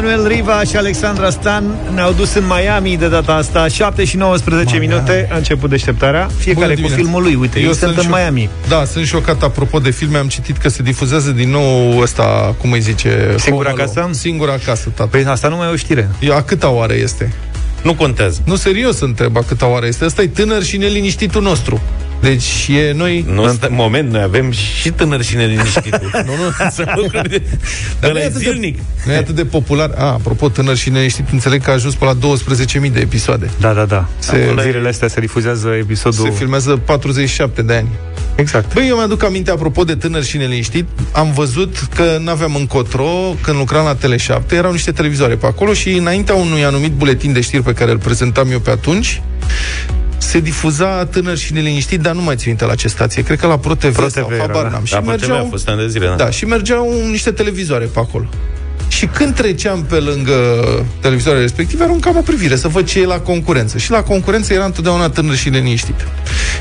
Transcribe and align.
Manuel 0.00 0.26
Riva 0.26 0.62
și 0.62 0.76
Alexandra 0.76 1.30
Stan 1.30 1.64
ne-au 1.94 2.12
dus 2.12 2.34
în 2.34 2.44
Miami 2.46 2.96
de 2.96 3.08
data 3.08 3.34
asta 3.34 3.68
7 3.68 4.04
și 4.04 4.16
19 4.16 4.70
Miami. 4.70 4.86
minute 4.86 5.28
a 5.32 5.36
început 5.36 5.70
deșteptarea 5.70 6.30
Fiecare 6.38 6.74
cu 6.74 6.88
filmul 6.88 7.22
lui, 7.22 7.34
uite, 7.34 7.60
eu 7.60 7.72
sunt 7.72 7.96
în 7.96 8.02
șoc... 8.02 8.14
Miami 8.14 8.48
Da, 8.68 8.84
sunt 8.84 9.06
șocat 9.06 9.42
apropo 9.42 9.78
de 9.78 9.90
filme 9.90 10.18
Am 10.18 10.28
citit 10.28 10.56
că 10.56 10.68
se 10.68 10.82
difuzează 10.82 11.30
din 11.30 11.50
nou 11.50 11.98
ăsta, 11.98 12.54
cum 12.58 12.72
îi 12.72 12.80
zice 12.80 13.34
Singura 13.38 13.72
casă? 13.72 14.08
Singura 14.12 14.56
casă, 14.64 14.88
tata 14.94 15.08
Păi 15.10 15.24
asta 15.24 15.48
nu 15.48 15.56
mai 15.56 15.68
e 15.68 15.72
o 15.72 15.76
știre 15.76 16.08
eu, 16.20 16.34
A 16.34 16.42
câta 16.42 16.68
oară 16.68 16.94
este? 16.94 17.32
Nu 17.82 17.94
contează. 17.94 18.40
Nu, 18.44 18.56
serios 18.56 19.00
întreb 19.00 19.36
a 19.36 19.42
câta 19.42 19.66
oară 19.66 19.86
este. 19.86 20.04
Asta 20.04 20.22
e 20.22 20.26
tânăr 20.26 20.62
și 20.62 20.76
neliniștitul 20.76 21.42
nostru. 21.42 21.80
Deci 22.20 22.68
e 22.68 22.92
noi... 22.92 23.24
Nu, 23.28 23.42
în 23.42 23.58
moment, 23.70 24.10
noi 24.10 24.22
avem 24.22 24.50
și 24.50 24.90
tânăr 24.90 25.22
și 25.22 25.36
neliniștitul. 25.36 26.10
nu, 26.26 26.32
nu, 26.32 26.70
să 26.70 26.92
lucruri 26.96 27.42
Dar 28.00 28.12
nu 28.12 28.18
e 28.18 28.32
zilnic. 28.36 28.76
De, 28.76 28.82
nu 29.06 29.12
e 29.12 29.16
atât 29.16 29.34
de 29.34 29.44
popular. 29.44 29.90
A, 29.96 30.04
apropo, 30.04 30.48
tânăr 30.48 30.76
și 30.76 30.90
neliniștit, 30.90 31.24
înțeleg 31.32 31.62
că 31.62 31.70
a 31.70 31.72
ajuns 31.72 31.94
pe 31.94 32.04
la 32.04 32.14
12.000 32.84 32.92
de 32.92 33.00
episoade. 33.00 33.50
Da, 33.60 33.72
da, 33.72 33.84
da. 33.84 34.08
Se, 34.18 34.54
zilele 34.60 34.88
astea 34.88 35.08
se 35.08 35.20
difuzează 35.20 35.68
episodul... 35.68 36.24
Se 36.24 36.30
filmează 36.30 36.76
47 36.76 37.62
de 37.62 37.74
ani. 37.74 37.88
Exact. 38.34 38.74
Băi, 38.74 38.88
eu 38.88 38.96
mi-aduc 38.96 39.24
aminte, 39.24 39.50
apropo 39.50 39.84
de 39.84 39.94
tânăr 39.94 40.24
și 40.24 40.36
neliniștit, 40.36 40.86
am 41.12 41.32
văzut 41.32 41.76
că 41.94 42.18
nu 42.20 42.30
aveam 42.30 42.54
încotro, 42.54 43.34
când 43.42 43.56
lucram 43.56 43.84
la 43.84 43.96
Tele7, 43.96 44.50
erau 44.50 44.72
niște 44.72 44.92
televizoare 44.92 45.34
pe 45.34 45.46
acolo 45.46 45.72
și 45.72 45.90
înaintea 45.92 46.34
unui 46.34 46.64
anumit 46.64 46.92
buletin 46.92 47.32
de 47.32 47.40
știri 47.40 47.62
pe 47.62 47.72
care 47.72 47.90
îl 47.90 47.98
prezentam 47.98 48.50
eu 48.50 48.58
pe 48.58 48.70
atunci, 48.70 49.22
se 50.18 50.40
difuza 50.40 51.04
tânăr 51.04 51.36
și 51.36 51.52
neliniștit, 51.52 52.00
dar 52.00 52.14
nu 52.14 52.22
mai 52.22 52.36
țin 52.36 52.44
minte 52.46 52.64
la 52.64 52.74
ce 52.74 52.88
stație. 52.88 53.22
Cred 53.22 53.38
că 53.38 53.46
la 53.46 53.58
ProTV, 53.58 53.94
Pro 53.96 54.08
sau 54.08 54.32
habar 54.38 54.70
n-am. 54.70 54.84
Și 54.84 54.94
mergeau, 54.94 55.36
a 55.36 55.46
fost 55.50 55.64
de 55.64 55.88
zile, 55.88 56.06
da. 56.06 56.14
da. 56.14 56.30
și 56.30 56.44
mergeau 56.44 57.08
niște 57.10 57.30
televizoare 57.30 57.84
pe 57.84 57.98
acolo. 57.98 58.28
Și 58.88 59.06
când 59.06 59.34
treceam 59.34 59.82
pe 59.82 59.94
lângă 59.94 60.34
televizoarele 61.00 61.42
respective, 61.42 61.84
aruncam 61.84 62.16
o 62.16 62.20
privire 62.20 62.56
să 62.56 62.68
văd 62.68 62.86
ce 62.86 63.00
e 63.00 63.04
la 63.04 63.20
concurență. 63.20 63.78
Și 63.78 63.90
la 63.90 64.02
concurență 64.02 64.52
era 64.52 64.64
întotdeauna 64.64 65.08
tânăr 65.08 65.36
și 65.36 65.48
liniștit. 65.48 66.06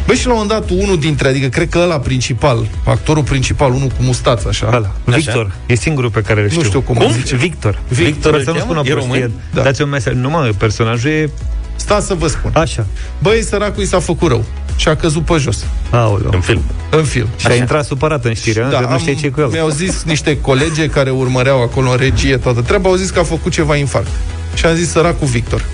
Băi, 0.06 0.16
și 0.16 0.26
la 0.26 0.34
un 0.34 0.40
moment 0.42 0.60
dat, 0.60 0.80
unul 0.80 1.00
dintre, 1.00 1.28
adică 1.28 1.48
cred 1.48 1.70
că 1.70 1.78
ăla 1.78 2.00
principal, 2.00 2.68
actorul 2.86 3.24
principal, 3.24 3.74
unul 3.74 3.88
cu 3.88 4.04
mustață, 4.04 4.48
așa. 4.48 4.68
Ăla. 4.74 4.92
Victor. 5.06 5.46
Așa? 5.46 5.56
E 5.66 5.76
singurul 5.76 6.10
pe 6.10 6.22
care 6.22 6.42
îl 6.42 6.48
știu. 6.48 6.62
Nu 6.62 6.68
știu 6.68 6.82
cum, 6.82 6.96
cum? 6.96 7.12
zice. 7.12 7.36
Victor. 7.36 7.80
Victor, 7.88 8.36
Victor 8.36 8.42
să 8.44 8.52
nu 8.52 8.60
spună 8.60 8.82
prostie. 8.82 9.32
Da. 9.54 9.62
Dați 9.62 9.82
un 9.82 9.90
mesaj. 9.90 10.14
Nu 10.14 10.30
mă, 10.30 10.52
personajul 10.58 11.10
e 11.10 11.30
Sta 11.78 12.00
să 12.00 12.14
vă 12.14 12.28
spun. 12.28 12.52
Așa. 12.54 12.86
Băi, 13.20 13.44
săracul 13.44 13.84
i 13.84 13.86
s-a 13.86 14.00
făcut 14.00 14.28
rău 14.30 14.46
și 14.76 14.88
a 14.88 14.96
căzut 14.96 15.26
pe 15.26 15.38
jos. 15.38 15.66
Aoleu. 15.90 16.30
În 16.34 16.42
film. 16.42 16.62
În 16.92 17.04
film. 17.04 17.28
Și 17.38 17.46
Așa. 17.46 17.56
a 17.56 17.58
intrat 17.58 17.86
supărat 17.86 18.26
în 18.26 18.34
știre, 18.34 18.68
da, 18.72 18.80
nu 18.80 19.00
știe 19.00 19.16
ce 19.16 19.30
cu 19.30 19.42
el. 19.42 19.48
Mi-au 19.48 19.70
zis 19.70 20.04
niște 20.04 20.42
colege 20.42 20.90
care 20.90 21.10
urmăreau 21.10 21.62
acolo 21.62 21.90
în 21.90 21.98
regie 21.98 22.38
toată 22.38 22.62
treaba, 22.62 22.90
au 22.90 22.96
zis 22.96 23.10
că 23.10 23.20
a 23.20 23.24
făcut 23.24 23.52
ceva 23.52 23.76
infarct. 23.76 24.12
Și 24.54 24.66
am 24.66 24.76
zis 24.76 24.90
săracul 24.90 25.28
Victor. 25.28 25.66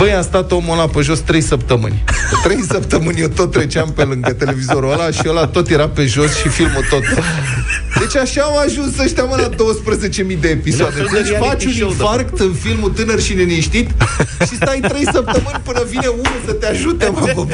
Băi, 0.00 0.12
am 0.12 0.22
stat 0.22 0.52
omul 0.52 0.72
ăla 0.72 0.86
pe 0.86 1.00
jos 1.00 1.18
trei 1.18 1.40
săptămâni. 1.40 2.04
Trei 2.44 2.62
săptămâni 2.68 3.20
eu 3.20 3.28
tot 3.28 3.50
treceam 3.50 3.92
pe 3.92 4.02
lângă 4.02 4.32
televizorul 4.32 4.92
ăla 4.92 5.10
și 5.10 5.22
ăla 5.26 5.46
tot 5.46 5.68
era 5.68 5.88
pe 5.88 6.06
jos 6.06 6.36
și 6.36 6.48
filmul 6.48 6.84
tot. 6.90 7.02
Deci 7.98 8.16
așa 8.16 8.42
au 8.42 8.56
ajuns 8.56 8.98
ăștia 8.98 9.24
mă 9.24 9.36
la 9.36 9.48
12.000 9.48 10.40
de 10.40 10.48
episoade. 10.48 11.04
Deci 11.12 11.36
faci 11.38 11.64
un 11.64 11.72
infarct 11.72 12.38
în 12.38 12.52
filmul 12.52 12.90
Tânăr 12.90 13.20
și 13.20 13.32
Liniștit 13.32 13.90
și 14.48 14.54
stai 14.54 14.80
trei 14.88 15.04
săptămâni 15.12 15.60
până 15.62 15.82
vine 15.90 16.06
unul 16.06 16.40
să 16.46 16.52
te 16.52 16.66
ajute, 16.66 17.08
mă, 17.08 17.32
bă, 17.34 17.44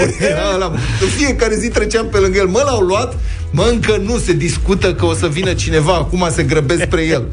ăla, 0.54 0.66
În 1.00 1.08
fiecare 1.16 1.56
zi 1.56 1.68
treceam 1.68 2.08
pe 2.08 2.18
lângă 2.18 2.38
el. 2.38 2.46
Mă, 2.46 2.62
l-au 2.64 2.80
luat, 2.80 3.18
mă, 3.50 3.66
încă 3.70 4.00
nu 4.04 4.18
se 4.18 4.32
discută 4.32 4.94
că 4.94 5.04
o 5.04 5.14
să 5.14 5.26
vină 5.26 5.52
cineva, 5.52 5.94
acum 5.94 6.28
se 6.34 6.42
grăbesc 6.42 6.82
spre 6.82 7.02
el. 7.02 7.26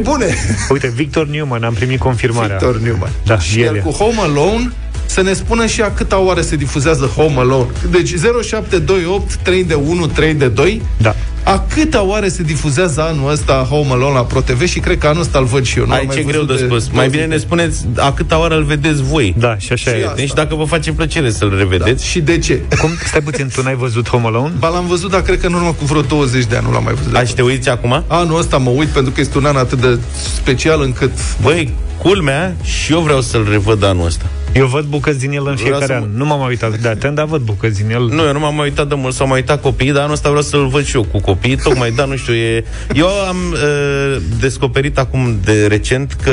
Bune. 0.00 0.34
Uite, 0.68 0.92
Victor 0.94 1.26
Newman, 1.26 1.62
am 1.62 1.74
primit 1.74 1.98
confirmarea. 1.98 2.56
Victor 2.56 2.80
Newman. 2.80 3.10
Da, 3.24 3.38
și 3.38 3.60
el, 3.60 3.74
el 3.74 3.82
cu 3.82 3.90
Home 3.90 4.20
Alone 4.36 4.72
să 5.06 5.22
ne 5.22 5.32
spună 5.32 5.66
și 5.66 5.80
a 5.80 5.90
câta 5.90 6.18
oară 6.18 6.40
se 6.40 6.56
difuzează 6.56 7.04
Home 7.04 7.38
Alone. 7.38 7.66
Deci 7.90 8.08
0728 8.42 9.34
3 9.34 9.64
de 9.64 9.74
1 9.74 10.06
3 10.06 10.34
de 10.34 10.48
2. 10.48 10.82
Da. 10.96 11.14
A 11.44 11.66
câta 11.74 12.02
oare 12.02 12.28
se 12.28 12.42
difuzează 12.42 13.02
anul 13.02 13.30
ăsta 13.30 13.66
Home 13.70 13.90
Alone 13.90 14.14
la 14.14 14.24
ProTV 14.24 14.66
și 14.66 14.78
cred 14.78 14.98
că 14.98 15.06
anul 15.06 15.20
ăsta 15.20 15.38
îl 15.38 15.44
văd 15.44 15.64
și 15.64 15.78
eu. 15.78 15.86
Nu 15.86 15.92
Ai 15.92 16.08
ce 16.12 16.22
greu 16.22 16.42
de 16.42 16.56
spus. 16.56 16.88
Mai 16.88 17.08
bine 17.08 17.24
ne 17.24 17.36
spuneți 17.36 17.86
a 17.96 18.12
câta 18.12 18.38
oară 18.38 18.56
îl 18.56 18.62
vedeți 18.62 19.02
voi. 19.02 19.34
Da, 19.38 19.56
și 19.58 19.72
așa 19.72 19.90
și 19.90 19.96
e. 19.96 20.12
Deci 20.16 20.32
dacă 20.32 20.54
vă 20.54 20.64
face 20.64 20.92
plăcere 20.92 21.30
să-l 21.30 21.54
revedeți. 21.58 22.02
Da. 22.02 22.08
Și 22.08 22.20
de 22.20 22.38
ce? 22.38 22.60
Cum? 22.80 22.90
Stai 23.06 23.20
puțin, 23.20 23.50
tu 23.54 23.62
n-ai 23.62 23.74
văzut 23.74 24.08
Home 24.08 24.26
Alone? 24.26 24.52
Ba 24.58 24.68
l-am 24.68 24.86
văzut, 24.86 25.10
dar 25.10 25.22
cred 25.22 25.40
că 25.40 25.46
în 25.46 25.52
urmă 25.52 25.74
cu 25.78 25.84
vreo 25.84 26.00
20 26.00 26.44
de 26.44 26.56
ani 26.56 26.66
nu 26.66 26.72
l-am 26.72 26.84
mai 26.84 26.94
văzut. 26.94 27.14
Ai 27.14 27.24
te 27.24 27.42
uiți 27.42 27.68
acum? 27.68 28.04
Anul 28.06 28.38
ăsta 28.38 28.56
mă 28.56 28.70
uit 28.70 28.88
pentru 28.88 29.12
că 29.12 29.20
este 29.20 29.38
un 29.38 29.44
an 29.44 29.56
atât 29.56 29.80
de 29.80 29.98
special 30.42 30.82
încât... 30.82 31.12
Băi, 31.42 31.72
culmea 31.98 32.54
și 32.62 32.92
eu 32.92 33.00
vreau 33.00 33.20
să-l 33.20 33.46
revăd 33.50 33.82
anul 33.82 34.06
ăsta. 34.06 34.24
Eu 34.54 34.66
văd 34.66 34.84
bucăți 34.84 35.18
din 35.18 35.32
el 35.32 35.46
în 35.46 35.56
fiecare 35.56 35.94
an. 35.94 36.00
Mă... 36.00 36.08
Nu 36.16 36.24
m-am 36.24 36.40
uitat 36.40 36.78
de 36.78 36.88
atent, 36.88 37.14
dar 37.14 37.24
văd 37.24 37.40
bucăți 37.40 37.82
din 37.82 37.90
el. 37.90 38.08
Nu, 38.08 38.22
eu 38.22 38.32
nu 38.32 38.38
m-am 38.38 38.58
uitat 38.58 38.88
de 38.88 38.94
mult, 38.94 39.14
s-au 39.14 39.26
mai 39.26 39.36
uitat 39.36 39.60
copiii, 39.60 39.92
dar 39.92 40.00
anul 40.00 40.12
ăsta 40.12 40.28
vreau 40.28 40.44
să-l 40.44 40.66
văd 40.66 40.84
și 40.84 40.96
eu 40.96 41.02
cu 41.02 41.20
copiii. 41.20 41.56
Tocmai, 41.56 41.90
da, 41.90 42.04
nu 42.04 42.16
știu, 42.16 42.34
e... 42.34 42.64
Eu 42.94 43.06
am 43.06 43.36
uh, 43.52 44.16
descoperit 44.40 44.98
acum 44.98 45.38
de 45.44 45.66
recent 45.66 46.16
că 46.22 46.32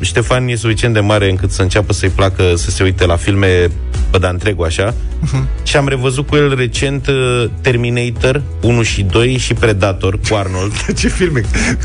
Ștefan 0.00 0.48
e 0.48 0.54
suficient 0.54 0.94
de 0.94 1.00
mare 1.00 1.30
încât 1.30 1.50
să 1.50 1.62
înceapă 1.62 1.92
să-i 1.92 2.08
placă 2.08 2.54
să 2.56 2.70
se 2.70 2.82
uite 2.82 3.06
la 3.06 3.16
filme 3.16 3.70
pe 4.10 4.18
de 4.18 4.26
întregul 4.26 4.64
așa. 4.64 4.94
Uh-huh. 4.94 5.62
Și 5.62 5.76
am 5.76 5.88
revăzut 5.88 6.26
cu 6.26 6.36
el 6.36 6.54
recent 6.56 7.06
uh, 7.06 7.44
Terminator 7.60 8.42
1 8.60 8.82
și 8.82 9.02
2 9.02 9.36
și 9.36 9.54
Predator 9.54 10.18
cu 10.28 10.34
Arnold. 10.34 10.72
Ce 11.00 11.08
filme? 11.08 11.42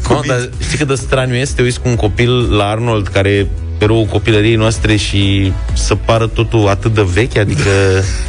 No, 0.09 0.19
dar 0.27 0.49
știi 0.61 0.77
cât 0.77 0.87
de 0.87 0.95
straniu 0.95 1.35
este? 1.35 1.55
Te 1.55 1.61
uiți 1.61 1.81
cu 1.81 1.87
un 1.87 1.95
copil 1.95 2.55
la 2.55 2.65
Arnold 2.65 3.07
care 3.07 3.47
eroul 3.77 4.05
copilăriei 4.05 4.55
noastre 4.55 4.95
și 4.95 5.53
să 5.73 5.95
pară 5.95 6.27
totul 6.27 6.67
atât 6.67 6.93
de 6.93 7.05
vechi, 7.13 7.37
adică... 7.37 7.69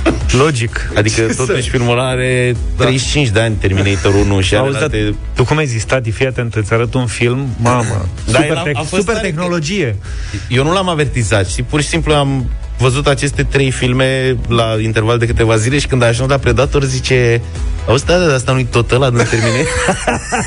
Logic. 0.45 0.91
Adică 0.97 1.21
Ce 1.21 1.34
totuși 1.34 1.62
să... 1.62 1.71
filmul 1.71 2.01
are 2.01 2.57
da. 2.77 2.84
35 2.84 3.29
de 3.29 3.41
ani, 3.41 3.55
Terminator 3.55 4.15
1 4.15 4.41
și 4.41 4.56
are 4.56 4.71
date... 4.71 5.15
Tu 5.35 5.45
cum 5.45 5.56
ai 5.56 5.67
zis, 5.67 5.85
tati, 5.85 6.11
fii 6.11 6.27
atent, 6.27 6.55
îți 6.55 6.73
arăt 6.73 6.95
un 6.95 7.06
film, 7.06 7.49
mamă, 7.56 8.09
da, 8.31 8.39
super, 8.39 8.56
te- 8.56 8.97
super 8.97 9.17
tehnologie. 9.17 9.97
Eu 10.49 10.65
nu 10.65 10.73
l-am 10.73 10.89
avertizat, 10.89 11.49
și 11.49 11.62
pur 11.62 11.81
și 11.81 11.89
simplu 11.89 12.15
am 12.15 12.51
văzut 12.79 13.06
aceste 13.06 13.43
trei 13.43 13.71
filme 13.71 14.37
la 14.49 14.77
interval 14.83 15.19
de 15.19 15.27
câteva 15.27 15.56
zile 15.56 15.79
și 15.79 15.87
când 15.87 16.03
a 16.03 16.06
ajuns 16.06 16.31
la 16.31 16.37
Predator 16.37 16.85
zice 16.85 17.41
Auzi, 17.89 18.05
da, 18.05 18.19
da, 18.19 18.35
asta 18.35 18.53
nu-i 18.53 18.65
tot 18.65 18.91
ăla 18.91 19.11
de 19.11 19.23
termine? 19.23 19.65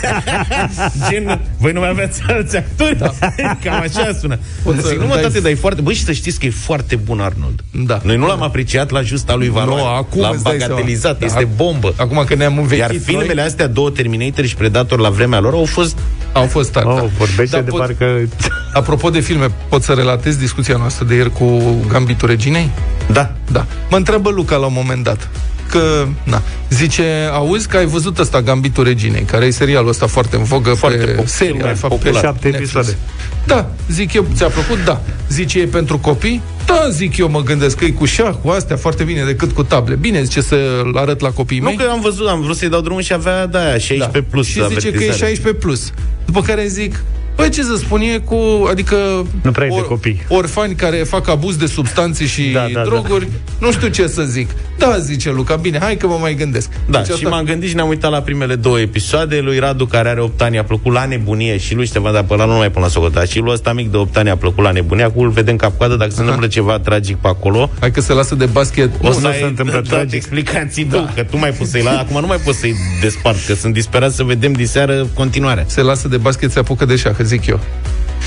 Gen, 1.09 1.41
voi 1.57 1.71
nu 1.71 1.79
mai 1.79 1.89
aveți 1.89 2.21
alți 2.27 2.57
actori? 2.57 2.97
Da. 2.97 3.11
Cam 3.63 3.73
așa 3.73 4.13
sună. 4.19 4.39
Pot 4.63 4.75
zic, 4.85 4.99
nu 4.99 5.07
mă, 5.07 5.15
tate, 5.15 5.39
dar 5.39 5.51
e 5.51 5.55
foarte... 5.55 5.81
Băi, 5.81 5.93
și 5.93 6.03
să 6.03 6.11
știți 6.11 6.39
că 6.39 6.45
e 6.45 6.49
foarte 6.49 6.95
bun 6.95 7.19
Arnold. 7.19 7.63
Da. 7.71 7.99
Noi 8.03 8.17
nu 8.17 8.27
l-am 8.27 8.41
apreciat 8.41 8.89
la 8.89 9.01
justa 9.01 9.35
lui 9.35 9.49
valoare. 9.49 9.81
Nu, 9.81 9.87
acum 9.87 10.21
l-am 10.21 10.39
bagatelizat. 10.43 11.19
Da, 11.19 11.25
este 11.25 11.47
bombă. 11.55 11.93
Acum 11.97 12.23
că 12.27 12.35
ne-am 12.35 12.57
învechit 12.57 12.79
Iar 12.79 12.95
filmele 13.03 13.33
noi... 13.33 13.43
astea, 13.43 13.67
două 13.67 13.89
Terminator 13.89 14.45
și 14.45 14.55
Predator 14.55 14.99
la 14.99 15.09
vremea 15.09 15.39
lor, 15.39 15.53
au 15.53 15.65
fost... 15.65 15.97
Au 16.33 16.45
fost 16.45 16.71
tari, 16.71 16.87
oh, 16.87 16.95
da. 16.95 17.05
Vorbește 17.17 17.55
da, 17.55 17.61
de 17.61 17.69
pot... 17.69 17.79
parcă... 17.79 18.27
Apropo 18.73 19.09
de 19.09 19.19
filme, 19.19 19.51
pot 19.69 19.83
să 19.83 19.93
relatez 19.93 20.35
discuția 20.35 20.77
noastră 20.77 21.05
de 21.05 21.15
ieri 21.15 21.31
cu 21.31 21.59
Gambitul 21.87 22.27
Reginei? 22.27 22.69
Da. 23.11 23.31
Da. 23.51 23.65
Mă 23.89 23.97
întreabă 23.97 24.29
Luca 24.29 24.55
la 24.55 24.65
un 24.65 24.73
moment 24.75 25.03
dat 25.03 25.29
că, 25.69 26.07
na, 26.23 26.41
zice, 26.69 27.29
auzi 27.31 27.67
că 27.67 27.77
ai 27.77 27.85
văzut 27.85 28.19
ăsta 28.19 28.41
Gambitul 28.41 28.83
Reginei, 28.83 29.21
care 29.23 29.45
e 29.45 29.49
serialul 29.49 29.89
ăsta 29.89 30.07
foarte 30.07 30.35
în 30.35 30.43
vogă 30.43 30.73
foarte 30.73 31.03
pe 31.03 31.11
pop, 31.11 31.27
seria, 31.27 31.67
de 31.67 31.73
fapt, 31.73 31.95
pe 31.95 32.11
șapte 32.11 32.47
episoade. 32.47 32.97
Da, 33.45 33.71
zic 33.89 34.13
eu, 34.13 34.25
ți-a 34.33 34.47
plăcut? 34.47 34.83
Da. 34.85 35.01
Zice, 35.29 35.59
e 35.59 35.65
pentru 35.65 35.97
copii? 35.97 36.41
Da, 36.65 36.89
zic 36.91 37.17
eu, 37.17 37.29
mă 37.29 37.41
gândesc 37.41 37.77
că 37.77 37.85
e 37.85 37.89
cu 37.89 38.05
șah, 38.05 38.33
cu 38.41 38.49
astea, 38.49 38.75
foarte 38.75 39.03
bine 39.03 39.23
decât 39.23 39.51
cu 39.51 39.63
table. 39.63 39.95
Bine, 39.95 40.23
zice 40.23 40.41
să-l 40.41 40.91
arăt 40.95 41.19
la 41.19 41.29
copiii 41.29 41.61
mei. 41.61 41.75
Nu, 41.75 41.83
că 41.83 41.89
am 41.89 42.01
văzut, 42.01 42.27
am 42.27 42.41
vrut 42.41 42.55
să-i 42.55 42.69
dau 42.69 42.81
drumul 42.81 43.01
și 43.01 43.13
avea, 43.13 43.45
da, 43.45 43.59
16 43.59 44.09
da. 44.11 44.19
plus. 44.29 44.47
Și 44.47 44.65
zice 44.67 44.91
că 44.91 45.03
e 45.03 45.11
16 45.11 45.53
plus. 45.53 45.91
După 46.25 46.41
care 46.41 46.67
zic, 46.67 47.03
Păi 47.39 47.49
ce 47.49 47.63
să 47.63 47.75
spun, 47.75 48.01
e 48.01 48.17
cu, 48.17 48.67
adică 48.69 48.95
nu 49.41 49.51
prea 49.51 49.67
or, 49.71 49.81
de 49.81 49.87
copii. 49.87 50.21
orfani 50.27 50.75
care 50.75 50.97
fac 50.97 51.27
abuz 51.27 51.55
de 51.55 51.65
substanțe 51.65 52.25
și 52.25 52.49
da, 52.53 52.67
da, 52.73 52.81
droguri, 52.81 53.25
da. 53.25 53.65
nu 53.65 53.71
știu 53.71 53.87
ce 53.87 54.07
să 54.07 54.23
zic. 54.23 54.49
Da, 54.77 54.97
zice 54.97 55.31
Luca, 55.31 55.55
bine, 55.55 55.79
hai 55.81 55.97
că 55.97 56.07
mă 56.07 56.17
mai 56.21 56.33
gândesc. 56.33 56.69
Da, 56.89 56.97
deci 56.97 57.07
și 57.07 57.11
asta... 57.11 57.29
m-am 57.29 57.45
gândit 57.45 57.69
și 57.69 57.75
ne-am 57.75 57.87
uitat 57.87 58.11
la 58.11 58.21
primele 58.21 58.55
două 58.55 58.79
episoade. 58.79 59.39
Lui 59.39 59.59
Radu, 59.59 59.85
care 59.85 60.09
are 60.09 60.21
8 60.21 60.41
ani, 60.41 60.57
a 60.57 60.63
plăcut 60.63 60.93
la 60.93 61.05
nebunie 61.05 61.57
și 61.57 61.75
lui 61.75 61.85
Ștefan, 61.85 62.13
dar 62.13 62.23
până 62.23 62.43
la 62.43 62.51
nu 62.51 62.57
mai 62.57 62.71
până 62.71 62.85
la 62.85 62.91
socota. 62.91 63.23
Și 63.23 63.39
lui 63.39 63.51
ăsta 63.51 63.73
mic 63.73 63.91
de 63.91 63.97
8 63.97 64.17
ani 64.17 64.29
a 64.29 64.35
plăcut 64.35 64.63
la 64.63 64.71
nebunie. 64.71 65.03
Acum 65.03 65.23
îl 65.23 65.29
vedem 65.29 65.55
cap-coadă, 65.55 65.95
dacă 65.95 66.11
se 66.11 66.21
întâmplă 66.21 66.47
ceva 66.47 66.79
tragic 66.79 67.17
pe 67.17 67.27
acolo. 67.27 67.69
Hai 67.79 67.91
că 67.91 68.01
se 68.01 68.13
lasă 68.13 68.35
de 68.35 68.45
basket. 68.45 68.89
O 69.01 69.11
să 69.11 69.19
se 69.39 69.45
întâmplă 69.45 69.81
da, 69.81 69.89
tragic. 69.89 70.13
Explicați 70.13 70.81
da. 70.81 70.97
tu, 70.97 71.11
că 71.15 71.23
tu 71.23 71.37
mai 71.37 71.51
poți 71.51 71.71
să-i 71.71 71.83
la... 71.83 71.97
Acum 71.99 72.19
nu 72.21 72.27
mai 72.27 72.37
poți 72.37 72.57
să-i 72.57 72.75
despart, 73.01 73.45
că 73.45 73.53
sunt 73.53 73.73
disperat 73.73 74.11
să 74.11 74.23
vedem 74.23 74.51
diseară 74.51 75.07
continuarea. 75.13 75.63
Se 75.67 75.81
lasă 75.81 76.07
de 76.07 76.17
basket, 76.17 76.51
se 76.51 76.59
apucă 76.59 76.85
de 76.85 76.95
șah, 76.95 77.15
zic 77.29 77.45
eu. 77.45 77.59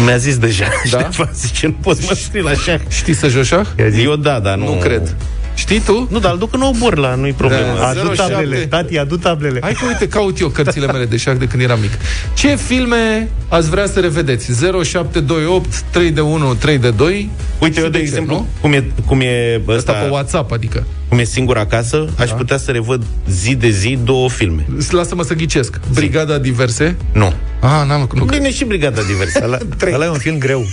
Mi-a 0.04 0.16
zis 0.16 0.36
deja. 0.38 0.66
Da? 0.90 0.98
Ștefan 1.02 1.30
zice, 1.34 1.66
nu 1.66 1.76
poți 1.80 2.06
mă 2.06 2.14
scrii 2.14 2.42
la 2.42 2.54
șah. 2.54 2.80
Știi 2.88 3.14
să 3.14 3.28
joci 3.28 3.46
șah? 3.46 3.66
Eu 4.02 4.16
da, 4.16 4.38
dar 4.38 4.56
nu... 4.56 4.64
Nu 4.64 4.80
cred. 4.80 5.16
Știi 5.54 5.80
tu? 5.80 6.08
Nu, 6.10 6.18
dar 6.18 6.32
îl 6.32 6.38
duc 6.38 6.54
în 6.54 6.60
obor 6.60 6.98
la 6.98 7.14
nu-i 7.14 7.32
problemă. 7.32 7.74
Da, 7.78 7.86
adu 7.86 8.08
tablele, 8.08 8.56
tati, 8.56 8.98
adu 8.98 9.16
tablele. 9.16 9.58
Hai 9.62 9.72
că 9.72 9.86
uite, 9.86 10.08
caut 10.08 10.40
eu 10.40 10.48
cărțile 10.48 10.86
mele 10.86 11.04
de 11.04 11.16
șah 11.16 11.36
de 11.36 11.46
când 11.46 11.62
eram 11.62 11.80
mic. 11.80 11.90
Ce 12.34 12.56
filme 12.56 13.28
ați 13.48 13.70
vrea 13.70 13.86
să 13.86 14.00
revedeți? 14.00 14.52
0728 14.82 15.80
3 15.90 16.10
de 16.10 16.20
1 16.20 16.54
3 16.54 16.78
de 16.78 16.90
2 16.90 17.30
Uite, 17.58 17.80
eu, 17.80 17.84
de, 17.88 17.90
de 17.90 17.98
exemplu, 17.98 18.34
nu? 18.34 18.46
cum 18.60 18.72
e, 18.72 18.84
cum 19.06 19.20
e 19.20 19.60
ăsta, 19.68 19.72
ăsta 19.72 19.92
pe 19.92 20.08
WhatsApp, 20.10 20.52
adică. 20.52 20.86
Cum 21.12 21.20
e 21.20 21.24
singur 21.24 21.56
acasă, 21.56 22.04
da. 22.16 22.22
aș 22.22 22.30
putea 22.30 22.56
să 22.56 22.70
revăd 22.70 23.02
zi 23.28 23.54
de 23.54 23.68
zi 23.68 23.98
două 24.04 24.28
filme. 24.28 24.66
Lasă-mă 24.90 25.22
să 25.22 25.34
ghicesc. 25.34 25.80
Brigada 25.94 26.38
Diverse? 26.38 26.96
Nu. 27.12 27.32
Ah, 27.60 27.86
n-am 27.86 28.08
nu. 28.14 28.24
Bine 28.24 28.52
și 28.52 28.64
Brigada 28.64 29.00
Diverse. 29.02 29.40
Ăla, 29.44 29.58
ăla 29.94 30.04
e 30.04 30.08
un 30.08 30.18
film 30.18 30.38
greu. 30.38 30.66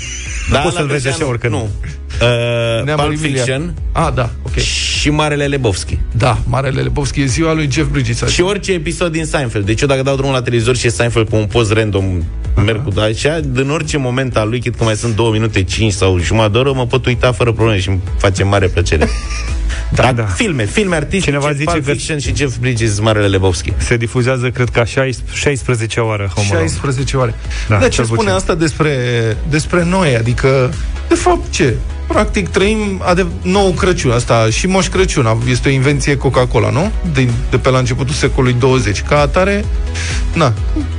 Da, 0.52 0.58
nu 0.58 0.64
poți 0.64 0.76
să-l 0.76 0.88
vezi 0.88 1.08
așa 1.08 1.28
oricând. 1.28 1.54
Nu. 1.54 1.70
Uh, 2.86 2.94
Pulp 2.96 3.18
Fiction. 3.18 3.74
Ah, 3.92 4.10
da, 4.14 4.30
ok. 4.44 4.58
Și 4.58 5.10
Marele 5.10 5.46
Lebowski. 5.46 6.00
Da, 6.12 6.38
Marele 6.46 6.82
Lebowski 6.82 7.22
e 7.22 7.26
ziua 7.26 7.54
lui 7.54 7.70
Jeff 7.72 7.90
Bridges. 7.92 8.28
Și 8.28 8.42
orice 8.42 8.72
episod 8.72 9.12
din 9.12 9.26
Seinfeld. 9.26 9.66
Deci 9.66 9.82
eu 9.82 9.88
dacă 9.88 10.02
dau 10.02 10.16
drumul 10.16 10.34
la 10.34 10.42
televizor 10.42 10.76
și 10.76 10.86
e 10.86 10.90
Seinfeld 10.90 11.30
pe 11.30 11.36
un 11.36 11.46
post 11.46 11.72
random, 11.72 12.04
Aha. 12.54 12.66
merg 12.66 12.84
cu 12.94 13.00
așa, 13.00 13.40
din 13.40 13.70
orice 13.70 13.98
moment 13.98 14.38
al 14.38 14.50
lui, 14.50 14.60
chit 14.60 14.76
că 14.76 14.84
mai 14.84 14.96
sunt 14.96 15.16
două 15.16 15.32
minute, 15.32 15.64
cinci 15.64 15.92
sau 15.94 16.20
jumătate 16.20 16.52
de 16.52 16.58
oră, 16.58 16.74
mă 16.74 16.86
pot 16.86 17.06
uita 17.06 17.32
fără 17.32 17.52
probleme 17.52 17.80
și 17.80 17.90
îmi 17.90 18.00
face 18.18 18.44
mare 18.44 18.68
plăcere. 18.68 19.08
da, 19.96 20.04
Dar 20.04 20.14
da. 20.14 20.28
Filme, 20.36 20.66
filme 20.66 20.96
artistice, 20.96 21.24
Cineva 21.32 21.52
zice 21.52 21.72
Pulp 21.72 21.86
Fiction 21.86 22.16
că 22.16 22.22
și 22.22 22.36
Jeff 22.36 22.58
Bridges, 22.58 23.00
Marele 23.00 23.28
Lebowski. 23.28 23.74
Se 23.78 23.98
difuzează, 23.98 24.50
cred 24.50 24.70
că, 24.70 24.84
16 25.34 26.00
ore. 26.00 26.30
16 26.46 27.18
ore. 27.18 27.34
Da, 27.68 27.78
Dar 27.78 27.90
ce 27.90 28.04
spune 28.04 28.18
puțin. 28.18 28.34
asta 28.34 28.56
despre, 28.56 28.94
despre 29.50 29.84
noi? 29.84 30.16
Adică, 30.16 30.74
de 31.08 31.16
fapt, 31.16 31.52
ce? 31.52 31.74
Practic 32.14 32.48
trăim 32.50 33.02
adev- 33.06 33.32
nou 33.42 33.72
Crăciun, 33.72 34.12
asta 34.12 34.48
și 34.50 34.68
Moș 34.68 34.88
Crăciun, 34.88 35.38
este 35.50 35.70
o 35.70 35.72
invenție 35.72 36.18
Coca-Cola, 36.18 36.70
nu? 36.70 36.92
De, 37.14 37.28
de 37.50 37.58
pe 37.58 37.70
la 37.70 37.78
începutul 37.78 38.14
secolului 38.14 38.56
20. 38.60 39.02
Ca 39.02 39.20
atare, 39.20 39.66
na, 40.34 40.54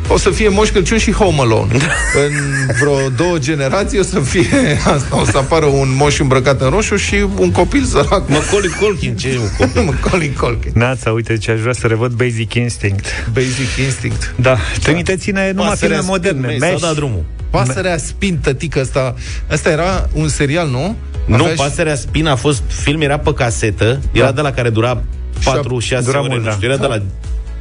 o 0.08 0.18
să 0.18 0.30
fie 0.30 0.48
Moș 0.48 0.68
Crăciun 0.70 0.98
și 0.98 1.12
Home 1.12 1.36
Alone. 1.40 1.72
în 2.26 2.32
vreo 2.80 3.08
două 3.16 3.38
generații 3.38 3.98
o 3.98 4.02
să 4.02 4.20
fie 4.20 4.78
asta, 4.94 5.20
o 5.20 5.24
să 5.24 5.36
apară 5.36 5.64
un 5.66 5.94
moș 5.96 6.18
îmbrăcat 6.18 6.60
în 6.60 6.68
roșu 6.68 6.96
și 6.96 7.26
un 7.38 7.50
copil 7.50 7.84
sărac. 7.84 8.28
Macaulay 8.28 8.70
Culkin, 8.80 9.16
ce 9.16 9.28
e 9.28 9.38
un 9.38 9.48
copil? 9.58 9.82
Macaulay 9.90 10.32
Culkin. 10.38 10.72
Nața, 10.74 11.10
uite 11.12 11.36
ce 11.36 11.50
aș 11.50 11.60
vrea 11.60 11.72
să 11.72 11.86
revăd 11.86 12.12
Basic 12.12 12.54
Instinct. 12.54 13.06
Basic 13.32 13.84
Instinct. 13.84 14.34
Da, 14.36 14.56
trimiteți-ne 14.82 15.50
numai 15.54 15.76
filme 15.76 16.00
moderne. 16.02 16.56
Mesh, 16.60 16.80
dat 16.80 16.94
drumul. 16.94 17.24
Pasărea 17.50 17.96
Spin, 17.96 18.38
tătică 18.42 18.80
asta. 18.80 19.14
Asta 19.50 19.70
era 19.70 20.08
un 20.12 20.28
serial, 20.28 20.68
nu? 20.68 20.96
Nu, 21.26 21.34
Avea 21.34 21.54
Pasărea 21.56 21.94
Spin 21.94 22.26
a 22.26 22.36
fost 22.36 22.62
film, 22.66 23.00
era 23.00 23.18
pe 23.18 23.34
casetă, 23.34 24.00
era 24.12 24.26
da. 24.26 24.32
de 24.32 24.40
la 24.40 24.50
care 24.50 24.70
dura 24.70 25.02
4-6 25.40 25.46
ore, 25.46 26.18
mult, 26.28 26.44
da. 26.44 26.58
era 26.60 26.76
da. 26.76 26.80
de 26.80 26.86
la 26.86 27.02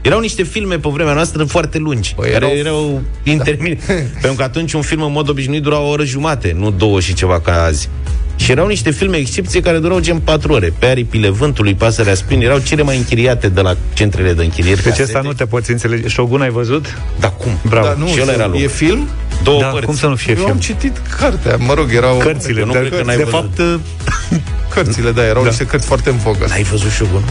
erau 0.02 0.20
niște 0.20 0.44
filme 0.44 0.76
pe 0.76 0.90
vremea 0.92 1.14
noastră 1.14 1.44
foarte 1.44 1.78
lungi, 1.78 2.14
păi 2.16 2.32
care 2.32 2.46
erau, 2.46 2.58
erau 2.58 3.02
intermin. 3.24 3.80
Da. 3.88 3.94
Pentru 4.22 4.34
că 4.38 4.44
atunci 4.44 4.74
un 4.74 4.82
film 4.82 5.02
în 5.02 5.12
mod 5.12 5.30
obișnuit 5.30 5.62
dura 5.62 5.80
o 5.80 5.88
oră 5.88 6.04
jumate, 6.04 6.56
nu 6.58 6.72
două 6.72 7.00
și 7.00 7.14
ceva 7.14 7.40
ca 7.40 7.64
azi. 7.64 7.90
Și 8.36 8.52
erau 8.52 8.68
niște 8.68 8.92
filme 8.92 9.18
excepție 9.18 9.62
care 9.62 9.78
durau 9.78 10.00
gen 10.00 10.20
4 10.20 10.54
ore. 10.54 10.74
Pe 10.80 10.86
aripile 10.86 11.30
vântului, 11.30 11.74
pasărea 11.74 12.14
spin, 12.14 12.42
erau 12.42 12.60
cele 12.60 12.82
mai 12.82 12.98
închiriate 12.98 13.50
de 13.50 13.62
la 13.62 13.78
centrele 13.94 14.34
de 14.34 14.44
închiriere. 14.44 14.82
Deci 14.82 15.00
asta 15.00 15.22
nu 15.22 15.34
te 15.34 15.46
poți 15.46 15.72
înțelege. 15.72 16.08
Shogun 16.08 16.42
ai 16.42 16.50
văzut? 16.50 16.98
Da, 17.20 17.30
cum? 17.30 17.52
Bravo. 17.66 17.88
Da, 17.88 17.94
nu, 17.94 18.08
și 18.08 18.22
ăla 18.22 18.32
era 18.32 18.48
lung. 18.48 18.62
E 18.62 18.68
film? 18.68 19.08
Două 19.44 19.62
da, 19.62 19.68
părți. 19.68 19.86
cum 19.86 19.96
să 19.96 20.08
nu 20.08 20.16
fie 20.16 20.32
Eu 20.32 20.38
film? 20.38 20.52
am 20.52 20.58
citit 20.58 20.98
cartea, 21.20 21.56
mă 21.58 21.74
rog, 21.74 21.94
erau... 21.94 22.18
Cărțile, 22.18 22.64
nu 22.64 22.72
cred 22.72 22.90
că 22.90 23.04
n-ai 23.04 23.18
de 23.18 23.24
văzut. 23.24 23.52
fapt... 23.56 23.82
Cărțile, 24.74 25.12
da, 25.12 25.26
erau 25.26 25.42
da. 25.42 25.48
niște 25.48 25.66
cărți 25.66 25.86
foarte 25.86 26.10
în 26.10 26.18
vogă. 26.18 26.46
N-ai 26.48 26.64
văzut 26.64 26.92
Shogun? 26.92 27.24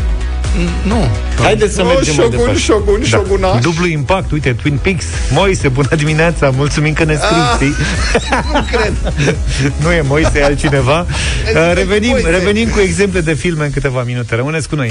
Nu. 0.82 1.08
Haideți 1.42 1.74
să 1.74 1.84
mergem 1.84 2.12
Shogun, 2.12 2.28
mai 2.28 2.38
departe. 2.38 2.60
Shogun, 2.60 3.00
da. 3.00 3.06
Shogunaș. 3.06 3.60
Dublu 3.60 3.86
impact, 3.86 4.30
uite, 4.30 4.52
Twin 4.52 4.78
Peaks. 4.82 5.04
Moise, 5.32 5.68
bună 5.68 5.88
dimineața, 5.96 6.50
mulțumim 6.50 6.92
că 6.92 7.04
ne 7.04 7.14
scrii, 7.14 7.40
ah, 7.40 7.54
știi? 7.54 7.74
Nu 8.52 8.64
cred. 8.70 9.14
nu 9.82 9.92
e 9.92 10.00
Moise, 10.00 10.38
e 10.38 10.44
altcineva. 10.44 11.06
Uh, 11.54 11.72
revenim, 11.74 12.16
revenim 12.24 12.68
cu 12.68 12.80
exemple 12.80 13.20
de 13.20 13.34
filme 13.34 13.64
în 13.64 13.70
câteva 13.70 14.02
minute. 14.02 14.34
Rămâneți 14.34 14.68
cu 14.68 14.74
noi. 14.74 14.90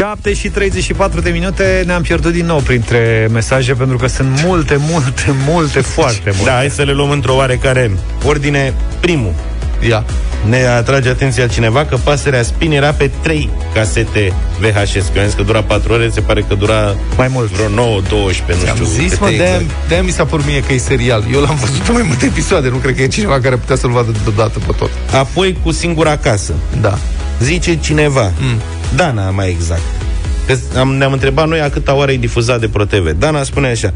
7 0.00 0.34
și 0.34 0.48
34 0.48 1.20
de 1.20 1.30
minute 1.30 1.82
Ne-am 1.86 2.02
pierdut 2.02 2.32
din 2.32 2.46
nou 2.46 2.58
printre 2.58 3.28
mesaje 3.32 3.74
Pentru 3.74 3.96
că 3.96 4.06
sunt 4.06 4.42
multe, 4.44 4.76
multe, 4.78 5.34
multe 5.46 5.80
Foarte 5.80 6.22
multe 6.24 6.44
Da, 6.44 6.52
hai 6.52 6.70
să 6.70 6.82
le 6.82 6.92
luăm 6.92 7.10
într-o 7.10 7.34
oarecare 7.34 7.90
ordine 8.24 8.74
Primul 9.00 9.34
Ia. 9.88 10.04
Ne 10.48 10.66
atrage 10.66 11.08
atenția 11.08 11.46
cineva 11.46 11.84
că 11.84 11.96
pasărea 11.96 12.42
Spin 12.42 12.72
era 12.72 12.92
pe 12.92 13.10
3 13.22 13.50
casete 13.74 14.32
VHS. 14.58 15.10
Că 15.14 15.20
că 15.36 15.42
dura 15.42 15.62
4 15.62 15.92
ore, 15.92 16.08
se 16.08 16.20
pare 16.20 16.44
că 16.48 16.54
dura 16.54 16.94
mai 17.16 17.28
mult. 17.32 17.50
Vreo 17.50 17.68
9, 17.68 18.00
12, 18.08 18.66
nu 18.66 18.72
știu. 18.72 18.84
Am 18.84 19.08
zis, 19.08 19.18
mă, 19.18 19.26
de 19.26 19.34
exact. 19.34 19.64
de 19.88 20.00
mi 20.04 20.10
s-a 20.10 20.24
părut 20.24 20.46
mie 20.46 20.62
că 20.62 20.72
e 20.72 20.78
serial. 20.78 21.24
Eu 21.32 21.40
l-am 21.40 21.56
văzut 21.60 21.88
în 21.88 21.94
mai 21.94 22.02
multe 22.06 22.24
episoade, 22.26 22.68
nu 22.68 22.76
cred 22.76 22.96
că 22.96 23.02
e 23.02 23.06
cineva 23.06 23.40
care 23.40 23.56
putea 23.56 23.76
să-l 23.76 23.90
vadă 23.90 24.14
deodată 24.22 24.58
pe 24.66 24.72
tot. 24.78 24.90
Apoi 25.12 25.56
cu 25.62 25.70
singura 25.72 26.16
casă. 26.16 26.52
Da. 26.80 26.98
Zice 27.40 27.78
cineva. 27.78 28.32
Mm. 28.38 28.60
Dana, 28.96 29.30
mai 29.30 29.48
exact. 29.48 29.80
Că 30.46 30.78
am, 30.78 30.88
ne-am 30.88 31.12
întrebat 31.12 31.48
noi 31.48 31.60
a 31.60 31.70
câta 31.70 31.94
oară 31.94 32.12
e 32.12 32.16
difuzat 32.16 32.60
de 32.60 32.68
ProTV. 32.68 33.10
Dana 33.18 33.42
spune 33.42 33.68
așa. 33.68 33.92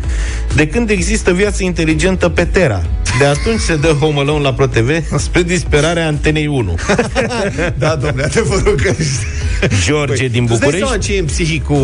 De 0.55 0.67
când 0.67 0.91
există 0.91 1.33
viață 1.33 1.63
inteligentă 1.63 2.29
pe 2.29 2.45
Terra? 2.45 2.83
De 3.19 3.25
atunci 3.25 3.61
se 3.61 3.77
dă 3.77 3.97
Home 4.01 4.19
Alone 4.19 4.43
la 4.43 4.53
ProTV 4.53 4.91
spre 5.17 5.43
disperarea 5.43 6.07
Antenei 6.07 6.47
1. 6.47 6.75
da, 7.79 7.95
domnule, 7.95 8.25
adevărul 8.25 8.75
că... 8.83 8.95
George 9.85 10.15
păi, 10.15 10.29
din 10.29 10.45
București. 10.45 10.87
Îți 10.93 11.07
ce 11.07 11.17
e 11.17 11.23
psihic 11.23 11.65
cu 11.65 11.75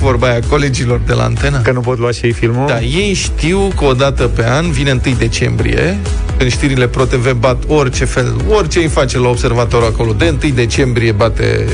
vorba 0.00 0.26
aia 0.26 0.40
colegilor 0.48 1.00
de 1.06 1.12
la 1.12 1.22
Antena? 1.22 1.60
Că 1.60 1.70
nu 1.70 1.80
pot 1.80 1.98
lua 1.98 2.10
și 2.10 2.24
ei 2.24 2.32
filmul? 2.32 2.66
Da, 2.66 2.80
ei 2.80 3.12
știu 3.14 3.72
că 3.76 3.84
o 3.84 3.92
dată 3.92 4.22
pe 4.22 4.44
an 4.46 4.70
vine 4.70 5.00
1 5.06 5.14
decembrie, 5.18 5.98
când 6.36 6.50
știrile 6.50 6.86
ProTV 6.86 7.32
bat 7.32 7.62
orice 7.66 8.04
fel, 8.04 8.34
orice 8.48 8.78
îi 8.78 8.88
face 8.88 9.18
la 9.18 9.28
observator 9.28 9.82
acolo, 9.82 10.12
de 10.12 10.36
1 10.42 10.52
decembrie 10.54 11.12
bate 11.12 11.66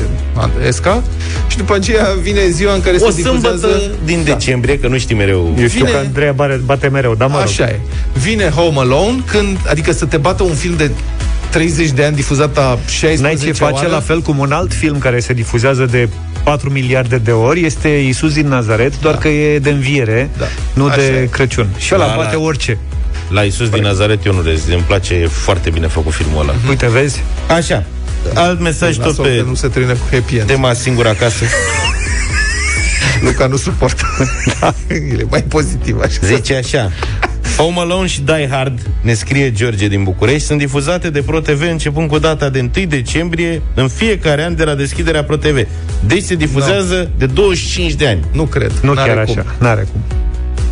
ESCA 0.67 1.03
și 1.47 1.57
după 1.57 1.73
aceea 1.73 2.07
vine 2.21 2.49
ziua 2.49 2.73
în 2.73 2.81
care 2.81 2.97
o 2.99 3.09
se 3.09 3.21
difuzează... 3.21 3.91
din 4.05 4.23
da. 4.25 4.31
decembrie, 4.31 4.79
că 4.79 4.87
nu 4.87 4.97
știi 4.97 5.15
mereu. 5.15 5.53
Eu 5.59 5.67
știu 5.67 5.85
vine... 5.85 5.97
că 5.97 6.03
Andreea 6.05 6.31
bate, 6.31 6.61
bate 6.65 6.87
mereu, 6.87 7.15
dar 7.15 7.29
mă 7.29 7.37
Așa 7.37 7.65
rog. 7.65 7.73
e. 7.73 7.79
Vine 8.19 8.49
Home 8.49 8.79
Alone, 8.79 9.04
când, 9.25 9.57
adică 9.69 9.91
să 9.91 10.05
te 10.05 10.17
bată 10.17 10.43
un 10.43 10.55
film 10.55 10.75
de 10.75 10.91
30 11.49 11.89
de 11.89 12.03
ani 12.03 12.15
difuzat 12.15 12.57
a 12.57 12.79
16 12.87 13.21
N-ai 13.21 13.35
ce 13.35 13.51
face 13.51 13.73
oară? 13.73 13.87
la 13.87 13.99
fel 13.99 14.21
cum 14.21 14.37
un 14.37 14.51
alt 14.51 14.73
film 14.73 14.97
care 14.97 15.19
se 15.19 15.33
difuzează 15.33 15.85
de 15.85 16.09
4 16.43 16.69
miliarde 16.69 17.17
de 17.17 17.31
ori 17.31 17.65
este 17.65 17.87
Isus 17.87 18.33
din 18.33 18.47
Nazaret, 18.47 18.99
doar 18.99 19.13
da. 19.13 19.19
că 19.19 19.27
e 19.27 19.59
de 19.59 19.69
înviere, 19.69 20.29
da. 20.37 20.45
nu 20.73 20.85
Așa 20.85 20.95
de 20.95 21.03
e. 21.03 21.25
Crăciun. 21.25 21.67
Și 21.77 21.93
ăla 21.95 22.05
la, 22.05 22.15
bate 22.15 22.35
orice. 22.35 22.77
La 23.29 23.41
Isus 23.41 23.69
din 23.69 23.81
Nazaret 23.81 24.25
eu 24.25 24.33
nu 24.33 24.41
rez, 24.41 24.67
îmi 24.67 24.83
place 24.87 25.13
e 25.13 25.27
foarte 25.27 25.69
bine 25.69 25.87
făcut 25.87 26.13
filmul 26.13 26.41
ăla. 26.41 26.53
Uite, 26.69 26.89
vezi? 26.89 27.23
Așa. 27.55 27.83
Alt 28.33 28.59
mesaj 28.59 28.97
tot 28.97 29.15
pe 29.15 29.43
nu 29.47 29.53
se 29.53 29.67
termină 29.67 29.93
cu 29.93 30.05
happy 30.11 30.35
end. 30.35 30.47
tema 30.47 30.73
singur 30.73 31.07
acasă. 31.07 31.45
Luca 33.25 33.47
nu 33.47 33.57
suportă. 33.57 34.05
da, 34.59 34.73
e 34.89 35.25
mai 35.29 35.41
pozitiv 35.41 35.99
așa. 36.01 36.19
Zice 36.21 36.55
așa. 36.55 36.91
Home 37.57 37.79
Alone 37.79 38.07
și 38.07 38.21
Die 38.21 38.47
Hard, 38.51 38.79
ne 39.01 39.13
scrie 39.13 39.51
George 39.51 39.87
din 39.87 40.03
București, 40.03 40.39
sunt 40.39 40.59
difuzate 40.59 41.09
de 41.09 41.21
ProTV 41.21 41.61
începând 41.61 42.09
cu 42.09 42.19
data 42.19 42.49
de 42.49 42.69
1 42.77 42.85
decembrie 42.85 43.61
în 43.73 43.87
fiecare 43.87 44.43
an 44.43 44.55
de 44.55 44.63
la 44.63 44.75
deschiderea 44.75 45.23
ProTV. 45.23 45.67
Deci 46.05 46.23
se 46.23 46.35
difuzează 46.35 46.95
no. 46.95 47.09
de 47.17 47.25
25 47.25 47.93
de 47.93 48.07
ani. 48.07 48.19
Nu 48.31 48.43
cred. 48.43 48.71
Nu 48.81 48.93
N-are 48.93 49.13
chiar 49.13 49.23
cum. 49.23 49.39
așa. 49.39 49.55
N-are 49.59 49.87
cum. 49.91 50.01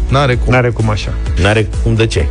N-are 0.10 0.36
cum. 0.36 0.54
N-are 0.54 0.70
cum 0.70 0.90
așa. 0.90 1.14
N-are 1.42 1.68
cum 1.84 1.96
de 1.96 2.08
ce? 2.08 2.26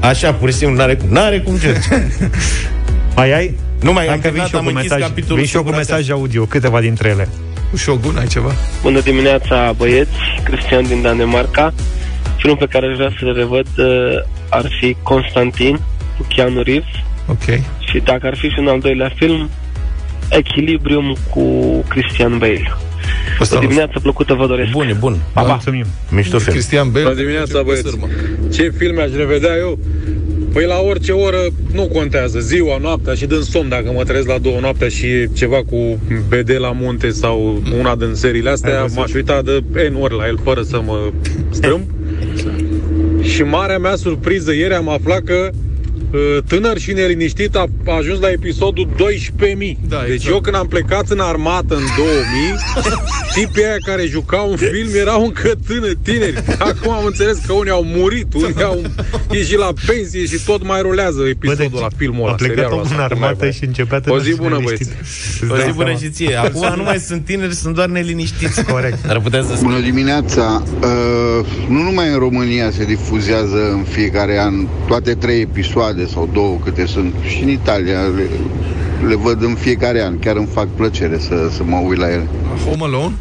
Așa, 0.00 0.32
pur 0.32 0.50
și 0.50 0.56
simplu, 0.56 0.76
n-are 0.76 0.96
cum. 0.96 1.08
N-are 1.08 1.40
cum, 1.40 1.58
George. 1.58 1.80
mai 3.16 3.32
ai? 3.32 3.54
Nu 3.80 3.92
mai 3.92 4.06
am, 4.06 4.20
vin 4.20 4.44
și 4.44 4.54
eu 4.54 4.62
cu 4.62 4.70
mesaj, 4.70 5.02
vin 5.34 5.44
și 5.44 5.56
eu 5.56 5.62
cu 5.62 5.70
mesaj 5.70 6.10
audio, 6.10 6.44
câteva 6.44 6.80
dintre 6.80 7.08
ele. 7.08 7.28
Cu 7.70 7.76
Shogun, 7.76 8.16
ai 8.18 8.26
ceva? 8.26 8.52
Bună 8.82 9.00
dimineața, 9.00 9.72
băieți. 9.76 10.10
Cristian 10.44 10.86
din 10.86 11.02
Danemarca. 11.02 11.74
Filmul 12.46 12.66
pe 12.66 12.78
care 12.78 12.90
aș 12.90 12.96
vrea 12.96 13.12
să-l 13.18 13.32
revăd 13.34 13.66
uh, 13.76 14.22
ar 14.48 14.66
fi 14.80 14.96
Constantin 15.02 15.80
cu 16.18 16.26
Keanu 16.28 16.62
Reeves. 16.62 16.94
Ok. 17.28 17.44
Și 17.90 17.98
dacă 18.04 18.26
ar 18.26 18.36
fi 18.36 18.48
și 18.48 18.58
un 18.58 18.66
al 18.66 18.80
doilea 18.80 19.12
film, 19.16 19.50
Echilibrium 20.28 21.16
cu 21.30 21.42
Christian 21.88 22.38
Bale. 22.38 22.76
O 23.38 23.58
dimineață 23.58 23.98
plăcută 24.02 24.34
vă 24.34 24.46
doresc. 24.46 24.70
Bun, 24.70 24.96
bun. 24.98 25.16
Pa, 25.32 25.42
pa. 25.42 25.46
Mulțumim. 25.46 25.84
Mișto 26.10 26.38
film. 26.38 26.52
Cristian 26.52 26.90
Bale. 26.90 27.04
Bună 27.04 27.14
dimineața, 27.14 27.62
băieți. 27.62 27.98
Ce 28.52 28.72
filme 28.76 29.02
aș 29.02 29.10
revedea 29.16 29.56
eu? 29.56 29.78
Păi 30.52 30.64
la 30.64 30.78
orice 30.78 31.12
oră 31.12 31.40
nu 31.72 31.86
contează, 31.86 32.38
ziua, 32.38 32.78
noaptea 32.78 33.14
și 33.14 33.26
din 33.26 33.40
somn, 33.40 33.68
dacă 33.68 33.92
mă 33.94 34.04
trezesc 34.04 34.28
la 34.28 34.38
două 34.38 34.60
noaptea 34.60 34.88
și 34.88 35.06
e 35.06 35.30
ceva 35.34 35.64
cu 35.70 35.98
BD 36.28 36.50
la 36.58 36.72
munte 36.72 37.10
sau 37.10 37.62
una 37.78 37.96
din 37.96 38.14
seriile 38.14 38.50
astea, 38.50 38.86
m-aș 38.94 39.12
uita 39.12 39.42
de 39.42 39.62
N 39.92 39.94
ori 40.00 40.16
la 40.16 40.26
el 40.26 40.38
fără 40.44 40.62
să 40.62 40.80
mă 40.84 41.12
strâmb. 41.50 41.82
și 43.26 43.42
marea 43.42 43.78
mea 43.78 43.96
surpriză, 43.96 44.52
ieri 44.52 44.74
am 44.74 44.88
aflat 44.88 45.22
că 45.22 45.50
uh, 45.52 45.65
tânăr 46.46 46.78
și 46.78 46.92
neliniștit 46.92 47.54
a 47.54 47.66
ajuns 47.98 48.20
la 48.20 48.30
episodul 48.30 48.88
12.000. 48.88 48.96
Da, 49.88 50.02
deci 50.06 50.12
exact. 50.12 50.32
eu 50.34 50.40
când 50.40 50.56
am 50.56 50.66
plecat 50.66 51.10
în 51.10 51.20
armată 51.20 51.74
în 51.74 51.84
2000, 51.96 52.22
tipii 53.34 53.64
aia 53.64 53.76
care 53.84 54.06
jucau 54.06 54.50
un 54.50 54.56
film 54.56 54.88
erau 54.94 55.24
încă 55.24 55.52
tânări, 55.66 55.98
tineri. 56.02 56.42
Acum 56.58 56.92
am 56.92 57.04
înțeles 57.04 57.38
că 57.46 57.52
unii 57.52 57.70
au 57.70 57.84
murit, 57.84 58.34
unii 58.34 58.62
au 58.62 58.82
ieșit 59.30 59.58
la 59.58 59.72
pensie 59.86 60.26
și 60.26 60.40
tot 60.44 60.64
mai 60.64 60.80
rulează 60.82 61.22
episodul 61.28 61.68
Bă, 61.70 61.70
deci, 61.72 61.80
la 61.80 61.88
filmul 61.96 62.22
ăla. 62.22 62.32
A 62.32 62.34
plecat 62.34 62.72
în 62.72 62.98
armată 62.98 63.50
și 63.50 63.64
începea 63.64 64.00
O 64.08 64.18
zi 64.18 64.34
bună, 64.34 64.58
băieți. 64.62 64.90
O 65.50 65.56
zi 65.56 65.72
bună 65.74 65.92
și 66.00 66.10
ție. 66.10 66.34
Acum 66.34 66.74
nu 66.76 66.82
mai 66.82 66.98
sunt 66.98 67.24
tineri, 67.24 67.54
sunt 67.54 67.74
doar 67.74 67.88
neliniștiți. 67.88 68.64
Corect. 68.72 69.08
Ar 69.08 69.20
putea 69.20 69.42
să 69.42 69.58
Bună 69.62 69.80
dimineața. 69.80 70.62
Uh, 70.82 71.46
nu 71.68 71.82
numai 71.82 72.08
în 72.08 72.18
România 72.18 72.70
se 72.70 72.84
difuzează 72.84 73.70
în 73.72 73.82
fiecare 73.82 74.38
an 74.38 74.66
toate 74.86 75.14
trei 75.14 75.40
episoade 75.40 76.05
sau 76.06 76.28
două 76.32 76.56
câte 76.64 76.86
sunt. 76.86 77.14
Și 77.22 77.42
în 77.42 77.48
Italia 77.48 78.00
le, 78.00 78.28
le 79.08 79.14
văd 79.14 79.42
în 79.42 79.54
fiecare 79.54 80.02
an. 80.02 80.18
Chiar 80.18 80.36
îmi 80.36 80.46
fac 80.46 80.66
plăcere 80.66 81.18
să, 81.18 81.48
să 81.50 81.64
mă 81.64 81.76
uit 81.76 81.98
la 81.98 82.10
ele. 82.10 82.26
Home 82.64 82.82
Alone? 82.84 83.12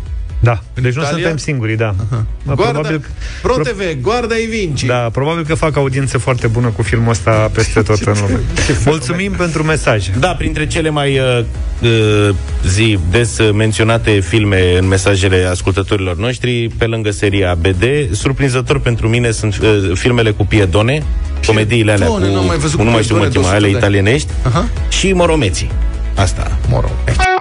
Da, 0.46 0.60
în 0.74 0.84
deci 0.84 0.92
Italia? 0.92 1.10
nu 1.10 1.16
suntem 1.16 1.38
singuri, 1.38 1.76
da. 1.76 1.94
Uh-huh. 1.94 2.54
Guarda, 2.56 2.64
probabil, 2.64 3.06
Pro 3.42 3.54
TV, 3.54 4.02
Guarda 4.02 4.36
i 4.36 4.46
Vinci. 4.46 4.84
Da, 4.84 4.96
probabil 4.96 5.44
că 5.46 5.56
fac 5.56 5.78
audiență 5.78 6.18
foarte 6.18 6.48
bună 6.48 6.68
cu 6.68 6.82
filmul 6.82 7.10
ăsta 7.10 7.32
peste 7.54 7.82
tot 7.82 8.02
în 8.02 8.14
lume. 8.22 8.40
Mulțumim 8.86 9.32
pentru 9.32 9.64
mesaj. 9.64 10.10
Da, 10.20 10.28
printre 10.28 10.68
cele 10.68 10.90
mai 10.90 11.20
uh, 11.20 11.46
uh, 11.82 12.36
zi 12.68 13.00
des 13.12 13.40
menționate 13.54 14.12
filme 14.20 14.78
în 14.78 14.88
mesajele 14.88 15.48
ascultătorilor 15.50 16.18
noștri, 16.18 16.70
pe 16.78 16.86
lângă 16.86 17.12
seria 17.12 17.56
BD, 17.60 17.84
surprinzător 18.12 18.80
pentru 18.80 19.08
mine 19.08 19.32
sunt 19.32 19.58
uh, 19.58 19.92
filmele 19.94 20.32
cu 20.32 20.46
piedone, 20.46 21.04
comediile 21.46 21.92
alea 21.92 22.08
cu, 22.08 22.18
nu 22.18 22.44
mai, 22.44 22.58
cu, 22.76 22.84
nu 22.84 22.92
mai 22.92 23.04
știu 23.04 23.42
mă 23.42 23.48
ale 23.48 23.70
italienești, 23.70 24.32
uh-huh. 24.32 24.90
și 24.90 25.14
moromeții. 25.14 25.72
Asta. 26.16 26.58
Moromeții. 26.70 27.35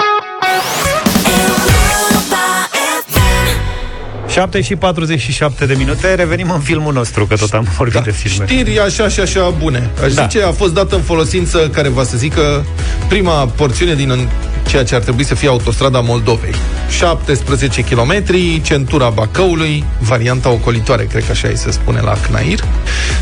7 4.34 4.60
și 4.60 4.76
47 4.76 5.66
de 5.66 5.74
minute, 5.74 6.14
revenim 6.14 6.50
în 6.50 6.60
filmul 6.60 6.92
nostru, 6.92 7.26
că 7.26 7.36
tot 7.36 7.52
am 7.52 7.68
vorbit 7.76 7.94
da. 7.94 8.00
de 8.00 8.10
filme. 8.10 8.46
Știri 8.46 8.80
așa 8.80 9.08
și 9.08 9.20
așa 9.20 9.50
bune. 9.58 9.90
Aș 10.04 10.14
da. 10.14 10.22
zice, 10.22 10.44
a 10.44 10.52
fost 10.52 10.74
dată 10.74 10.94
în 10.94 11.02
folosință, 11.02 11.68
care 11.72 11.88
va 11.88 12.04
să 12.04 12.16
zică, 12.16 12.66
prima 13.08 13.46
porțiune 13.46 13.94
din 13.94 14.28
ceea 14.66 14.84
ce 14.84 14.94
ar 14.94 15.00
trebui 15.00 15.24
să 15.24 15.34
fie 15.34 15.48
autostrada 15.48 16.00
Moldovei. 16.00 16.54
17 16.98 17.80
km, 17.80 18.24
centura 18.62 19.08
Bacăului, 19.08 19.84
varianta 19.98 20.48
ocolitoare, 20.50 21.04
cred 21.04 21.24
că 21.24 21.30
așa 21.30 21.48
îi 21.48 21.56
se 21.56 21.70
spune 21.70 22.00
la 22.00 22.14
Cnair. 22.28 22.58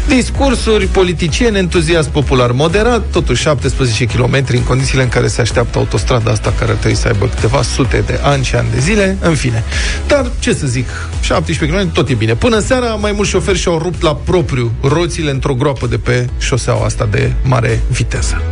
Discursuri, 0.08 0.86
politicieni, 0.86 1.58
entuziasm 1.58 2.10
popular 2.10 2.50
moderat, 2.50 3.02
totuși 3.10 3.42
17 3.42 4.04
km 4.04 4.44
în 4.48 4.62
condițiile 4.62 5.02
în 5.02 5.08
care 5.08 5.26
se 5.26 5.40
așteaptă 5.40 5.78
autostrada 5.78 6.30
asta 6.30 6.52
care 6.58 6.70
ar 6.70 6.76
trebui 6.76 6.96
să 6.96 7.06
aibă 7.06 7.26
câteva 7.26 7.62
sute 7.62 8.02
de 8.06 8.20
ani 8.22 8.44
și 8.44 8.54
ani 8.54 8.68
de 8.74 8.78
zile, 8.80 9.16
în 9.20 9.34
fine. 9.34 9.64
Dar, 10.06 10.30
ce 10.38 10.54
să 10.54 10.66
zic, 10.66 11.01
17 11.20 11.76
km, 11.76 11.92
tot 11.92 12.08
e 12.08 12.14
bine. 12.14 12.34
Până 12.34 12.58
seara, 12.58 12.94
mai 12.94 13.12
mulți 13.12 13.30
șoferi 13.30 13.58
și-au 13.58 13.78
rupt 13.78 14.02
la 14.02 14.14
propriu 14.14 14.72
roțile 14.82 15.30
într-o 15.30 15.54
groapă 15.54 15.86
de 15.86 15.98
pe 15.98 16.28
șoseaua 16.38 16.84
asta 16.84 17.08
de 17.10 17.32
mare 17.42 17.80
viteză. 17.90 18.42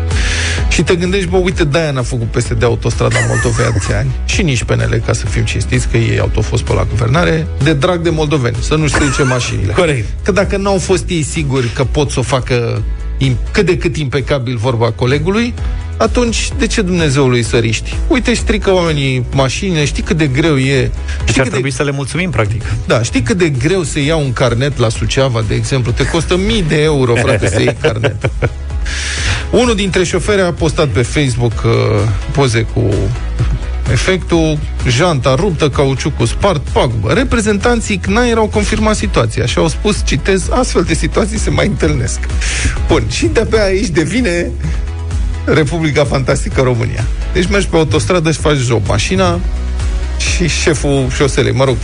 Și 0.69 0.83
te 0.83 0.97
gândești, 0.97 1.28
bă, 1.28 1.37
uite, 1.37 1.64
de-aia 1.64 1.90
n-a 1.90 2.02
făcut 2.02 2.26
peste 2.26 2.54
de 2.54 2.64
autostrada 2.64 3.16
Moldovei 3.28 3.66
atâția 3.66 3.99
ani. 3.99 4.11
Și 4.25 4.42
nici 4.42 4.64
PNL, 4.64 5.02
ca 5.07 5.12
să 5.12 5.26
fim 5.26 5.45
cinstiți, 5.45 5.88
că 5.88 5.97
ei 5.97 6.19
au 6.19 6.28
tot 6.28 6.45
fost 6.45 6.62
pe 6.62 6.73
la 6.73 6.87
guvernare, 6.90 7.47
de 7.62 7.73
drag 7.73 8.00
de 8.00 8.11
moldoveni, 8.11 8.57
să 8.61 8.75
nu 8.75 8.87
strice 8.87 9.23
mașinile. 9.23 9.73
Corect. 9.73 10.07
Că 10.23 10.33
dacă 10.33 10.57
n-au 10.57 10.78
fost 10.78 11.09
ei 11.09 11.23
siguri 11.23 11.69
că 11.69 11.85
pot 11.85 12.11
să 12.11 12.19
o 12.19 12.23
facă 12.23 12.83
cât 13.50 13.66
de 13.66 13.76
cât 13.76 13.96
impecabil 13.96 14.56
vorba 14.56 14.90
colegului, 14.90 15.54
atunci 15.96 16.50
de 16.58 16.66
ce 16.66 16.82
Dumnezeului 16.82 17.42
să 17.42 17.56
riști? 17.56 17.94
Uite, 18.08 18.34
strică 18.34 18.72
oamenii 18.72 19.24
mașinile, 19.34 19.84
știi 19.84 20.02
cât 20.02 20.16
de 20.16 20.26
greu 20.26 20.58
e. 20.58 20.90
Deci 21.24 21.38
ar 21.38 21.48
trebui 21.48 21.70
de... 21.70 21.76
să 21.76 21.82
le 21.82 21.90
mulțumim, 21.90 22.30
practic. 22.30 22.62
Da, 22.86 23.02
știi 23.02 23.22
cât 23.22 23.38
de 23.38 23.48
greu 23.48 23.82
să 23.82 24.00
iau 24.00 24.20
un 24.20 24.32
carnet 24.32 24.78
la 24.78 24.88
Suceava, 24.88 25.44
de 25.48 25.54
exemplu? 25.54 25.92
Te 25.92 26.06
costă 26.06 26.36
mii 26.36 26.62
de 26.62 26.82
euro, 26.82 27.14
frate, 27.14 27.48
să 27.48 27.60
iei 27.60 27.76
carnet. 27.80 28.30
Unul 29.50 29.74
dintre 29.74 30.04
șoferi 30.04 30.40
a 30.40 30.52
postat 30.52 30.88
pe 30.88 31.02
Facebook 31.02 31.52
uh, 31.64 31.72
poze 32.32 32.62
cu 32.62 32.90
efectul 33.92 34.59
janta 34.88 35.35
ruptă, 35.35 35.68
cauciucul 35.68 36.26
spart, 36.26 36.68
pagubă. 36.73 37.12
Reprezentanții 37.12 37.97
CNAIR 37.97 38.37
au 38.37 38.47
confirmat 38.47 38.97
situația 38.97 39.47
și 39.47 39.59
au 39.59 39.68
spus, 39.68 40.02
citez, 40.04 40.49
astfel 40.50 40.82
de 40.82 40.94
situații 40.94 41.38
se 41.38 41.50
mai 41.50 41.66
întâlnesc. 41.66 42.18
Bun, 42.87 43.02
și 43.09 43.26
de-abia 43.26 43.64
aici 43.64 43.88
devine 43.88 44.50
Republica 45.44 46.04
Fantastică 46.04 46.61
România. 46.61 47.04
Deci 47.32 47.49
mergi 47.49 47.66
pe 47.66 47.76
autostradă 47.76 48.30
și 48.30 48.38
faci 48.38 48.56
job 48.56 48.87
mașina 48.87 49.40
și 50.18 50.49
șeful 50.49 51.06
șoselei, 51.14 51.52
mă 51.52 51.64
rog, 51.64 51.76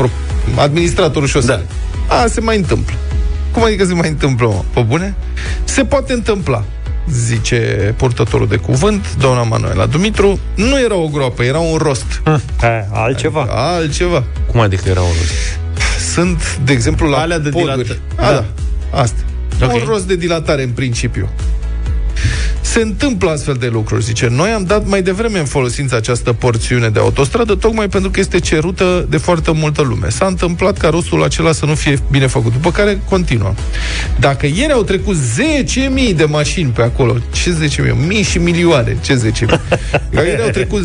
administratorul 0.56 1.28
șoselei. 1.28 1.66
Da. 2.08 2.14
A, 2.14 2.26
se 2.26 2.40
mai 2.40 2.56
întâmplă. 2.56 2.94
Cum 3.52 3.64
adică 3.64 3.84
se 3.84 3.94
mai 3.94 4.08
întâmplă, 4.08 4.46
mă? 4.46 4.64
Pe 4.74 4.80
bune? 4.80 5.14
Se 5.64 5.84
poate 5.84 6.12
întâmpla 6.12 6.64
zice 7.10 7.94
purtătorul 7.96 8.48
de 8.48 8.56
cuvânt, 8.56 9.16
doamna 9.16 9.42
Manuela 9.42 9.86
Dumitru, 9.86 10.38
nu 10.54 10.80
era 10.80 10.94
o 10.94 11.08
groapă, 11.08 11.42
era 11.42 11.58
un 11.58 11.76
rost. 11.76 12.22
Ha, 12.60 12.88
altceva. 12.92 13.40
Adică, 13.40 13.56
altceva. 13.56 14.24
Cum 14.50 14.60
adică 14.60 14.88
era 14.88 15.00
un 15.00 15.06
rost? 15.06 15.58
Sunt, 16.12 16.58
de 16.64 16.72
exemplu, 16.72 17.08
la 17.08 17.18
Alea 17.18 17.38
de 17.38 17.48
poduri. 17.48 18.00
A, 18.16 18.22
da. 18.22 18.30
da. 18.30 18.44
Asta. 19.00 19.18
Okay. 19.62 19.80
Un 19.80 19.86
rost 19.86 20.06
de 20.06 20.16
dilatare, 20.16 20.62
în 20.62 20.70
principiu 20.70 21.28
se 22.76 22.82
întâmplă 22.82 23.30
astfel 23.30 23.54
de 23.54 23.68
lucruri, 23.72 24.04
zice. 24.04 24.28
Noi 24.30 24.50
am 24.50 24.64
dat 24.64 24.86
mai 24.86 25.02
devreme 25.02 25.38
în 25.38 25.44
folosință 25.44 25.96
această 25.96 26.32
porțiune 26.32 26.88
de 26.88 26.98
autostradă, 26.98 27.54
tocmai 27.54 27.88
pentru 27.88 28.10
că 28.10 28.20
este 28.20 28.40
cerută 28.40 29.06
de 29.08 29.16
foarte 29.16 29.50
multă 29.54 29.82
lume. 29.82 30.08
S-a 30.08 30.26
întâmplat 30.26 30.78
ca 30.78 30.88
rostul 30.88 31.22
acela 31.22 31.52
să 31.52 31.66
nu 31.66 31.74
fie 31.74 31.98
bine 32.10 32.26
făcut, 32.26 32.52
după 32.52 32.70
care 32.70 33.00
continuă. 33.08 33.54
Dacă 34.20 34.46
ieri 34.46 34.72
au 34.72 34.82
trecut 34.82 35.16
10.000 36.10 36.16
de 36.16 36.24
mașini 36.24 36.70
pe 36.70 36.82
acolo, 36.82 37.16
ce 37.32 37.56
10.000? 37.66 38.06
Mii 38.06 38.22
și 38.22 38.38
milioane, 38.38 38.96
ce 39.04 39.14
10.000? 39.14 39.46
Dacă 40.10 40.26
ieri 40.26 40.42
au 40.42 40.48
trecut 40.48 40.82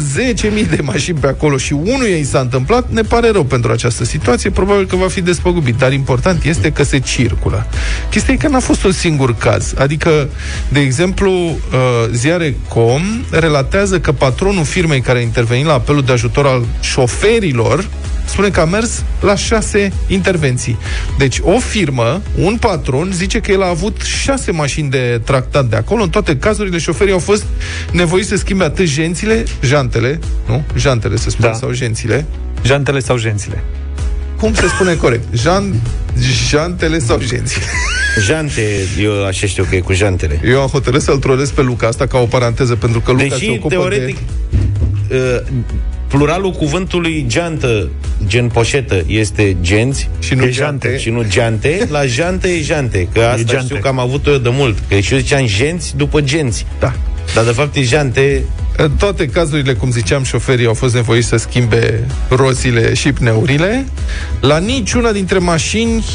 10.000 0.64 0.70
de 0.70 0.80
mașini 0.82 1.18
pe 1.18 1.28
acolo 1.28 1.58
și 1.58 1.74
unul 1.74 2.06
ei 2.06 2.24
s-a 2.24 2.40
întâmplat, 2.40 2.90
ne 2.90 3.02
pare 3.02 3.30
rău 3.32 3.44
pentru 3.44 3.72
această 3.72 4.04
situație, 4.04 4.50
probabil 4.50 4.86
că 4.86 4.96
va 4.96 5.08
fi 5.08 5.22
despăgubit, 5.22 5.76
dar 5.76 5.94
important 5.94 6.44
este 6.44 6.72
că 6.72 6.84
se 6.84 7.00
circulă. 7.00 7.68
Chestia 8.10 8.34
e 8.34 8.38
că 8.38 8.48
n-a 8.48 8.60
fost 8.60 8.84
un 8.84 8.92
singur 8.92 9.36
caz. 9.36 9.74
Adică, 9.78 10.30
de 10.70 10.80
exemplu, 10.80 11.58
uh, 11.82 12.10
ziare 12.12 12.56
Com 12.68 13.02
relatează 13.32 14.00
că 14.00 14.12
patronul 14.12 14.64
firmei 14.64 15.02
care 15.02 15.20
a 15.20 15.22
intervenit 15.22 15.66
la 15.66 15.74
apelul 15.74 16.04
de 16.04 16.12
ajutor 16.12 16.46
al 16.46 16.66
șoferilor 16.80 17.86
spune 18.26 18.50
că 18.50 18.60
a 18.60 18.66
mers 18.66 19.04
la 19.22 19.36
șase 19.36 19.92
intervenții. 20.08 20.78
Deci 21.18 21.40
o 21.44 21.60
firmă, 21.60 22.22
un 22.38 22.58
patron, 22.58 23.10
zice 23.14 23.40
că 23.40 23.52
el 23.52 23.62
a 23.62 23.68
avut 23.68 24.02
șase 24.02 24.52
mașini 24.52 24.90
de 24.90 25.22
tractat 25.24 25.66
de 25.66 25.76
acolo. 25.76 26.04
În 26.04 26.10
toate 26.10 26.38
cazurile, 26.38 26.78
șoferii 26.78 27.14
au 27.14 27.20
fost 27.20 27.46
nevoiți 27.92 28.28
să 28.28 28.36
schimbe 28.36 28.64
atât 28.64 28.86
gențile, 28.86 29.44
jantele, 29.62 30.20
nu? 30.48 30.64
Jantele 30.78 31.16
se 31.16 31.30
spune, 31.30 31.48
da. 31.48 31.54
sau 31.54 31.72
gențile. 31.72 32.26
Jantele 32.64 33.00
sau 33.00 33.18
gențile. 33.18 33.64
Cum 34.42 34.54
se 34.54 34.68
spune 34.68 34.96
corect? 34.96 35.24
Jan, 35.34 35.74
jantele 36.50 37.00
sau 37.00 37.20
gențile? 37.26 37.64
Jante, 38.26 38.62
eu 39.02 39.26
așa 39.26 39.48
știu 39.48 39.66
că 39.70 39.76
e 39.76 39.80
cu 39.80 39.94
jantele. 39.94 40.42
Eu 40.46 40.62
am 40.62 40.68
hotărât 40.68 41.02
să-l 41.02 41.18
trolez 41.18 41.50
pe 41.50 41.62
Luca 41.62 41.88
asta 41.88 42.08
ca 42.08 42.18
o 42.18 42.26
paranteză, 42.26 42.76
pentru 42.76 43.00
că 43.00 43.12
Luca 43.12 43.24
Deși, 43.24 43.46
se 43.46 43.52
ocupă 43.52 43.68
teoretic, 43.68 44.18
de... 45.08 45.16
Uh, 45.16 45.54
pluralul 46.08 46.52
cuvântului 46.52 47.26
geantă, 47.28 47.90
gen 48.28 48.48
poșetă, 48.48 49.04
este 49.08 49.58
genți 49.62 50.10
și 50.20 50.34
nu 50.34 50.48
jante. 50.50 50.98
Și 50.98 51.10
nu 51.10 51.24
geante. 51.28 51.88
La 51.90 52.06
jante 52.06 52.48
e 52.48 52.62
jante. 52.62 53.08
Că 53.14 53.20
asta 53.20 53.56
e 53.56 53.60
știu 53.60 53.78
că 53.82 53.88
am 53.88 54.00
avut 54.00 54.26
eu 54.26 54.38
de 54.38 54.50
mult. 54.52 54.78
Că 54.90 55.00
și 55.00 55.14
eu 55.14 55.20
ziceam 55.20 55.46
genți 55.46 55.98
după 55.98 56.22
genți. 56.22 56.66
Da. 56.80 56.94
Dar 57.34 57.44
de 57.44 57.52
fapt 57.52 57.76
e 57.76 57.82
jante 57.82 58.44
în 58.78 58.92
toate 58.92 59.28
cazurile, 59.28 59.74
cum 59.74 59.92
ziceam, 59.92 60.24
șoferii 60.24 60.66
au 60.66 60.74
fost 60.74 60.94
nevoiți 60.94 61.28
să 61.28 61.38
schimbe 61.38 62.08
roțile 62.30 62.94
și 62.94 63.14
pneurile. 63.14 63.86
La 64.40 64.58
niciuna 64.58 65.12
dintre 65.12 65.38
mașini 65.38 66.06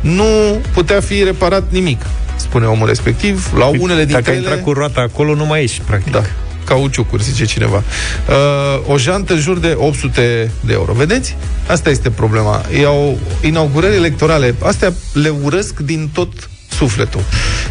nu 0.00 0.60
putea 0.72 1.00
fi 1.00 1.22
reparat 1.22 1.64
nimic, 1.70 2.00
spune 2.36 2.66
omul 2.66 2.86
respectiv. 2.86 3.52
La 3.56 3.64
păi, 3.64 3.78
unele 3.80 4.04
dintre 4.04 4.20
Dacă 4.20 4.30
ele... 4.30 4.38
intrat 4.38 4.62
cu 4.62 4.72
roata 4.72 5.00
acolo, 5.00 5.34
nu 5.34 5.46
mai 5.46 5.62
ești, 5.62 5.80
practic. 5.86 6.12
Da 6.12 6.22
cauciucuri, 6.70 7.22
zice 7.22 7.44
cineva. 7.44 7.76
Uh, 7.76 8.92
o 8.92 8.98
jantă 8.98 9.32
în 9.32 9.40
jur 9.40 9.58
de 9.58 9.74
800 9.76 10.50
de 10.60 10.72
euro. 10.72 10.92
Vedeți? 10.92 11.36
Asta 11.66 11.90
este 11.90 12.10
problema. 12.10 12.64
Iau 12.80 13.18
inaugurări 13.42 13.94
electorale. 13.94 14.54
Astea 14.62 14.92
le 15.12 15.28
urăsc 15.28 15.78
din 15.78 16.10
tot 16.12 16.50
sufletul. 16.80 17.20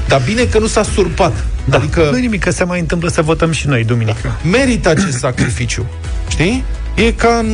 Dar 0.08 0.22
bine 0.26 0.44
că 0.44 0.60
nu 0.60 0.68
s-a 0.68 0.84
surpat. 0.84 1.46
Da. 1.66 1.78
Adică... 1.78 2.10
Nu 2.12 2.18
nimic, 2.18 2.44
că 2.44 2.52
se 2.52 2.64
mai 2.64 2.80
întâmplă 2.80 3.10
să 3.10 3.22
votăm 3.22 3.52
și 3.52 3.68
noi 3.68 3.84
duminică. 3.84 4.20
Da. 4.24 4.50
Merită 4.50 4.90
acest 4.90 5.18
sacrificiu. 5.28 5.86
Știi? 6.30 6.64
E 6.96 7.12
ca 7.12 7.38
în 7.42 7.50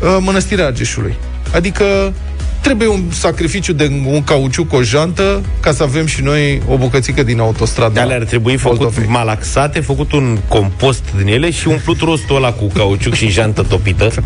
uh, 0.00 0.16
Mănăstirea 0.20 0.66
Argeșului. 0.66 1.16
Adică 1.54 1.84
trebuie 2.60 2.88
un 2.88 3.02
sacrificiu 3.10 3.72
de 3.72 3.90
un 4.06 4.24
cauciuc, 4.24 4.72
o 4.72 4.82
jantă, 4.82 5.42
ca 5.60 5.72
să 5.72 5.82
avem 5.82 6.06
și 6.06 6.22
noi 6.22 6.62
o 6.68 6.76
bucățică 6.76 7.22
din 7.22 7.40
autostradă. 7.40 7.92
De 8.06 8.14
ar 8.14 8.24
trebui 8.24 8.56
făcut 8.56 8.78
Moldovei. 8.78 9.06
malaxate, 9.08 9.80
făcut 9.80 10.12
un 10.12 10.38
compost 10.48 11.02
din 11.16 11.26
ele 11.26 11.50
și 11.50 11.68
umplut 11.68 12.00
rostul 12.00 12.36
ăla 12.36 12.52
cu 12.52 12.66
cauciuc 12.66 13.14
și 13.14 13.28
jantă 13.28 13.62
topită. 13.62 14.08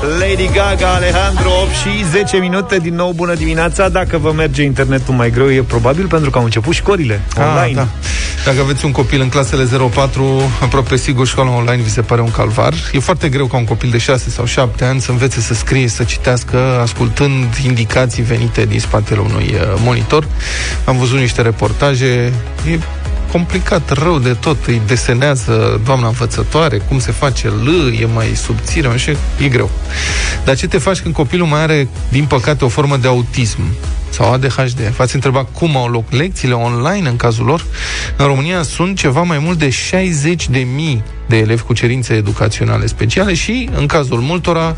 Lady 0.00 0.50
Gaga, 0.52 0.94
Alejandro 0.94 1.50
8 1.62 1.70
și 1.70 2.04
10 2.10 2.36
minute. 2.36 2.78
Din 2.78 2.94
nou 2.94 3.12
bună 3.12 3.34
dimineața. 3.34 3.88
Dacă 3.88 4.18
vă 4.18 4.32
merge 4.32 4.62
internetul 4.62 5.14
mai 5.14 5.30
greu 5.30 5.50
E 5.50 5.62
probabil 5.62 6.06
pentru 6.06 6.30
că 6.30 6.38
au 6.38 6.44
început 6.44 6.74
școlile 6.74 7.20
ah, 7.36 7.44
online. 7.44 7.74
da. 7.74 7.88
Dacă 8.44 8.60
aveți 8.60 8.84
un 8.84 8.92
copil 8.92 9.20
în 9.20 9.28
clasele 9.28 9.64
0-4 9.64 9.68
Aproape 10.62 10.96
sigur 10.96 11.26
școala 11.26 11.50
online 11.50 11.82
vi 11.82 11.90
se 11.90 12.00
pare 12.00 12.20
un 12.20 12.30
calvar. 12.30 12.72
E 12.92 12.98
foarte 12.98 13.28
greu 13.28 13.46
ca 13.46 13.56
un 13.56 13.64
copil 13.64 13.90
de 13.90 13.98
6 13.98 14.30
sau 14.30 14.44
7 14.44 14.84
ani 14.84 15.00
Să 15.00 15.10
învețe 15.10 15.40
să 15.40 15.54
scrie, 15.54 15.88
să 15.88 16.02
citească 16.02 16.58
Ascultând 16.82 17.54
indicații 17.64 18.22
venite 18.22 18.64
din 18.64 18.80
spatele 18.80 19.20
unui 19.20 19.54
uh, 19.54 19.80
monitor. 19.84 20.26
Am 20.84 20.98
văzut 20.98 21.18
niște 21.18 21.42
reportaje. 21.42 22.32
E 22.70 22.78
complicat, 23.32 23.90
rău 23.90 24.18
de 24.18 24.32
tot. 24.32 24.66
Îi 24.66 24.80
desenează 24.86 25.80
doamna 25.84 26.06
învățătoare, 26.06 26.78
cum 26.78 26.98
se 26.98 27.12
face 27.12 27.48
L, 27.48 27.94
e 28.00 28.06
mai 28.14 28.26
subțire, 28.34 28.88
așa, 28.88 29.12
e 29.38 29.48
greu. 29.48 29.70
Dar 30.44 30.56
ce 30.56 30.66
te 30.66 30.78
faci 30.78 31.00
când 31.00 31.14
copilul 31.14 31.46
mai 31.46 31.60
are, 31.60 31.88
din 32.08 32.24
păcate, 32.24 32.64
o 32.64 32.68
formă 32.68 32.96
de 32.96 33.06
autism 33.06 33.58
sau 34.10 34.32
ADHD? 34.32 34.80
V-ați 34.96 35.14
întrebat 35.14 35.48
cum 35.52 35.76
au 35.76 35.88
loc 35.88 36.10
lecțiile 36.10 36.54
online 36.54 37.08
în 37.08 37.16
cazul 37.16 37.44
lor? 37.44 37.64
În 38.16 38.26
România 38.26 38.62
sunt 38.62 38.96
ceva 38.96 39.22
mai 39.22 39.38
mult 39.38 39.58
de 39.58 39.70
60 39.70 40.48
de 40.48 40.58
mii 40.58 41.02
de 41.28 41.36
elevi 41.36 41.62
cu 41.62 41.72
cerințe 41.72 42.14
educaționale 42.14 42.86
speciale 42.86 43.34
și, 43.34 43.68
în 43.74 43.86
cazul 43.86 44.18
multora, 44.18 44.76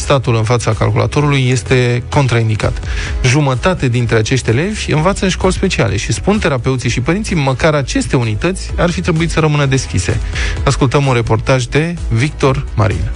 statul 0.00 0.34
în 0.36 0.42
fața 0.42 0.72
calculatorului 0.72 1.48
este 1.48 2.02
contraindicat. 2.10 2.80
Jumătate 3.24 3.88
dintre 3.88 4.16
acești 4.16 4.50
elevi 4.50 4.92
învață 4.92 5.24
în 5.24 5.30
școli 5.30 5.52
speciale 5.52 5.96
și 5.96 6.12
spun 6.12 6.38
terapeuții 6.38 6.90
și 6.90 7.00
părinții, 7.00 7.36
măcar 7.36 7.74
aceste 7.74 8.16
unități 8.16 8.72
ar 8.76 8.90
fi 8.90 9.00
trebuit 9.00 9.30
să 9.30 9.40
rămână 9.40 9.66
deschise. 9.66 10.20
Ascultăm 10.64 11.06
un 11.06 11.14
reportaj 11.14 11.64
de 11.64 11.94
Victor 12.10 12.66
Marin. 12.76 13.10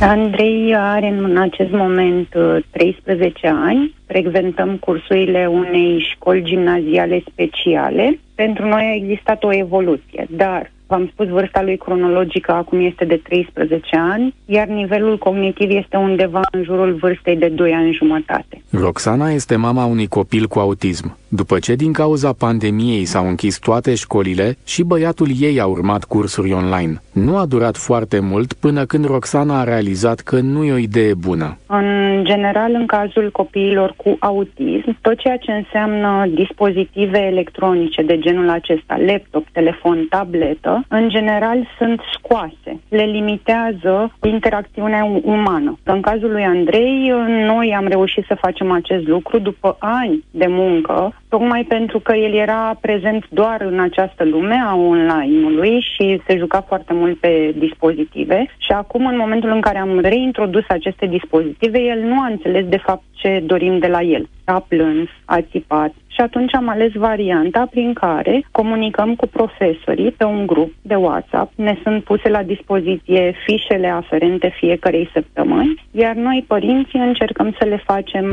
Andrei 0.00 0.74
are 0.76 1.06
în 1.06 1.36
acest 1.36 1.70
moment 1.70 2.28
13 2.70 3.46
uh, 3.46 3.52
ani. 3.64 3.94
Frecventăm 4.06 4.76
cursurile 4.76 5.46
unei 5.46 6.06
școli 6.14 6.42
gimnaziale 6.42 7.22
speciale. 7.30 8.18
Pentru 8.34 8.66
noi 8.68 8.82
a 8.82 8.94
existat 8.94 9.44
o 9.44 9.54
evoluție, 9.54 10.26
dar 10.30 10.70
V-am 10.90 11.10
spus, 11.12 11.28
vârsta 11.28 11.62
lui 11.62 11.76
cronologică 11.76 12.52
acum 12.52 12.80
este 12.80 13.04
de 13.04 13.16
13 13.16 13.96
ani, 13.96 14.34
iar 14.44 14.66
nivelul 14.66 15.18
cognitiv 15.18 15.70
este 15.70 15.96
undeva 15.96 16.40
în 16.52 16.62
jurul 16.62 16.92
vârstei 17.00 17.36
de 17.36 17.48
2 17.48 17.72
ani 17.72 17.92
jumătate. 17.92 18.62
Roxana 18.70 19.30
este 19.30 19.56
mama 19.56 19.84
unui 19.84 20.06
copil 20.06 20.46
cu 20.46 20.58
autism. 20.58 21.16
După 21.28 21.58
ce 21.58 21.74
din 21.74 21.92
cauza 21.92 22.32
pandemiei 22.32 23.04
s-au 23.04 23.28
închis 23.28 23.58
toate 23.58 23.94
școlile 23.94 24.56
și 24.66 24.82
băiatul 24.82 25.28
ei 25.40 25.60
a 25.60 25.66
urmat 25.66 26.04
cursuri 26.04 26.52
online. 26.52 27.02
Nu 27.12 27.36
a 27.36 27.46
durat 27.46 27.76
foarte 27.76 28.20
mult 28.20 28.52
până 28.52 28.84
când 28.84 29.04
Roxana 29.04 29.60
a 29.60 29.64
realizat 29.64 30.20
că 30.20 30.40
nu 30.40 30.64
e 30.64 30.72
o 30.72 30.76
idee 30.76 31.14
bună. 31.14 31.58
În 31.66 32.20
general, 32.24 32.74
în 32.74 32.86
cazul 32.86 33.30
copiilor 33.30 33.94
cu 33.96 34.16
autism, 34.20 34.96
tot 35.00 35.18
ceea 35.18 35.36
ce 35.36 35.52
înseamnă 35.52 36.26
dispozitive 36.34 37.18
electronice 37.18 38.02
de 38.02 38.18
genul 38.18 38.48
acesta, 38.48 38.96
laptop, 39.06 39.46
telefon, 39.52 40.06
tabletă, 40.10 40.79
în 40.88 41.08
general 41.08 41.68
sunt 41.78 42.00
scoase. 42.12 42.80
Le 42.88 43.02
limitează 43.02 44.14
interacțiunea 44.22 45.04
umană. 45.22 45.78
În 45.82 46.00
cazul 46.00 46.30
lui 46.30 46.44
Andrei, 46.44 47.12
noi 47.46 47.74
am 47.76 47.86
reușit 47.86 48.24
să 48.26 48.34
facem 48.40 48.70
acest 48.70 49.06
lucru 49.06 49.38
după 49.38 49.76
ani 49.78 50.24
de 50.30 50.46
muncă 50.48 51.14
tocmai 51.28 51.64
pentru 51.64 51.98
că 51.98 52.16
el 52.16 52.34
era 52.34 52.78
prezent 52.80 53.24
doar 53.28 53.60
în 53.60 53.80
această 53.80 54.24
lume 54.24 54.54
a 54.66 54.74
online-ului 54.74 55.86
și 55.94 56.20
se 56.26 56.36
juca 56.36 56.60
foarte 56.60 56.92
mult 56.92 57.18
pe 57.18 57.54
dispozitive 57.58 58.46
și 58.58 58.72
acum, 58.72 59.06
în 59.06 59.16
momentul 59.16 59.50
în 59.50 59.60
care 59.60 59.78
am 59.78 59.98
reintrodus 59.98 60.64
aceste 60.68 61.06
dispozitive, 61.06 61.78
el 61.78 62.00
nu 62.00 62.20
a 62.20 62.26
înțeles 62.26 62.66
de 62.66 62.76
fapt 62.76 63.02
ce 63.10 63.42
dorim 63.46 63.78
de 63.78 63.86
la 63.86 64.02
el. 64.02 64.28
A 64.44 64.64
plâns, 64.68 65.08
a 65.24 65.40
țipat 65.40 65.92
și 66.20 66.26
atunci 66.26 66.54
am 66.54 66.68
ales 66.68 66.92
varianta 66.92 67.66
prin 67.70 67.92
care 67.92 68.46
comunicăm 68.50 69.14
cu 69.14 69.26
profesorii 69.26 70.10
pe 70.10 70.24
un 70.24 70.46
grup 70.46 70.72
de 70.82 70.94
WhatsApp. 70.94 71.52
Ne 71.56 71.78
sunt 71.82 72.04
puse 72.04 72.28
la 72.28 72.42
dispoziție 72.42 73.34
fișele 73.44 73.88
aferente 73.88 74.54
fiecarei 74.58 75.10
săptămâni, 75.12 75.84
iar 75.90 76.14
noi, 76.14 76.44
părinții, 76.46 76.98
încercăm 76.98 77.54
să 77.58 77.64
le 77.64 77.82
facem 77.84 78.26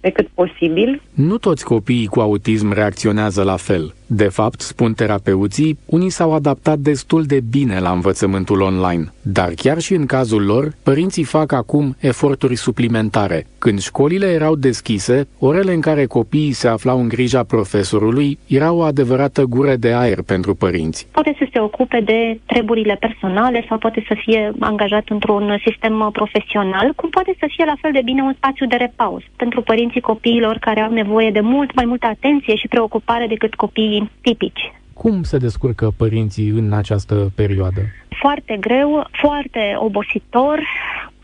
pe 0.00 0.10
cât 0.10 0.28
posibil. 0.34 1.02
Nu 1.14 1.36
toți 1.38 1.64
copiii 1.64 2.06
cu 2.06 2.20
autism 2.20 2.72
reacționează 2.72 3.42
la 3.42 3.56
fel. 3.56 3.94
De 4.10 4.28
fapt, 4.28 4.60
spun 4.60 4.92
terapeuții, 4.92 5.78
unii 5.86 6.10
s-au 6.10 6.32
adaptat 6.32 6.78
destul 6.78 7.22
de 7.22 7.40
bine 7.50 7.78
la 7.78 7.90
învățământul 7.90 8.60
online, 8.60 9.04
dar 9.22 9.52
chiar 9.56 9.78
și 9.78 9.94
în 9.94 10.06
cazul 10.06 10.44
lor, 10.44 10.72
părinții 10.82 11.24
fac 11.24 11.52
acum 11.52 11.96
eforturi 12.00 12.56
suplimentare. 12.56 13.46
Când 13.58 13.80
școlile 13.80 14.26
erau 14.26 14.54
deschise, 14.54 15.28
orele 15.38 15.72
în 15.72 15.80
care 15.80 16.04
copiii 16.06 16.52
se 16.52 16.68
aflau 16.68 17.00
în 17.00 17.08
grija 17.08 17.42
profesorului 17.42 18.38
erau 18.46 18.78
o 18.78 18.82
adevărată 18.82 19.42
gură 19.44 19.76
de 19.76 19.92
aer 19.92 20.22
pentru 20.22 20.54
părinți. 20.54 21.06
Poate 21.10 21.34
să 21.38 21.46
se 21.52 21.60
ocupe 21.60 22.00
de 22.04 22.40
treburile 22.46 22.96
personale 23.00 23.64
sau 23.68 23.78
poate 23.78 24.04
să 24.08 24.14
fie 24.24 24.52
angajat 24.58 25.04
într-un 25.08 25.58
sistem 25.64 26.08
profesional, 26.12 26.92
cum 26.96 27.08
poate 27.08 27.36
să 27.38 27.46
fie 27.48 27.64
la 27.64 27.74
fel 27.80 27.92
de 27.92 28.00
bine 28.04 28.22
un 28.22 28.34
spațiu 28.36 28.66
de 28.66 28.76
repaus 28.76 29.22
pentru 29.36 29.60
părinții 29.62 30.00
copiilor 30.00 30.56
care 30.58 30.80
au 30.80 30.92
nevoie 30.92 31.30
de 31.30 31.40
mult 31.40 31.74
mai 31.74 31.84
multă 31.84 32.06
atenție 32.06 32.56
și 32.56 32.68
preocupare 32.68 33.26
decât 33.26 33.54
copiii 33.54 33.97
tipici. 34.20 34.72
Cum 34.92 35.22
se 35.22 35.36
descurcă 35.36 35.92
părinții 35.96 36.48
în 36.48 36.72
această 36.72 37.32
perioadă? 37.34 37.80
Foarte 38.20 38.56
greu, 38.60 39.06
foarte 39.12 39.60
obositor, 39.78 40.60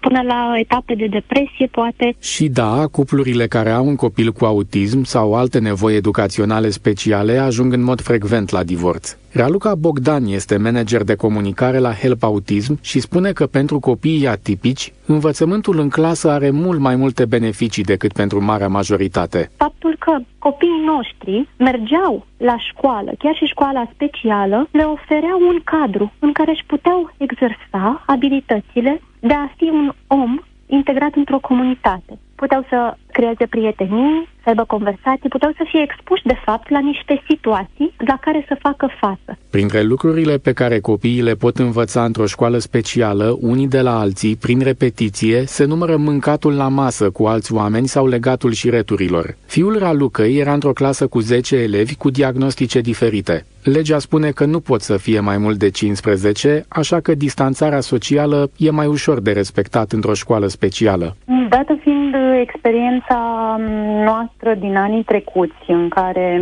până 0.01 0.23
la 0.23 0.53
etape 0.59 0.95
de 0.95 1.07
depresie, 1.07 1.67
poate. 1.71 2.17
Și 2.21 2.49
da, 2.49 2.87
cuplurile 2.91 3.47
care 3.47 3.71
au 3.71 3.87
un 3.87 3.97
copil 3.97 4.33
cu 4.33 4.45
autism 4.45 5.03
sau 5.03 5.35
alte 5.35 5.59
nevoi 5.59 5.95
educaționale 5.95 6.71
speciale 6.71 7.39
ajung 7.39 7.73
în 7.73 7.83
mod 7.83 8.01
frecvent 8.01 8.51
la 8.51 8.63
divorț. 8.63 9.17
Raluca 9.33 9.75
Bogdan 9.75 10.27
este 10.27 10.57
manager 10.57 11.03
de 11.03 11.15
comunicare 11.15 11.79
la 11.79 11.93
Help 11.93 12.23
Autism 12.23 12.79
și 12.83 13.01
spune 13.01 13.33
că 13.33 13.47
pentru 13.47 13.79
copiii 13.79 14.27
atipici, 14.27 14.93
învățământul 15.07 15.79
în 15.79 15.89
clasă 15.89 16.31
are 16.31 16.51
mult 16.51 16.79
mai 16.79 16.97
multe 16.97 17.25
beneficii 17.25 17.83
decât 17.83 18.13
pentru 18.13 18.45
marea 18.45 18.69
majoritate. 18.69 19.51
Faptul 19.57 19.97
că 19.99 20.19
copiii 20.39 20.85
noștri 20.87 21.49
mergeau 21.59 22.27
la 22.51 22.57
școală, 22.59 23.13
chiar 23.19 23.35
și 23.35 23.45
școala 23.45 23.89
specială, 23.93 24.69
le 24.71 24.83
oferea 24.83 25.35
un 25.51 25.61
cadru 25.65 26.13
în 26.19 26.33
care 26.33 26.51
își 26.51 26.65
puteau 26.67 27.11
exersa 27.17 28.03
abilitățile 28.07 29.01
de 29.21 29.35
a 29.35 29.47
fi 29.57 29.65
un 29.65 29.93
om 30.07 30.39
integrat 30.67 31.15
într-o 31.15 31.39
comunitate. 31.39 32.19
Puteau 32.35 32.67
să 32.69 32.97
creeze 33.13 33.47
prietenii, 33.47 34.29
să 34.43 34.49
aibă 34.49 34.65
conversații, 34.65 35.29
puteau 35.29 35.53
să 35.57 35.65
fie 35.71 35.83
expuși, 35.83 36.23
de 36.23 36.37
fapt, 36.45 36.71
la 36.71 36.79
niște 36.79 37.23
situații 37.29 37.95
la 38.07 38.19
care 38.21 38.45
să 38.49 38.57
facă 38.61 38.91
față. 39.01 39.39
Printre 39.51 39.83
lucrurile 39.83 40.37
pe 40.37 40.53
care 40.53 40.81
copiii 40.81 41.23
le 41.23 41.35
pot 41.35 41.59
învăța 41.59 42.05
într-o 42.05 42.27
școală 42.27 42.59
specială, 42.59 43.37
unii 43.41 43.69
de 43.69 43.81
la 43.81 43.99
alții, 43.99 44.37
prin 44.37 44.61
repetiție, 44.61 45.45
se 45.47 45.65
numără 45.65 45.97
mâncatul 45.97 46.55
la 46.57 46.69
masă 46.69 47.11
cu 47.11 47.25
alți 47.25 47.55
oameni 47.55 47.87
sau 47.87 48.07
legatul 48.07 48.53
șireturilor. 48.53 49.37
Fiul 49.47 49.79
Ralucăi 49.79 50.37
era 50.37 50.53
într-o 50.53 50.73
clasă 50.73 51.07
cu 51.07 51.21
10 51.21 51.57
elevi 51.57 51.95
cu 51.95 52.11
diagnostice 52.11 52.81
diferite. 52.81 53.47
Legea 53.63 53.99
spune 53.99 54.31
că 54.31 54.45
nu 54.45 54.61
pot 54.61 54.81
să 54.81 54.97
fie 54.97 55.21
mai 55.21 55.39
mult 55.39 55.59
de 55.59 55.71
15, 55.71 56.65
așa 56.69 57.01
că 57.01 57.15
distanțarea 57.15 57.81
socială 57.81 58.51
e 58.57 58.71
mai 58.71 58.87
ușor 58.87 59.21
de 59.21 59.33
respectat 59.33 59.93
într-o 59.93 60.15
școală 60.15 60.47
specială. 60.47 61.17
Dată 61.49 61.79
fiind 61.83 62.15
experiența 62.41 63.57
noastră 64.05 64.55
din 64.55 64.77
anii 64.77 65.03
trecuți, 65.03 65.65
în 65.67 65.89
care 65.89 66.41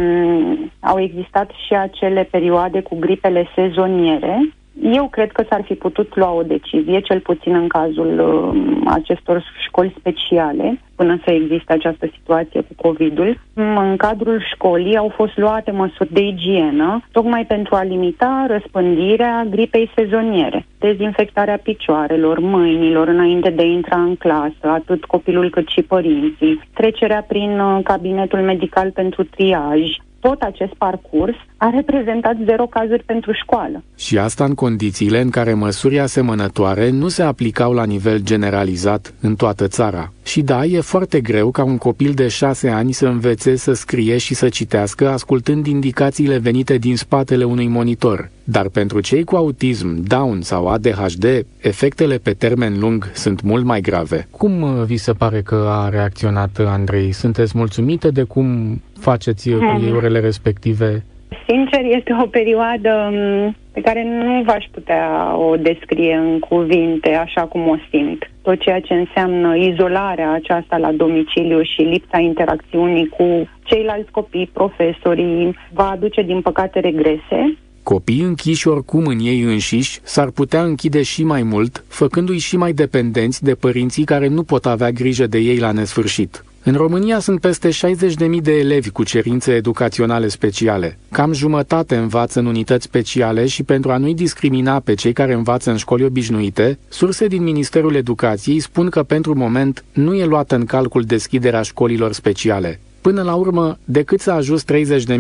au 0.81 1.01
existat 1.01 1.51
și 1.67 1.75
acele 1.75 2.29
perioade 2.31 2.83
cu 2.83 2.97
gripele 2.99 3.49
sezoniere, 3.55 4.55
eu 4.81 5.09
cred 5.09 5.33
că 5.33 5.45
s-ar 5.49 5.63
fi 5.65 5.75
putut 5.75 6.17
lua 6.17 6.33
o 6.33 6.43
decizie, 6.43 7.01
cel 7.01 7.21
puțin 7.21 7.55
în 7.55 7.69
cazul 7.69 8.19
uh, 8.19 8.83
acestor 8.87 9.45
școli 9.67 9.95
speciale, 9.99 10.81
până 10.95 11.21
să 11.25 11.31
existe 11.33 11.73
această 11.73 12.07
situație 12.19 12.61
cu 12.61 12.89
COVID-ul. 12.89 13.41
În 13.55 13.97
cadrul 13.97 14.45
școlii 14.53 14.97
au 14.97 15.09
fost 15.09 15.37
luate 15.37 15.71
măsuri 15.71 16.13
de 16.13 16.21
igienă, 16.21 17.03
tocmai 17.13 17.45
pentru 17.47 17.75
a 17.75 17.83
limita 17.83 18.47
răspândirea 18.49 19.47
gripei 19.51 19.91
sezoniere. 19.97 20.67
Dezinfectarea 20.79 21.59
picioarelor, 21.63 22.39
mâinilor, 22.39 23.09
înainte 23.09 23.51
de 23.51 23.63
a 23.63 23.67
intra 23.67 24.01
în 24.01 24.17
clasă, 24.17 24.67
atât 24.67 25.05
copilul 25.05 25.51
cât 25.51 25.69
și 25.69 25.83
părinții, 25.83 26.61
trecerea 26.75 27.25
prin 27.29 27.61
uh, 27.61 27.81
cabinetul 27.85 28.39
medical 28.39 28.91
pentru 28.91 29.25
triaj, 29.25 29.81
tot 30.21 30.43
acest 30.43 30.75
parcurs 30.75 31.37
a 31.65 31.71
reprezentat 31.71 32.37
zero 32.45 32.67
cazuri 32.67 33.03
pentru 33.03 33.33
școală. 33.33 33.83
Și 33.97 34.19
asta 34.19 34.45
în 34.45 34.55
condițiile 34.55 35.21
în 35.21 35.31
care 35.31 35.55
măsuri 35.55 36.01
asemănătoare 36.01 36.91
nu 36.91 37.09
se 37.09 37.23
aplicau 37.23 37.73
la 37.73 37.85
nivel 37.85 38.21
generalizat 38.21 39.15
în 39.21 39.35
toată 39.35 39.69
țara. 39.69 40.13
Și 40.23 40.41
da, 40.41 40.65
e 40.65 40.81
foarte 40.81 41.21
greu 41.21 41.51
ca 41.51 41.65
un 41.65 41.79
copil 41.79 42.13
de 42.13 42.29
șase 42.29 42.69
ani 42.69 42.93
să 42.93 43.07
învețe 43.07 43.57
să 43.57 43.73
scrie 43.73 44.17
și 44.17 44.35
să 44.35 44.49
citească 44.49 45.09
ascultând 45.09 45.67
indicațiile 45.67 46.39
venite 46.39 46.77
din 46.77 46.97
spatele 46.97 47.45
unui 47.45 47.69
monitor. 47.69 48.31
Dar 48.45 48.69
pentru 48.69 49.01
cei 49.01 49.25
cu 49.25 49.37
autism, 49.37 50.03
Down 50.03 50.41
sau 50.41 50.69
ADHD, 50.69 51.25
efectele 51.59 52.17
pe 52.17 52.33
termen 52.33 52.79
lung 52.79 53.11
sunt 53.15 53.43
mult 53.43 53.65
mai 53.65 53.81
grave. 53.81 54.29
Cum 54.31 54.63
uh, 54.63 54.85
vi 54.85 54.97
se 54.97 55.13
pare 55.13 55.43
că 55.43 55.69
a 55.71 55.89
reacționat 55.89 56.59
Andrei? 56.67 57.13
Sunteți 57.13 57.53
mulțumite 57.59 58.09
de 58.09 58.23
cum 58.23 58.81
faceți 58.99 59.51
cu 59.51 59.55
ei 59.55 59.87
hmm. 59.87 59.97
orele 59.97 60.21
respective? 60.21 61.05
Sincer, 61.53 61.85
este 61.85 62.17
o 62.23 62.27
perioadă 62.27 63.11
mm, 63.13 63.57
pe 63.73 63.81
care 63.81 64.05
nu 64.05 64.43
v-aș 64.43 64.65
putea 64.71 65.37
o 65.37 65.57
descrie 65.57 66.15
în 66.15 66.39
cuvinte 66.39 67.09
așa 67.15 67.43
cum 67.43 67.69
o 67.69 67.77
simt. 67.91 68.31
Tot 68.43 68.61
ceea 68.61 68.81
ce 68.81 68.95
înseamnă 68.95 69.57
izolarea 69.57 70.33
aceasta 70.33 70.77
la 70.77 70.93
domiciliu 70.93 71.63
și 71.63 71.81
lipsa 71.81 72.19
interacțiunii 72.19 73.09
cu 73.09 73.49
ceilalți 73.63 74.11
copii, 74.11 74.51
profesorii, 74.53 75.57
va 75.73 75.91
aduce 75.91 76.23
din 76.23 76.41
păcate 76.41 76.81
regrese. 76.81 77.59
Copiii 77.83 78.23
închiși 78.23 78.69
oricum 78.69 79.05
în 79.07 79.19
ei 79.19 79.41
înșiși 79.41 80.01
s-ar 80.03 80.31
putea 80.31 80.63
închide 80.63 81.03
și 81.03 81.25
mai 81.25 81.43
mult, 81.43 81.85
făcându-i 81.89 82.39
și 82.39 82.57
mai 82.57 82.73
dependenți 82.73 83.45
de 83.45 83.55
părinții 83.55 84.05
care 84.05 84.29
nu 84.29 84.43
pot 84.43 84.67
avea 84.67 84.91
grijă 84.91 85.27
de 85.27 85.39
ei 85.39 85.59
la 85.59 85.73
nesfârșit. 85.73 86.45
În 86.65 86.75
România 86.75 87.19
sunt 87.19 87.41
peste 87.41 87.69
60.000 87.69 88.41
de 88.43 88.53
elevi 88.53 88.91
cu 88.91 89.03
cerințe 89.03 89.53
educaționale 89.53 90.29
speciale. 90.29 90.99
Cam 91.11 91.33
jumătate 91.33 91.97
învață 91.97 92.39
în 92.39 92.47
unități 92.47 92.85
speciale 92.85 93.47
și 93.47 93.63
pentru 93.63 93.91
a 93.91 93.97
nu-i 93.97 94.15
discrimina 94.15 94.81
pe 94.81 94.95
cei 94.95 95.13
care 95.13 95.33
învață 95.33 95.71
în 95.71 95.77
școli 95.77 96.05
obișnuite, 96.05 96.79
surse 96.89 97.27
din 97.27 97.43
Ministerul 97.43 97.95
Educației 97.95 98.61
spun 98.61 98.89
că 98.89 99.03
pentru 99.03 99.35
moment 99.37 99.85
nu 99.93 100.15
e 100.15 100.25
luată 100.25 100.55
în 100.55 100.65
calcul 100.65 101.03
deschiderea 101.03 101.63
școlilor 101.63 102.13
speciale. 102.13 102.81
Până 103.01 103.23
la 103.23 103.35
urmă, 103.35 103.79
decât 103.85 104.21
să 104.21 104.31
ajungi 104.31 104.65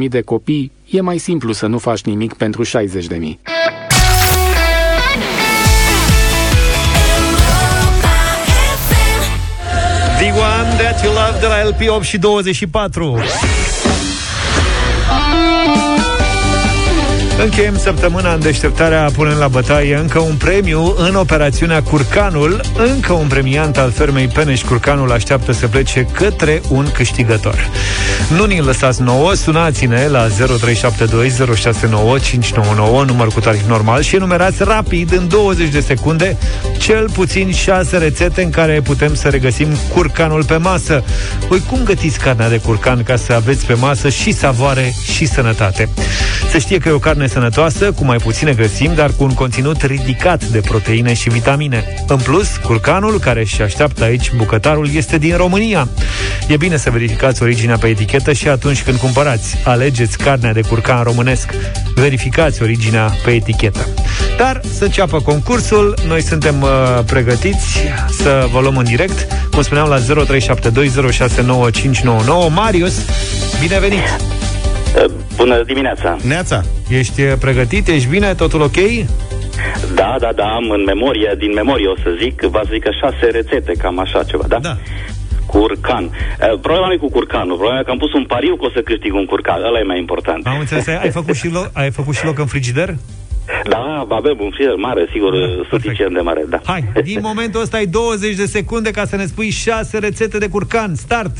30.000 0.04 0.08
de 0.08 0.20
copii, 0.20 0.72
e 0.90 1.00
mai 1.00 1.18
simplu 1.18 1.52
să 1.52 1.66
nu 1.66 1.78
faci 1.78 2.02
nimic 2.02 2.34
pentru 2.34 2.64
60.000. 2.64 3.91
The 10.22 10.30
One 10.30 10.76
That 10.76 11.02
You 11.02 11.12
Love 11.12 11.40
de 11.40 11.46
la 11.46 11.62
LP 11.62 11.88
8 11.88 12.04
și 12.04 12.18
24 12.18 13.18
Încheiem 17.38 17.78
săptămâna 17.78 18.32
în 18.32 18.40
deșteptarea 18.40 19.10
punând 19.16 19.38
la 19.38 19.48
bătaie 19.48 19.96
încă 19.96 20.18
un 20.18 20.34
premiu 20.34 20.94
în 20.96 21.14
operațiunea 21.14 21.82
Curcanul. 21.82 22.60
Încă 22.76 23.12
un 23.12 23.26
premiant 23.26 23.76
al 23.76 23.90
fermei 23.90 24.26
Peneș 24.26 24.62
Curcanul 24.62 25.12
așteaptă 25.12 25.52
să 25.52 25.68
plece 25.68 26.06
către 26.12 26.60
un 26.68 26.88
câștigător. 26.92 27.70
Nu 28.36 28.44
ni 28.44 28.60
lăsați 28.60 29.02
nouă, 29.02 29.34
sunați-ne 29.34 30.06
la 30.06 30.28
0372069599, 30.28 30.34
număr 33.06 33.26
cu 33.34 33.40
tarif 33.40 33.66
normal 33.68 34.02
și 34.02 34.16
enumerați 34.16 34.62
rapid 34.62 35.12
în 35.12 35.28
20 35.28 35.68
de 35.68 35.80
secunde 35.80 36.36
cel 36.78 37.10
puțin 37.10 37.52
6 37.52 37.98
rețete 37.98 38.42
în 38.42 38.50
care 38.50 38.80
putem 38.84 39.14
să 39.14 39.28
regăsim 39.28 39.68
curcanul 39.92 40.44
pe 40.44 40.56
masă. 40.56 41.04
Voi 41.48 41.62
cum 41.70 41.80
gătiți 41.84 42.18
carnea 42.18 42.48
de 42.48 42.58
curcan 42.58 43.02
ca 43.02 43.16
să 43.16 43.32
aveți 43.32 43.66
pe 43.66 43.74
masă 43.74 44.08
și 44.08 44.32
savoare 44.32 44.94
și 45.12 45.26
sănătate? 45.26 45.88
Se 46.50 46.58
știe 46.58 46.78
că 46.78 46.88
e 46.88 46.92
o 46.92 46.98
carne 46.98 47.21
sănătoasă, 47.28 47.92
cu 47.92 48.04
mai 48.04 48.16
puține 48.16 48.52
grăsimi, 48.52 48.94
dar 48.94 49.10
cu 49.10 49.24
un 49.24 49.34
conținut 49.34 49.82
ridicat 49.82 50.44
de 50.44 50.60
proteine 50.60 51.14
și 51.14 51.28
vitamine. 51.28 51.84
În 52.06 52.16
plus, 52.16 52.56
curcanul, 52.56 53.18
care 53.18 53.40
își 53.40 53.62
așteaptă 53.62 54.04
aici 54.04 54.32
bucătarul, 54.32 54.88
este 54.94 55.18
din 55.18 55.36
România. 55.36 55.88
E 56.48 56.56
bine 56.56 56.76
să 56.76 56.90
verificați 56.90 57.42
originea 57.42 57.76
pe 57.78 57.86
etichetă 57.86 58.32
și 58.32 58.48
atunci 58.48 58.82
când 58.82 58.98
cumpărați, 58.98 59.56
alegeți 59.64 60.18
carnea 60.18 60.52
de 60.52 60.60
curcan 60.60 61.02
românesc. 61.02 61.50
Verificați 61.94 62.62
originea 62.62 63.14
pe 63.24 63.30
etichetă. 63.30 63.86
Dar 64.36 64.60
să 64.78 64.84
înceapă 64.84 65.20
concursul, 65.20 65.98
noi 66.06 66.22
suntem 66.22 66.62
uh, 66.62 66.68
pregătiți 67.06 67.78
să 68.10 68.48
vă 68.52 68.60
luăm 68.60 68.76
în 68.76 68.84
direct, 68.84 69.26
cum 69.50 69.62
spuneam 69.62 69.88
la 69.88 69.98
0372069599. 69.98 70.02
Marius, 72.54 72.94
bine 73.60 73.78
venit! 73.78 74.20
Bună 75.36 75.62
dimineața! 75.62 76.16
Neața! 76.26 76.62
Ești 76.88 77.22
uh, 77.22 77.32
pregătit? 77.40 77.88
Ești 77.88 78.08
bine? 78.08 78.34
Totul 78.34 78.60
ok? 78.60 78.76
Da, 79.94 80.16
da, 80.20 80.32
da, 80.32 80.44
am 80.44 80.70
în 80.70 80.82
memorie, 80.84 81.34
din 81.38 81.52
memorie 81.54 81.86
o 81.88 81.96
să 81.96 82.16
zic, 82.22 82.40
vă 82.40 82.62
zic 82.70 82.82
că 82.82 82.90
șase 83.00 83.26
rețete, 83.30 83.72
cam 83.72 83.98
așa 83.98 84.22
ceva, 84.22 84.44
da? 84.48 84.58
Da. 84.58 84.76
Curcan. 85.46 86.04
Uh, 86.04 86.58
problema 86.60 86.86
nu 86.86 86.92
e 86.92 86.96
cu 86.96 87.10
curcanul, 87.10 87.56
problema 87.56 87.80
e 87.80 87.82
că 87.82 87.90
am 87.90 87.98
pus 87.98 88.12
un 88.12 88.24
pariu 88.24 88.56
că 88.56 88.64
o 88.64 88.70
să 88.70 88.80
câștig 88.80 89.14
un 89.14 89.24
curcan, 89.24 89.62
ăla 89.62 89.78
e 89.78 89.82
mai 89.82 89.98
important. 89.98 90.46
Am 90.46 90.58
înțeles, 90.58 90.86
ai 90.86 91.10
făcut 91.10 91.34
și 91.34 91.48
loc, 91.48 91.70
ai 91.72 91.90
făcut 91.90 92.14
și 92.14 92.24
loc 92.24 92.38
în 92.38 92.46
frigider? 92.46 92.94
Da, 93.68 94.06
avem 94.08 94.36
un 94.40 94.50
frigider 94.50 94.74
mare, 94.76 95.06
sigur, 95.12 95.32
da, 95.32 95.66
suficient 95.68 96.14
de 96.14 96.20
mare, 96.20 96.44
da. 96.48 96.60
Hai, 96.64 96.84
din 97.04 97.18
momentul 97.22 97.60
ăsta 97.60 97.76
ai 97.76 97.86
20 97.86 98.34
de 98.34 98.46
secunde 98.46 98.90
ca 98.90 99.04
să 99.04 99.16
ne 99.16 99.26
spui 99.26 99.50
șase 99.50 99.98
rețete 99.98 100.38
de 100.38 100.48
curcan. 100.48 100.94
Start! 100.94 101.36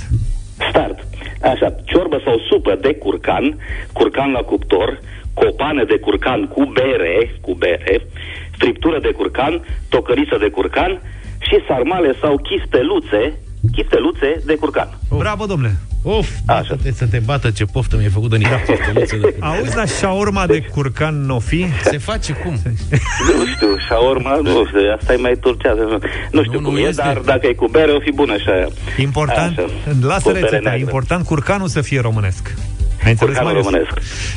Start. 0.69 0.99
Așa, 1.43 1.75
ciorbă 1.85 2.21
sau 2.25 2.39
supă 2.49 2.79
de 2.81 2.95
curcan, 2.95 3.59
curcan 3.93 4.31
la 4.31 4.41
cuptor, 4.41 5.01
copană 5.35 5.85
de 5.85 5.99
curcan 5.99 6.49
cu 6.49 6.65
bere, 6.65 7.35
cu 7.41 7.55
bere, 7.55 8.07
friptură 8.59 8.99
de 9.01 9.11
curcan, 9.11 9.65
tocăriță 9.89 10.37
de 10.39 10.49
curcan 10.49 11.01
și 11.39 11.57
sarmale 11.69 12.15
sau 12.21 12.37
chisteluțe, 12.37 13.39
chisteluțe 13.73 14.43
de 14.45 14.55
curcan. 14.55 14.89
Bravo, 15.19 15.47
domnule! 15.47 15.92
Of, 16.03 16.29
Așa. 16.47 16.77
să 16.95 17.07
te 17.07 17.19
bată 17.19 17.51
ce 17.51 17.65
poftă 17.65 17.97
mi-ai 17.97 18.09
făcut 18.09 18.31
de 18.31 18.37
niște 18.37 18.62
de 18.95 19.37
Auzi, 19.41 19.77
la 19.77 19.85
șaorma 19.85 20.47
de 20.47 20.61
curcan 20.61 21.15
nu 21.25 21.38
fi? 21.38 21.67
Se 21.85 21.99
face 21.99 22.33
cum? 22.33 22.53
Nu 23.38 23.47
știu, 23.55 23.77
șaorma, 23.88 24.37
nu 24.43 24.67
știu, 24.67 24.81
asta 24.99 25.12
e 25.12 25.17
mai 25.17 25.37
turcează. 25.41 25.81
Nu, 25.81 25.99
nu 26.31 26.43
știu 26.43 26.61
nu, 26.61 26.65
cum 26.67 26.75
nu 26.75 26.81
e, 26.81 26.88
este... 26.88 27.03
dar 27.03 27.19
dacă 27.19 27.47
e 27.47 27.53
cu 27.53 27.69
bere, 27.71 27.93
o 27.93 28.01
fi 28.01 28.12
bună 28.12 28.37
și 28.37 28.49
aia. 28.49 28.69
Important, 28.97 29.59
Așa, 29.59 29.67
lasă 30.03 30.31
rețeta, 30.31 30.75
important 30.75 31.27
curcanul 31.27 31.69
să 31.69 31.81
fie 31.81 32.01
românesc. 32.01 32.55
Ai 33.05 33.11
înțeles, 33.11 33.37
Marius? 33.43 33.65
românesc. 33.65 33.91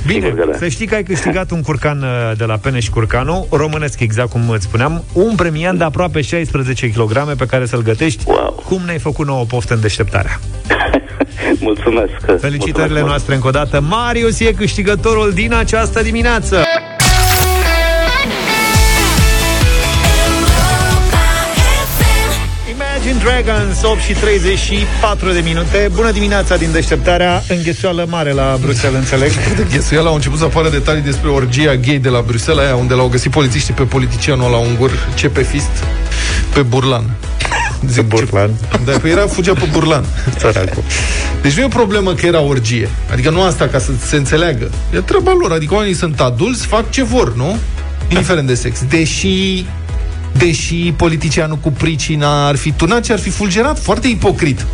Bine, 0.05 0.29
da. 0.29 0.57
să 0.57 0.67
știi 0.67 0.85
că 0.85 0.95
ai 0.95 1.03
câștigat 1.03 1.51
un 1.51 1.61
curcan 1.61 2.01
uh, 2.01 2.37
de 2.37 2.45
la 2.45 2.55
Peneș 2.55 2.87
Curcanu, 2.87 3.47
românesc 3.51 3.99
exact 3.99 4.29
cum 4.29 4.49
îți 4.49 4.63
spuneam, 4.63 5.03
un 5.13 5.35
premiant 5.35 5.77
de 5.77 5.83
aproape 5.83 6.21
16 6.21 6.89
kg 6.89 7.35
pe 7.37 7.45
care 7.45 7.65
să-l 7.65 7.81
gătești. 7.81 8.23
Wow. 8.27 8.63
Cum 8.65 8.81
ne-ai 8.85 8.99
făcut 8.99 9.25
nouă 9.25 9.43
poftă 9.45 9.73
în 9.73 9.81
deșteptarea? 9.81 10.39
Mulțumesc! 11.59 12.13
Felicitările 12.39 12.77
Mulțumesc. 12.77 13.05
noastre 13.05 13.35
încă 13.35 13.47
o 13.47 13.51
dată. 13.51 13.81
Marius 13.81 14.39
e 14.39 14.51
câștigătorul 14.53 15.31
din 15.33 15.53
această 15.53 16.01
dimineață! 16.01 16.63
Dragons, 23.25 23.81
8 23.83 23.99
și 23.99 24.13
34 24.13 25.31
de 25.31 25.39
minute. 25.39 25.89
Bună 25.93 26.11
dimineața 26.11 26.55
din 26.55 26.71
deșteptarea. 26.71 27.43
Înghesuială 27.47 28.05
mare 28.09 28.31
la 28.31 28.57
Bruxelles, 28.61 28.99
înțeleg. 28.99 29.31
De 29.57 29.67
ghesuială 29.71 30.07
au 30.07 30.15
început 30.15 30.37
să 30.37 30.43
apară 30.43 30.69
detalii 30.69 31.01
despre 31.01 31.29
orgia 31.29 31.75
gay 31.75 31.97
de 31.97 32.09
la 32.09 32.21
Bruxelles, 32.21 32.65
aia 32.65 32.75
unde 32.75 32.93
l-au 32.93 33.07
găsit 33.07 33.31
polițiștii 33.31 33.73
pe 33.73 33.83
politicianul 33.83 34.51
la 34.51 34.57
ungur 34.57 34.91
CPFist 35.21 35.83
pe 36.53 36.61
Burlan. 36.61 37.03
Zic 37.91 38.03
Burlan. 38.03 38.51
Da, 38.85 38.91
păi 38.91 39.11
era 39.11 39.27
fugea 39.27 39.53
pe 39.53 39.67
Burlan. 39.71 40.05
Săracul. 40.39 40.83
Deci 41.41 41.53
nu 41.53 41.61
e 41.61 41.65
o 41.65 41.67
problemă 41.67 42.13
că 42.13 42.25
era 42.25 42.41
orgie. 42.41 42.89
Adică 43.11 43.29
nu 43.29 43.41
asta 43.41 43.67
ca 43.67 43.79
să 43.79 43.91
se 44.05 44.15
înțeleagă. 44.15 44.69
E 44.93 44.99
treaba 44.99 45.31
lor. 45.39 45.51
Adică 45.51 45.73
oamenii 45.73 45.95
sunt 45.95 46.19
adulți, 46.19 46.65
fac 46.65 46.91
ce 46.91 47.03
vor, 47.03 47.35
nu? 47.35 47.57
Indiferent 48.07 48.47
de 48.47 48.53
sex. 48.53 48.83
Deși 48.89 49.65
deși 50.37 50.93
politicianul 50.95 51.57
cu 51.57 51.71
pricina 51.71 52.47
ar 52.47 52.55
fi 52.55 52.71
tunat 52.71 53.05
și 53.05 53.11
ar 53.11 53.19
fi 53.19 53.29
fulgerat 53.29 53.79
foarte 53.79 54.07
ipocrit 54.07 54.65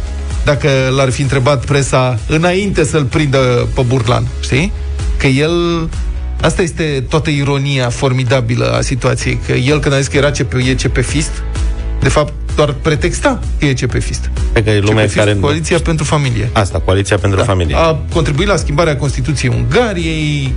dacă 0.45 0.69
l-ar 0.95 1.09
fi 1.09 1.21
întrebat 1.21 1.65
presa 1.65 2.19
înainte 2.27 2.83
să-l 2.83 3.03
prindă 3.03 3.67
pe 3.75 3.81
Burlan, 3.81 4.27
știi? 4.41 4.71
Că 5.17 5.27
el 5.27 5.51
Asta 6.41 6.61
este 6.61 7.05
toată 7.09 7.29
ironia 7.29 7.89
formidabilă 7.89 8.71
a 8.77 8.81
situației, 8.81 9.39
că 9.45 9.51
el 9.51 9.79
când 9.79 9.93
a 9.93 9.97
zis 9.97 10.07
că 10.07 10.17
era 10.17 10.31
CP, 10.31 10.53
e 10.53 10.73
CPFist, 10.73 11.43
de 11.99 12.09
fapt 12.09 12.33
doar 12.55 12.75
pretexta 12.81 13.39
că 13.59 13.65
e 13.65 13.73
CPFist. 13.73 14.29
Pe 14.51 14.63
că 14.63 14.69
e 14.69 14.79
lumea 14.79 15.03
CPFist, 15.03 15.15
care... 15.15 15.37
Coaliția 15.39 15.79
pentru 15.79 16.05
Familie. 16.05 16.49
Asta, 16.53 16.79
Coaliția 16.79 17.17
pentru 17.17 17.39
Da. 17.39 17.45
Familie. 17.45 17.75
A 17.75 17.99
contribuit 18.13 18.47
la 18.47 18.55
schimbarea 18.55 18.97
Constituției 18.97 19.53
Ungariei, 19.55 20.53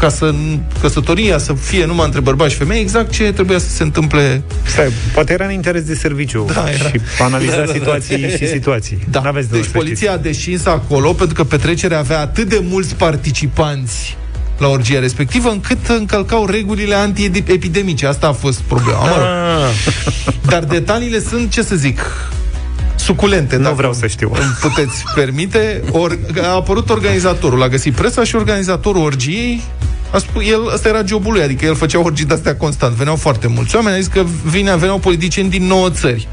ca 0.00 0.08
să 0.08 0.34
căsătoria 0.80 1.38
să 1.38 1.52
fie 1.52 1.84
numai 1.84 2.04
între 2.04 2.20
bărbați 2.20 2.52
și 2.52 2.58
femei, 2.58 2.80
exact 2.80 3.10
ce 3.10 3.32
trebuia 3.32 3.58
să 3.58 3.68
se 3.68 3.82
întâmple. 3.82 4.42
Stai, 4.62 4.92
poate 5.14 5.32
era 5.32 5.44
în 5.44 5.52
interes 5.52 5.82
de 5.82 5.94
serviciu 5.94 6.46
Da, 6.54 6.64
era. 6.70 6.88
și 6.88 7.00
analiza 7.18 7.56
Da, 7.56 7.60
da, 7.60 7.66
da. 7.66 7.72
situații 7.72 8.36
și 8.38 8.48
situații. 8.48 8.98
Da. 9.10 9.20
N-aveți 9.20 9.48
de 9.50 9.56
deci 9.56 9.66
unde 9.66 9.78
să 9.78 9.84
poliția 9.84 10.12
a 10.12 10.16
descins 10.16 10.66
acolo 10.66 11.12
pentru 11.12 11.34
că 11.34 11.44
petrecerea 11.44 11.98
avea 11.98 12.20
atât 12.20 12.48
de 12.48 12.60
mulți 12.68 12.94
participanți 12.94 14.16
la 14.58 14.68
orgia 14.68 14.98
respectivă, 14.98 15.48
încât 15.50 15.86
încălcau 15.88 16.46
regulile 16.46 16.94
antiepidemice. 16.94 18.06
Asta 18.06 18.26
a 18.26 18.32
fost 18.32 18.60
problema. 18.60 18.98
Mă 19.00 19.16
rog. 19.16 19.26
Dar 20.50 20.64
detaliile 20.64 21.20
sunt, 21.20 21.50
ce 21.50 21.62
să 21.62 21.76
zic, 21.76 22.00
suculente. 22.96 23.56
Nu 23.56 23.62
dacă 23.62 23.74
vreau 23.74 23.92
să 23.92 24.06
știu. 24.06 24.30
îmi 24.34 24.56
puteți 24.60 25.04
permite. 25.14 25.82
Or, 25.90 26.18
a 26.42 26.54
apărut 26.54 26.90
organizatorul, 26.90 27.62
a 27.62 27.68
găsit 27.68 27.94
presa 27.94 28.24
și 28.24 28.36
organizatorul 28.36 29.02
orgiei 29.02 29.52
a 29.52 29.58
spus, 29.60 29.88
el, 30.42 30.72
ăsta 30.74 30.88
era 30.88 31.04
jobul 31.04 31.32
lui, 31.32 31.42
adică 31.42 31.64
el 31.64 31.74
făcea 31.74 32.00
orgii 32.00 32.24
de-astea 32.24 32.56
constant. 32.56 32.94
Veneau 32.94 33.16
foarte 33.16 33.46
mulți 33.46 33.76
oameni, 33.76 33.96
a 33.96 33.98
zis 33.98 34.06
că 34.06 34.24
vine, 34.44 34.76
veneau 34.76 34.98
politicieni 34.98 35.50
din 35.50 35.66
nouă 35.66 35.90
țări. 35.90 36.28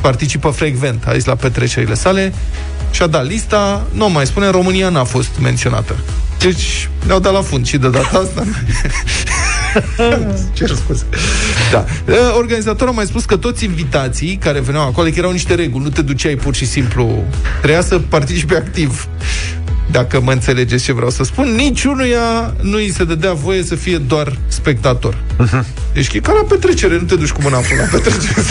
Participă 0.00 0.48
frecvent, 0.48 1.06
a 1.06 1.12
zis 1.12 1.24
la 1.24 1.34
petrecerile 1.34 1.94
sale 1.94 2.32
și 2.90 3.02
a 3.02 3.06
dat 3.06 3.26
lista, 3.26 3.86
nu 3.92 4.08
mai 4.08 4.26
spune, 4.26 4.50
România 4.50 4.88
n-a 4.88 5.04
fost 5.04 5.30
menționată. 5.42 5.96
Deci 6.38 6.88
ne-au 7.06 7.20
dat 7.20 7.32
la 7.32 7.40
fund 7.40 7.66
și 7.66 7.76
de 7.76 7.88
data 7.88 8.18
asta. 8.18 8.44
Cer 10.52 10.68
scuze. 10.68 11.04
Da. 11.72 11.84
Organizatorul 12.36 12.92
a 12.92 12.96
mai 12.96 13.04
spus 13.04 13.24
că 13.24 13.36
toți 13.36 13.64
invitații 13.64 14.36
care 14.36 14.60
veneau 14.60 14.86
acolo, 14.86 15.08
că 15.08 15.18
erau 15.18 15.30
niște 15.30 15.54
reguli, 15.54 15.84
nu 15.84 15.90
te 15.90 16.02
duceai 16.02 16.34
pur 16.34 16.54
și 16.54 16.66
simplu, 16.66 17.24
trebuia 17.58 17.82
să 17.82 17.98
participi 17.98 18.54
activ. 18.54 19.08
Dacă 19.90 20.20
mă 20.20 20.32
înțelegeți 20.32 20.84
ce 20.84 20.92
vreau 20.92 21.10
să 21.10 21.24
spun, 21.24 21.54
niciunuia 21.54 22.54
nu 22.60 22.76
îi 22.76 22.92
se 22.92 23.04
dădea 23.04 23.32
voie 23.32 23.62
să 23.62 23.74
fie 23.74 23.98
doar 23.98 24.38
spectator. 24.46 25.18
Deci 25.92 26.12
e 26.12 26.18
ca 26.18 26.32
la 26.32 26.46
petrecere, 26.48 26.98
nu 26.98 27.06
te 27.06 27.14
duci 27.14 27.30
cu 27.30 27.42
mâna 27.42 27.56
în 27.56 27.62
fund 27.62 27.80
la 27.80 27.86
petrecere. 27.86 28.42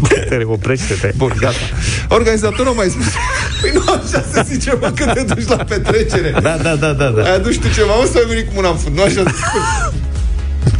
Bătere, 0.00 0.44
oprește-te. 0.46 1.12
Bun, 1.16 1.32
gata. 1.38 1.56
Organizatorul 2.08 2.72
a 2.72 2.74
mai 2.74 2.88
spus 2.88 3.04
Păi 3.60 3.70
nu 3.74 3.80
așa 3.86 4.24
se 4.32 4.44
zice, 4.52 4.76
mă, 4.80 4.92
când 4.94 5.12
te 5.12 5.34
duci 5.34 5.48
la 5.48 5.56
petrecere 5.56 6.30
Da, 6.42 6.56
da, 6.62 6.74
da, 6.74 6.92
da, 6.92 7.08
da. 7.08 7.22
Ai 7.22 7.34
adus 7.34 7.56
tu 7.56 7.68
ceva, 7.74 7.94
mă, 7.94 8.08
sau 8.12 8.20
ai 8.20 8.28
venit 8.28 8.46
cu 8.46 8.52
mâna 8.54 8.68
în 8.68 8.76
fund 8.76 8.96
Nu 8.96 9.02
așa 9.02 9.10
se 9.12 9.20
spune 9.20 9.94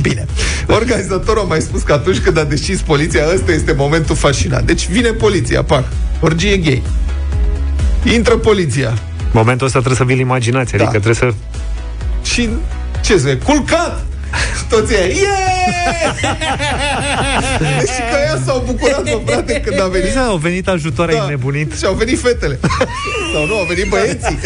Bine. 0.01 0.27
Organizatorul 0.67 1.43
a 1.43 1.45
mai 1.45 1.61
spus 1.61 1.83
că 1.83 1.93
atunci 1.93 2.19
când 2.19 2.39
a 2.39 2.45
decis 2.45 2.81
poliția, 2.81 3.23
ăsta 3.35 3.53
este 3.53 3.73
momentul 3.73 4.17
fascinant. 4.17 4.67
Deci 4.67 4.89
vine 4.89 5.11
poliția, 5.11 5.63
pac, 5.63 5.85
orgie 6.21 6.57
gay. 6.57 6.83
Intră 8.05 8.37
poliția. 8.37 8.99
Momentul 9.33 9.67
ăsta 9.67 9.79
trebuie 9.79 9.99
să 9.99 10.05
vii 10.05 10.21
imaginație, 10.21 10.79
Da. 10.79 10.85
adică 10.85 11.01
trebuie 11.01 11.33
să... 11.33 11.39
Și 12.23 12.49
ce 13.05 13.17
zice? 13.17 13.37
Culcat! 13.37 14.07
Și 14.59 14.65
toți 14.69 14.93
ei, 14.93 15.17
yeah! 15.17 15.97
Deci 17.79 17.89
și 17.89 18.01
că 18.11 18.19
ea 18.25 18.41
s-au 18.45 18.63
bucurat, 18.67 19.05
mă, 19.05 19.21
frate, 19.27 19.61
când 19.65 19.81
a 19.81 19.87
venit. 19.87 20.15
Da, 20.15 20.25
au 20.25 20.37
venit 20.37 20.69
ajutoare 20.69 21.13
da. 21.13 21.27
nebunit. 21.29 21.73
Și 21.79 21.85
au 21.85 21.95
venit 21.95 22.21
fetele. 22.21 22.59
Sau 23.33 23.47
nu, 23.47 23.57
au 23.57 23.65
venit 23.69 23.89
băieții. 23.89 24.39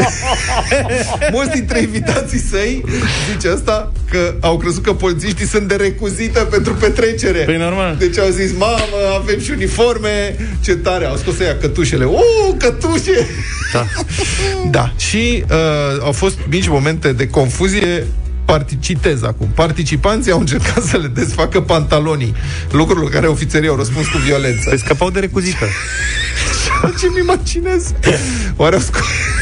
Mulți 1.33 1.51
dintre 1.51 1.81
invitații 1.81 2.39
săi, 2.39 2.85
zice 3.33 3.49
asta, 3.49 3.93
că 4.11 4.35
au 4.41 4.57
crezut 4.57 4.83
că 4.83 4.93
polițiștii 4.93 5.47
sunt 5.47 5.69
de 5.69 5.75
recuzită 5.75 6.41
pentru 6.41 6.75
petrecere. 6.75 7.39
Păi 7.39 7.57
normal. 7.57 7.97
Deci 7.99 8.19
au 8.19 8.29
zis, 8.29 8.53
mamă, 8.57 9.19
avem 9.21 9.41
și 9.41 9.51
uniforme, 9.51 10.37
ce 10.61 10.77
tare. 10.77 11.05
Au 11.05 11.17
scos 11.17 11.41
ea 11.41 11.57
cătușele. 11.57 12.05
Uuu, 12.05 12.57
cătușe! 12.59 13.27
Da. 13.73 13.87
Da. 14.71 14.93
Și 14.97 15.45
uh, 15.51 16.03
au 16.03 16.13
fost 16.13 16.39
mici 16.49 16.69
momente 16.69 17.13
de 17.13 17.27
confuzie 17.29 18.07
Parti- 18.51 18.81
citez 18.81 19.23
acum. 19.23 19.49
Participanții 19.55 20.33
au 20.33 20.39
încercat 20.39 20.83
să 20.83 20.97
le 20.97 21.07
desfacă 21.07 21.61
pantalonii, 21.61 22.35
lucruri 22.71 23.05
la 23.05 23.11
care 23.11 23.27
ofițerii 23.27 23.69
au 23.69 23.77
răspuns 23.77 24.07
cu 24.07 24.19
violență. 24.19 24.69
Păi 24.69 24.79
scăpau 24.79 25.11
de 25.11 25.21
recuzită. 25.21 25.65
Ce-mi 27.01 27.19
imaginez? 27.21 27.93
Oare 28.57 28.75
au 28.75 28.81
sco- 28.81 29.39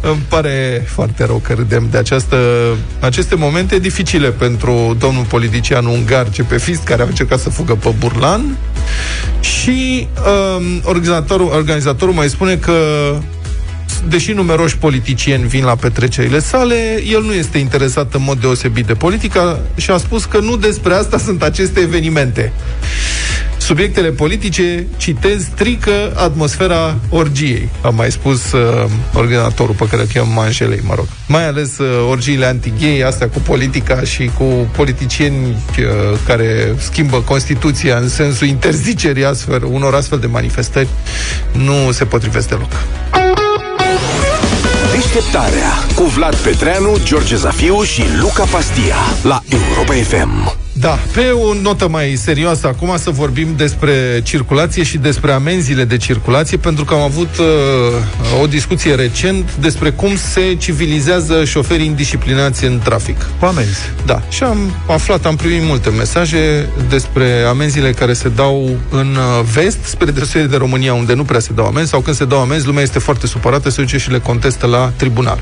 Îmi 0.10 0.22
pare 0.28 0.84
foarte 0.86 1.24
rău 1.24 1.36
că 1.36 1.52
râdem 1.52 1.86
de 1.90 1.98
această, 1.98 2.36
aceste 3.00 3.34
momente 3.34 3.78
dificile 3.78 4.30
pentru 4.30 4.96
domnul 4.98 5.24
politician 5.24 5.84
ungar 5.86 6.30
Cepefist, 6.30 6.82
care 6.84 7.02
a 7.02 7.04
încercat 7.04 7.40
să 7.40 7.50
fugă 7.50 7.74
pe 7.74 7.94
Burlan. 7.98 8.56
Și 9.40 10.08
um, 10.56 10.80
organizatorul, 10.84 11.46
organizatorul 11.46 12.14
mai 12.14 12.28
spune 12.28 12.56
că 12.56 12.74
deși 14.08 14.32
numeroși 14.32 14.78
politicieni 14.78 15.46
vin 15.48 15.64
la 15.64 15.74
petrecerile 15.74 16.38
sale, 16.38 17.02
el 17.10 17.22
nu 17.22 17.32
este 17.32 17.58
interesat 17.58 18.14
în 18.14 18.22
mod 18.22 18.40
deosebit 18.40 18.86
de 18.86 18.94
politică 18.94 19.60
și 19.76 19.90
a 19.90 19.96
spus 19.96 20.24
că 20.24 20.38
nu 20.38 20.56
despre 20.56 20.94
asta 20.94 21.18
sunt 21.18 21.42
aceste 21.42 21.80
evenimente. 21.80 22.52
Subiectele 23.58 24.08
politice, 24.08 24.86
citez, 24.96 25.42
strică 25.42 26.12
atmosfera 26.16 26.96
orgiei, 27.08 27.68
a 27.80 27.88
mai 27.88 28.10
spus 28.10 28.52
uh, 28.52 28.90
organizatorul 29.14 29.74
pe 29.74 29.86
care 29.90 30.02
îl 30.02 30.08
cheamă 30.12 30.32
Manjelei, 30.34 30.80
mă 30.82 30.94
rog. 30.94 31.06
Mai 31.26 31.46
ales 31.46 31.78
uh, 31.78 32.06
orgiile 32.10 32.46
anti 32.46 33.02
astea 33.06 33.28
cu 33.28 33.38
politica 33.38 34.02
și 34.02 34.30
cu 34.38 34.44
politicieni 34.76 35.46
uh, 35.46 36.18
care 36.26 36.74
schimbă 36.78 37.20
Constituția 37.20 37.96
în 37.96 38.08
sensul 38.08 38.46
interzicerii 38.46 39.24
astfel, 39.24 39.64
unor 39.64 39.94
astfel 39.94 40.18
de 40.18 40.26
manifestări, 40.26 40.88
nu 41.52 41.92
se 41.92 42.04
potrivesc 42.04 42.48
deloc. 42.48 42.70
Deșteptarea 45.12 45.72
cu 45.94 46.02
Vlad 46.02 46.36
Petreanu, 46.36 46.96
George 47.04 47.36
Zafiu 47.36 47.82
și 47.82 48.02
Luca 48.20 48.44
Pastia 48.44 48.96
la 49.22 49.42
Europa 49.50 49.92
FM. 49.92 50.57
Da, 50.80 50.98
pe 51.12 51.30
o 51.30 51.54
notă 51.54 51.88
mai 51.88 52.14
serioasă 52.16 52.66
acum 52.66 52.96
să 52.98 53.10
vorbim 53.10 53.48
despre 53.56 54.20
circulație 54.24 54.82
și 54.82 54.98
despre 54.98 55.32
amenziile 55.32 55.84
de 55.84 55.96
circulație, 55.96 56.56
pentru 56.56 56.84
că 56.84 56.94
am 56.94 57.00
avut 57.00 57.38
uh, 57.38 58.42
o 58.42 58.46
discuție 58.46 58.94
recent 58.94 59.56
despre 59.56 59.90
cum 59.90 60.16
se 60.16 60.54
civilizează 60.54 61.44
șoferii 61.44 61.86
indisciplinați 61.86 62.64
în 62.64 62.80
trafic. 62.84 63.26
Cu 63.38 63.44
amenzi. 63.44 63.78
Da, 64.06 64.22
și 64.28 64.42
am 64.42 64.58
aflat, 64.86 65.26
am 65.26 65.36
primit 65.36 65.62
multe 65.62 65.90
mesaje 65.90 66.68
despre 66.88 67.44
amenziile 67.48 67.90
care 67.90 68.12
se 68.12 68.28
dau 68.28 68.70
în 68.90 69.16
uh, 69.16 69.44
vest, 69.52 69.78
spre 69.82 70.10
deosebire 70.10 70.50
de 70.50 70.56
România, 70.56 70.94
unde 70.94 71.14
nu 71.14 71.24
prea 71.24 71.40
se 71.40 71.52
dau 71.54 71.66
amenzi, 71.66 71.90
sau 71.90 72.00
când 72.00 72.16
se 72.16 72.24
dau 72.24 72.40
amenzi, 72.40 72.66
lumea 72.66 72.82
este 72.82 72.98
foarte 72.98 73.26
supărată, 73.26 73.70
se 73.70 73.80
duce 73.80 73.98
și 73.98 74.10
le 74.10 74.18
contestă 74.18 74.66
la 74.66 74.92
tribunal. 74.96 75.38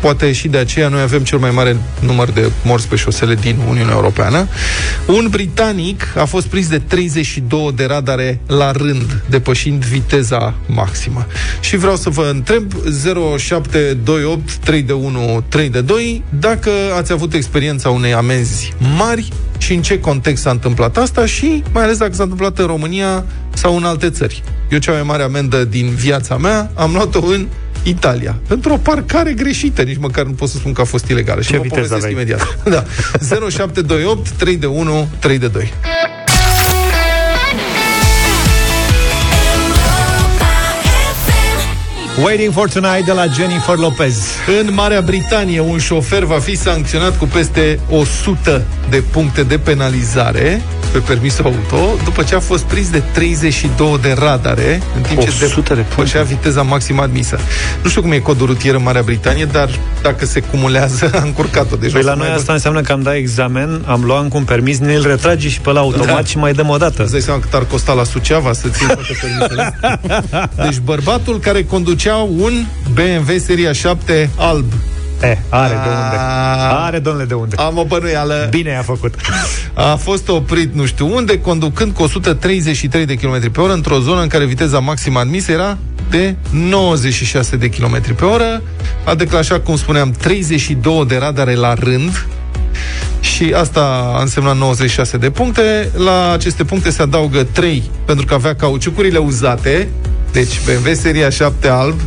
Poate 0.00 0.32
și 0.32 0.48
de 0.48 0.58
aceea 0.58 0.88
noi 0.88 1.00
avem 1.00 1.22
cel 1.22 1.38
mai 1.38 1.50
mare 1.50 1.76
număr 2.00 2.30
de 2.30 2.50
morți 2.64 2.88
pe 2.88 2.96
șosele 2.96 3.34
din 3.34 3.56
Uniunea 3.68 3.94
Europeană. 3.94 4.48
Un 5.06 5.26
britanic 5.30 6.16
a 6.16 6.24
fost 6.24 6.46
prins 6.46 6.68
de 6.68 6.78
32 6.78 7.72
de 7.74 7.84
radare 7.84 8.40
la 8.46 8.70
rând, 8.70 9.22
depășind 9.28 9.84
viteza 9.84 10.54
maximă. 10.66 11.26
Și 11.60 11.76
vreau 11.76 11.96
să 11.96 12.10
vă 12.10 12.30
întreb 12.32 12.72
0728 13.38 14.54
3 14.54 14.82
de 14.82 14.92
1 14.92 15.44
3 15.48 15.68
de 15.68 15.80
2 15.80 16.22
dacă 16.38 16.70
ați 16.96 17.12
avut 17.12 17.34
experiența 17.34 17.90
unei 17.90 18.12
amenzi 18.12 18.74
mari 18.96 19.28
și 19.58 19.72
în 19.72 19.82
ce 19.82 20.00
context 20.00 20.42
s-a 20.42 20.50
întâmplat 20.50 20.96
asta 20.96 21.26
și 21.26 21.62
mai 21.72 21.82
ales 21.82 21.98
dacă 21.98 22.12
s-a 22.12 22.22
întâmplat 22.22 22.58
în 22.58 22.66
România 22.66 23.24
sau 23.54 23.76
în 23.76 23.84
alte 23.84 24.10
țări. 24.10 24.42
Eu 24.70 24.78
cea 24.78 24.92
mai 24.92 25.02
mare 25.02 25.22
amendă 25.22 25.64
din 25.64 25.88
viața 25.88 26.36
mea 26.36 26.70
am 26.74 26.92
luat-o 26.92 27.24
în 27.24 27.46
Italia. 27.82 28.38
Pentru 28.48 28.72
o 28.72 28.76
parcare 28.76 29.32
greșită, 29.32 29.82
nici 29.82 29.96
măcar 29.98 30.24
nu 30.24 30.32
pot 30.32 30.48
să 30.48 30.56
spun 30.56 30.72
că 30.72 30.80
a 30.80 30.84
fost 30.84 31.08
ilegală. 31.08 31.40
Și 31.40 31.50
Ce 31.50 31.56
vă 31.56 31.62
viteză 31.62 31.80
povestesc 31.94 32.04
aveai? 32.06 32.22
imediat. 32.22 32.58
Da. 32.64 32.84
0728 33.50 34.28
3 34.30 34.56
de 34.56 34.66
1 34.66 35.08
3 35.18 35.38
de 35.38 35.48
2. 35.48 35.72
Waiting 42.22 42.52
for 42.52 42.68
Tonight 42.68 43.04
de 43.04 43.12
la 43.12 43.26
Jennifer 43.26 43.76
Lopez. 43.76 44.16
În 44.60 44.74
Marea 44.74 45.00
Britanie, 45.00 45.60
un 45.60 45.78
șofer 45.78 46.24
va 46.24 46.38
fi 46.38 46.56
sancționat 46.56 47.18
cu 47.18 47.24
peste 47.24 47.80
100 47.90 48.64
de 48.90 49.02
puncte 49.10 49.42
de 49.42 49.58
penalizare 49.58 50.62
pe 50.92 50.98
permisul 50.98 51.44
auto, 51.44 51.96
după 52.04 52.22
ce 52.22 52.34
a 52.34 52.40
fost 52.40 52.64
prins 52.64 52.90
de 52.90 53.02
32 53.12 53.98
de 54.02 54.16
radare, 54.18 54.82
în 54.96 55.02
timp 55.02 55.20
ce 55.20 55.44
100 55.44 55.74
de 55.74 55.80
depășea 55.80 56.22
viteza 56.22 56.62
maximă 56.62 57.02
admisă. 57.02 57.38
Nu 57.82 57.88
știu 57.88 58.00
cum 58.00 58.12
e 58.12 58.18
codul 58.18 58.46
rutier 58.46 58.74
în 58.74 58.82
Marea 58.82 59.02
Britanie, 59.02 59.44
dar 59.44 59.68
dacă 60.02 60.26
se 60.26 60.40
cumulează, 60.40 61.10
a 61.20 61.22
încurcat-o. 61.24 61.76
Deci 61.76 61.90
Păi 61.90 62.00
o 62.00 62.02
să 62.02 62.08
la 62.08 62.14
noi 62.14 62.26
mai 62.26 62.36
asta 62.36 62.52
înseamnă 62.52 62.80
că 62.80 62.92
am 62.92 63.02
dat 63.02 63.14
examen, 63.14 63.82
am 63.86 64.04
luat 64.04 64.22
încă 64.22 64.36
un 64.36 64.44
permis, 64.44 64.78
ne-l 64.78 65.02
retrage 65.06 65.48
și 65.48 65.60
pe 65.60 65.70
la 65.70 65.80
automat 65.80 66.06
Da. 66.06 66.24
și 66.24 66.38
mai 66.38 66.52
dăm 66.52 66.68
o 66.68 66.76
dată. 66.76 67.02
Îți 67.02 67.10
dai 67.12 67.20
seama 67.20 67.40
cât 67.40 67.54
ar 67.54 67.64
costa 67.64 67.92
la 67.92 68.04
Suceava 68.04 68.52
să 68.52 68.68
ții 68.68 68.86
toate 68.86 69.18
permisele? 69.20 69.78
Deci 70.64 70.78
bărbatul 70.78 71.38
care 71.38 71.64
conducea 71.64 72.09
un 72.14 72.64
BMW 72.94 73.36
seria 73.38 73.72
7 73.72 74.30
alb. 74.36 74.72
E, 75.22 75.38
are 75.48 75.72
de 75.72 75.88
unde. 75.88 76.16
A- 76.18 76.84
Are, 76.84 76.98
domnule, 76.98 77.24
de 77.24 77.34
unde. 77.34 77.56
Am 77.58 77.76
o 77.78 77.84
bănuială. 77.84 78.46
Bine 78.50 78.76
a 78.76 78.82
făcut. 78.82 79.14
A 79.74 79.94
fost 79.94 80.28
oprit 80.28 80.74
nu 80.74 80.86
știu 80.86 81.14
unde, 81.14 81.40
conducând 81.40 81.92
cu 81.92 82.02
133 82.02 83.06
de 83.06 83.14
km 83.14 83.50
pe 83.50 83.60
oră 83.60 83.72
într-o 83.72 83.98
zonă 83.98 84.20
în 84.22 84.28
care 84.28 84.44
viteza 84.44 84.78
maximă 84.78 85.18
admisă 85.18 85.52
era 85.52 85.78
de 86.10 86.34
96 86.52 87.56
de 87.56 87.68
km 87.68 88.14
pe 88.14 88.24
oră. 88.24 88.62
A 89.04 89.14
declanșat, 89.14 89.64
cum 89.64 89.76
spuneam, 89.76 90.10
32 90.10 91.04
de 91.08 91.16
radare 91.16 91.54
la 91.54 91.74
rând 91.74 92.26
și 93.20 93.52
asta 93.56 94.12
a 94.16 94.20
însemnat 94.20 94.56
96 94.56 95.16
de 95.16 95.30
puncte. 95.30 95.90
La 95.96 96.32
aceste 96.32 96.64
puncte 96.64 96.90
se 96.90 97.02
adaugă 97.02 97.42
3 97.44 97.90
pentru 98.04 98.24
că 98.26 98.34
avea 98.34 98.54
cauciucurile 98.54 99.18
uzate. 99.18 99.88
Deci 100.32 100.60
BMW 100.64 100.94
seria 100.94 101.28
7 101.30 101.68
alb, 101.68 102.00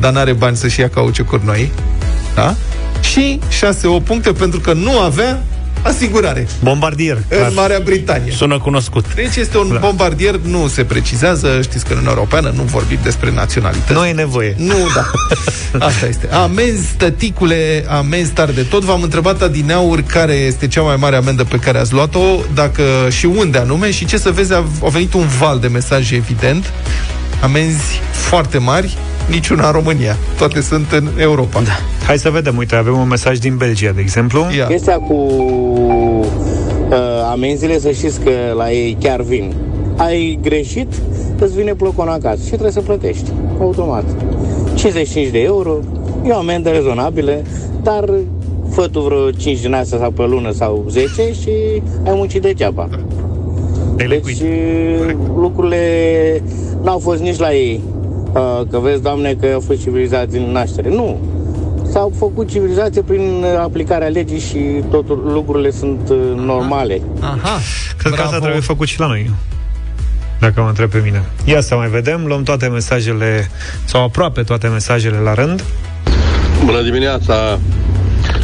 dar 0.00 0.12
n-are 0.12 0.32
bani 0.32 0.56
să-și 0.56 0.80
ia 0.80 0.88
cauciucuri 0.88 1.44
noi. 1.44 1.70
Da? 2.34 2.54
și 3.00 3.40
6-8 4.00 4.04
puncte 4.04 4.32
pentru 4.32 4.60
că 4.60 4.72
nu 4.72 4.98
avea 5.00 5.42
asigurare. 5.82 6.46
Bombardier. 6.62 7.18
În 7.28 7.54
Marea 7.54 7.80
Britanie. 7.84 8.32
Sună 8.32 8.58
cunoscut. 8.58 9.14
Deci 9.14 9.36
este 9.36 9.58
un 9.58 9.68
Da. 9.72 9.78
bombardier, 9.78 10.34
nu 10.36 10.66
se 10.68 10.84
precizează, 10.84 11.58
știți 11.62 11.84
că 11.84 11.92
în 11.92 11.96
Uniunea 11.98 12.12
Europeană 12.16 12.52
nu 12.56 12.62
vorbim 12.62 12.98
despre 13.02 13.30
naționalități. 13.32 13.92
Nu 13.92 14.06
e 14.06 14.12
nevoie. 14.12 14.54
Nu, 14.58 14.74
da. 14.94 15.10
Asta 15.86 16.06
este. 16.06 16.28
Amenzi, 16.32 16.94
tăticule, 16.96 17.84
amenzi 17.88 18.30
tare 18.30 18.52
de 18.52 18.62
tot. 18.62 18.82
V-am 18.82 19.02
întrebat 19.02 19.42
adineauri 19.42 20.02
care 20.02 20.32
este 20.32 20.66
cea 20.68 20.82
mai 20.82 20.96
mare 20.96 21.16
amendă 21.16 21.44
pe 21.44 21.56
care 21.56 21.78
ați 21.78 21.92
luat-o, 21.92 22.38
dacă 22.54 22.82
și 23.10 23.26
unde 23.26 23.58
anume 23.58 23.90
și 23.90 24.04
ce 24.04 24.18
să 24.18 24.30
vezi, 24.30 24.52
a, 24.52 24.64
a 24.84 24.88
venit 24.88 25.14
un 25.14 25.26
val 25.38 25.58
de 25.58 25.68
mesaje 25.68 26.14
evident. 26.14 26.72
Amenzi 27.42 28.00
foarte 28.12 28.58
mari, 28.58 28.96
niciuna 29.30 29.66
în 29.66 29.72
România. 29.72 30.16
Toate 30.38 30.60
sunt 30.60 30.92
în 30.92 31.08
Europa. 31.18 31.60
Da. 31.60 32.04
Hai 32.06 32.18
să 32.18 32.30
vedem, 32.30 32.56
uite, 32.56 32.74
avem 32.74 32.98
un 32.98 33.08
mesaj 33.08 33.38
din 33.38 33.56
Belgia, 33.56 33.90
de 33.90 34.00
exemplu. 34.00 34.46
Ia. 34.56 34.66
Chestia 34.66 34.98
cu 34.98 35.14
uh, 35.14 36.96
amenziile, 37.30 37.78
să 37.78 37.90
știți 37.90 38.20
că 38.20 38.30
la 38.56 38.72
ei 38.72 38.96
chiar 39.00 39.20
vin. 39.20 39.54
Ai 39.96 40.38
greșit, 40.42 40.92
îți 41.38 41.54
vine 41.54 41.74
plocon 41.74 42.08
acasă 42.08 42.42
și 42.42 42.48
trebuie 42.48 42.70
să 42.70 42.80
plătești, 42.80 43.30
automat. 43.60 44.04
55 44.74 45.28
de 45.28 45.40
euro, 45.42 45.78
e 46.26 46.30
o 46.30 46.36
amendă 46.36 46.70
rezonabilă, 46.70 47.42
dar 47.82 48.04
fă 48.70 48.88
tu 48.88 49.00
vreo 49.00 49.30
5 49.30 49.60
din 49.60 49.74
astea 49.74 49.98
sau 49.98 50.10
pe 50.10 50.22
lună 50.22 50.50
sau 50.52 50.84
10 50.88 51.08
și 51.16 51.50
ai 52.06 52.12
muncit 52.14 52.42
degeaba. 52.42 52.88
Deci 53.96 54.40
uh, 54.40 55.14
lucrurile 55.36 56.42
n-au 56.82 56.98
fost 56.98 57.20
nici 57.20 57.38
la 57.38 57.52
ei. 57.54 57.80
Uh, 58.32 58.60
Că 58.70 58.78
vezi, 58.78 59.02
Doamne, 59.02 59.34
că 59.34 59.46
au 59.54 59.60
fost 59.60 59.80
civilizați 59.82 60.30
din 60.30 60.50
naștere. 60.52 60.88
Nu. 60.88 61.20
S-au 61.90 62.12
făcut 62.18 62.48
civilizație 62.48 63.02
prin 63.02 63.44
aplicarea 63.58 64.08
legii 64.08 64.38
și 64.40 64.58
totul, 64.90 65.30
lucrurile 65.32 65.70
sunt 65.70 66.08
uh, 66.10 66.16
normale. 66.36 67.00
Aha. 67.20 67.58
Cred 67.98 68.12
că 68.12 68.22
asta 68.22 68.38
trebuie 68.38 68.60
făcut 68.60 68.86
și 68.86 69.00
la 69.00 69.06
noi. 69.06 69.30
Dacă 70.40 70.60
mă 70.60 70.68
întreb 70.68 70.90
pe 70.90 71.00
mine. 71.04 71.22
Ia 71.44 71.60
să 71.60 71.74
mai 71.74 71.88
vedem, 71.88 72.24
luăm 72.26 72.42
toate 72.42 72.66
mesajele, 72.66 73.50
sau 73.84 74.02
aproape 74.02 74.42
toate 74.42 74.66
mesajele 74.66 75.18
la 75.18 75.34
rând. 75.34 75.64
Bună 76.64 76.82
dimineața! 76.82 77.58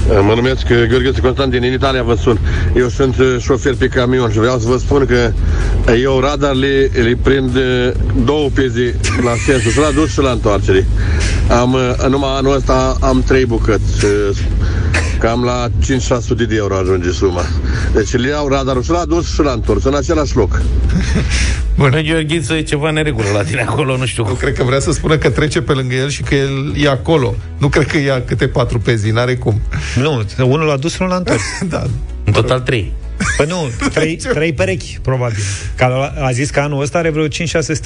Mă 0.08 0.32
numesc 0.34 0.66
Gheorghe 0.66 1.20
Constantin, 1.20 1.60
din 1.60 1.72
Italia 1.72 2.02
vă 2.02 2.14
sun. 2.14 2.38
Eu 2.76 2.88
sunt 2.88 3.18
uh, 3.18 3.36
șofer 3.38 3.74
pe 3.74 3.86
camion 3.86 4.30
și 4.30 4.38
vreau 4.38 4.58
să 4.58 4.68
vă 4.68 4.76
spun 4.76 5.06
că 5.06 5.32
eu 6.02 6.20
radar 6.20 6.54
le, 6.54 6.90
le 7.02 7.16
prind 7.22 7.56
uh, 7.56 7.90
două 8.24 8.48
pe 8.54 8.68
zi 8.68 8.94
la 9.24 9.32
sensul 9.46 9.70
și 9.70 9.78
la 9.78 9.90
dus 9.94 10.10
și 10.12 10.20
la 10.20 10.30
întoarcere. 10.30 10.86
Am, 11.60 11.72
uh, 11.72 12.08
numai 12.08 12.30
anul 12.36 12.54
ăsta 12.54 12.96
am 13.00 13.22
trei 13.26 13.46
bucăți. 13.46 14.06
Uh, 15.24 15.30
Cam 15.30 15.44
la 15.44 15.68
5-600 15.68 16.46
de 16.48 16.54
euro 16.56 16.76
ajunge 16.76 17.10
suma. 17.10 17.42
Deci 17.94 18.16
le 18.16 18.28
iau 18.28 18.48
radarul 18.48 18.82
și 18.82 18.90
la 18.90 19.04
dus 19.04 19.32
și 19.32 19.40
la 19.40 19.52
întors, 19.52 19.84
în 19.84 19.94
același 19.94 20.36
loc. 20.36 20.62
Bun. 21.78 22.02
Gheorghiță, 22.04 22.54
e 22.54 22.62
ceva 22.62 22.90
neregulă 22.90 23.28
la 23.34 23.42
tine 23.42 23.60
acolo, 23.60 23.96
nu 23.96 24.06
știu. 24.06 24.26
Nu 24.26 24.34
cred 24.34 24.54
că 24.54 24.64
vrea 24.64 24.80
să 24.80 24.92
spună 24.92 25.16
că 25.16 25.30
trece 25.30 25.62
pe 25.62 25.72
lângă 25.72 25.94
el 25.94 26.08
și 26.08 26.22
că 26.22 26.34
el 26.34 26.74
e 26.76 26.88
acolo. 26.88 27.34
Nu 27.58 27.68
cred 27.68 27.86
că 27.86 27.98
ia 27.98 28.22
câte 28.22 28.48
patru 28.48 28.78
pe 28.78 28.94
zi, 28.94 29.10
n-are 29.10 29.34
cum. 29.34 29.60
Nu, 29.96 30.24
unul 30.38 30.66
l-a 30.66 30.76
dus, 30.76 30.98
unul 30.98 31.10
l-a 31.10 31.18
întors. 31.18 31.42
da. 31.68 31.82
În 32.24 32.32
total 32.32 32.60
trei. 32.60 32.92
Păi 33.36 33.46
nu, 33.48 33.70
trei, 33.94 34.16
trei 34.16 34.52
perechi, 34.52 34.98
probabil. 35.02 35.36
Că 35.76 35.84
a, 35.84 36.12
a 36.26 36.32
zis 36.32 36.50
că 36.50 36.60
anul 36.60 36.82
ăsta 36.82 36.98
are 36.98 37.10
vreo 37.10 37.26
5-600 37.26 37.30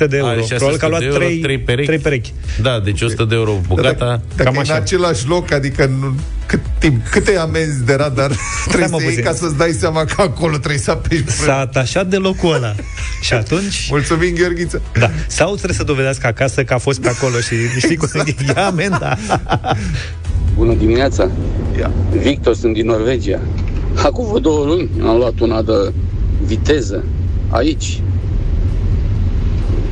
de 0.09 0.17
euro. 0.17 0.27
Are 0.31 0.41
Probabil 0.49 0.77
că 0.79 0.85
a 0.85 0.89
luat 0.89 1.01
600 1.01 1.01
de 1.01 1.05
euro, 1.05 1.19
trei, 1.19 1.39
trei 1.39 1.59
perechi. 1.59 1.87
trei 1.87 1.99
perechi. 1.99 2.33
Da, 2.63 2.81
deci 2.85 3.01
100 3.03 3.25
de 3.25 3.35
euro 3.35 3.61
bucata. 3.67 4.21
Dacă 4.37 4.43
Cam 4.43 4.55
e 4.55 4.57
în 4.57 4.63
așa. 4.63 4.75
același 4.75 5.27
loc, 5.27 5.51
adică 5.53 5.87
nu, 6.01 6.15
cât 6.47 6.61
timp, 6.79 7.07
câte 7.09 7.37
amenzi 7.37 7.85
de 7.85 7.95
radar 7.95 8.31
trebuie 8.69 8.89
mă 8.91 8.97
să 8.99 9.03
iei 9.05 9.15
puțin. 9.15 9.25
ca 9.31 9.33
să-ți 9.37 9.57
dai 9.57 9.71
seama 9.71 10.05
că 10.05 10.23
acolo 10.23 10.57
trebuie 10.57 10.79
să 10.81 10.91
apeși 10.91 11.23
pe- 11.23 11.31
S-a 11.31 11.59
atașat 11.59 12.07
de 12.07 12.17
locul 12.17 12.55
ăla. 12.55 12.75
și 13.27 13.33
atunci... 13.33 13.87
Mulțumim, 13.91 14.35
Gheorghiță. 14.35 14.83
Da. 14.99 15.11
Sau 15.27 15.55
trebuie 15.55 15.77
să 15.77 15.83
dovedească 15.85 16.27
acasă 16.27 16.65
că 16.65 16.75
a 16.75 16.79
fost 16.79 17.01
pe 17.01 17.09
acolo 17.09 17.37
și 17.41 17.55
știi 17.79 17.97
cum 17.97 18.09
ia 18.57 18.67
amenda. 18.67 19.17
Bună 20.55 20.75
dimineața! 20.75 21.31
Ia. 21.79 21.91
Victor, 22.17 22.55
sunt 22.55 22.75
din 22.75 22.87
Norvegia. 22.87 23.41
Acum 24.05 24.25
vreo 24.25 24.39
două 24.39 24.65
luni 24.65 24.91
am 25.07 25.17
luat 25.17 25.39
una 25.41 25.63
de 25.63 25.93
viteză 26.45 27.05
aici. 27.49 28.03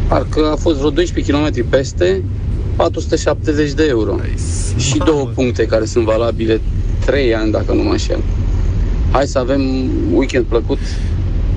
Parcă 0.08 0.50
a 0.52 0.56
fost 0.56 0.76
vreo 0.76 0.90
12 0.90 1.32
km 1.32 1.68
peste 1.68 2.22
470 2.76 3.72
de 3.72 3.86
euro. 3.88 4.16
Și 4.76 4.98
două 4.98 5.30
puncte 5.34 5.66
care 5.66 5.84
sunt 5.84 6.04
valabile 6.04 6.60
3 7.04 7.34
ani, 7.34 7.50
dacă 7.50 7.72
nu 7.72 7.82
mă 7.82 7.90
înșel. 7.90 8.22
Hai 9.10 9.26
să 9.26 9.38
avem 9.38 9.62
weekend 10.12 10.44
plăcut. 10.44 10.78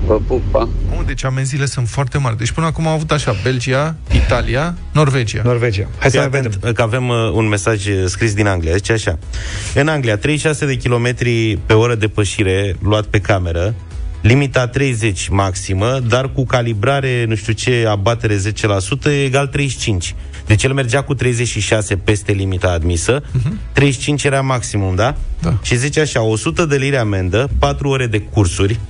Vă 0.06 0.20
pup, 0.26 0.40
pa! 0.50 0.68
Oh, 1.10 1.16
deci 1.16 1.24
amenziile 1.24 1.66
sunt 1.66 1.88
foarte 1.88 2.18
mari. 2.18 2.36
Deci 2.36 2.50
până 2.50 2.66
acum 2.66 2.86
am 2.86 2.92
avut 2.92 3.10
așa, 3.10 3.36
Belgia, 3.42 3.96
Italia, 4.12 4.74
Norvegia. 4.92 5.42
Norvegia. 5.44 5.86
Hai 5.98 6.10
să 6.10 6.20
Fii 6.20 6.28
mai 6.28 6.38
atent, 6.38 6.54
vedem. 6.54 6.72
Că 6.72 6.82
avem 6.82 7.08
uh, 7.08 7.30
un 7.32 7.48
mesaj 7.48 7.86
uh, 7.86 8.04
scris 8.06 8.34
din 8.34 8.46
Anglia. 8.46 8.74
Zice 8.74 8.92
așa. 8.92 9.18
În 9.74 9.88
Anglia, 9.88 10.16
36 10.16 10.66
de 10.66 10.76
kilometri 10.76 11.58
pe 11.66 11.72
oră 11.72 11.94
depășire 11.94 12.76
luat 12.82 13.04
pe 13.04 13.18
cameră, 13.18 13.74
limita 14.20 14.66
30 14.66 15.28
maximă, 15.28 16.00
dar 16.08 16.32
cu 16.32 16.44
calibrare, 16.44 17.24
nu 17.28 17.34
știu 17.34 17.52
ce, 17.52 17.86
abatere 17.88 18.36
10%, 18.36 18.40
e 19.04 19.24
egal 19.24 19.46
35. 19.46 20.14
Deci 20.46 20.62
el 20.62 20.72
mergea 20.72 21.02
cu 21.02 21.14
36 21.14 21.96
peste 21.96 22.32
limita 22.32 22.70
admisă, 22.70 23.22
35 23.72 24.24
era 24.24 24.40
maximum, 24.40 24.94
da? 24.94 25.16
Da. 25.40 25.58
Și 25.62 25.76
zice 25.76 26.00
așa, 26.00 26.22
100 26.22 26.64
de 26.64 26.76
lire 26.76 26.96
amendă, 26.96 27.48
4 27.58 27.88
ore 27.88 28.06
de 28.06 28.20
cursuri, 28.20 28.80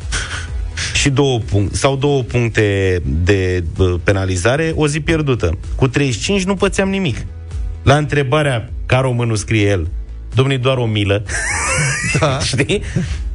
și 0.94 1.10
două 1.10 1.38
puncte, 1.38 1.76
sau 1.76 1.96
două 1.96 2.22
puncte 2.22 2.98
de 3.04 3.64
bă, 3.76 3.98
penalizare, 4.04 4.72
o 4.76 4.86
zi 4.86 5.00
pierdută. 5.00 5.58
Cu 5.76 5.88
35 5.88 6.44
nu 6.44 6.54
pățeam 6.54 6.88
nimic. 6.88 7.16
La 7.82 7.96
întrebarea, 7.96 8.70
ca 8.86 8.98
românul 8.98 9.36
scrie 9.36 9.68
el, 9.68 9.88
domnule, 10.34 10.56
doar 10.56 10.76
o 10.76 10.86
milă, 10.86 11.22
Da. 12.20 12.38
știi? 12.50 12.82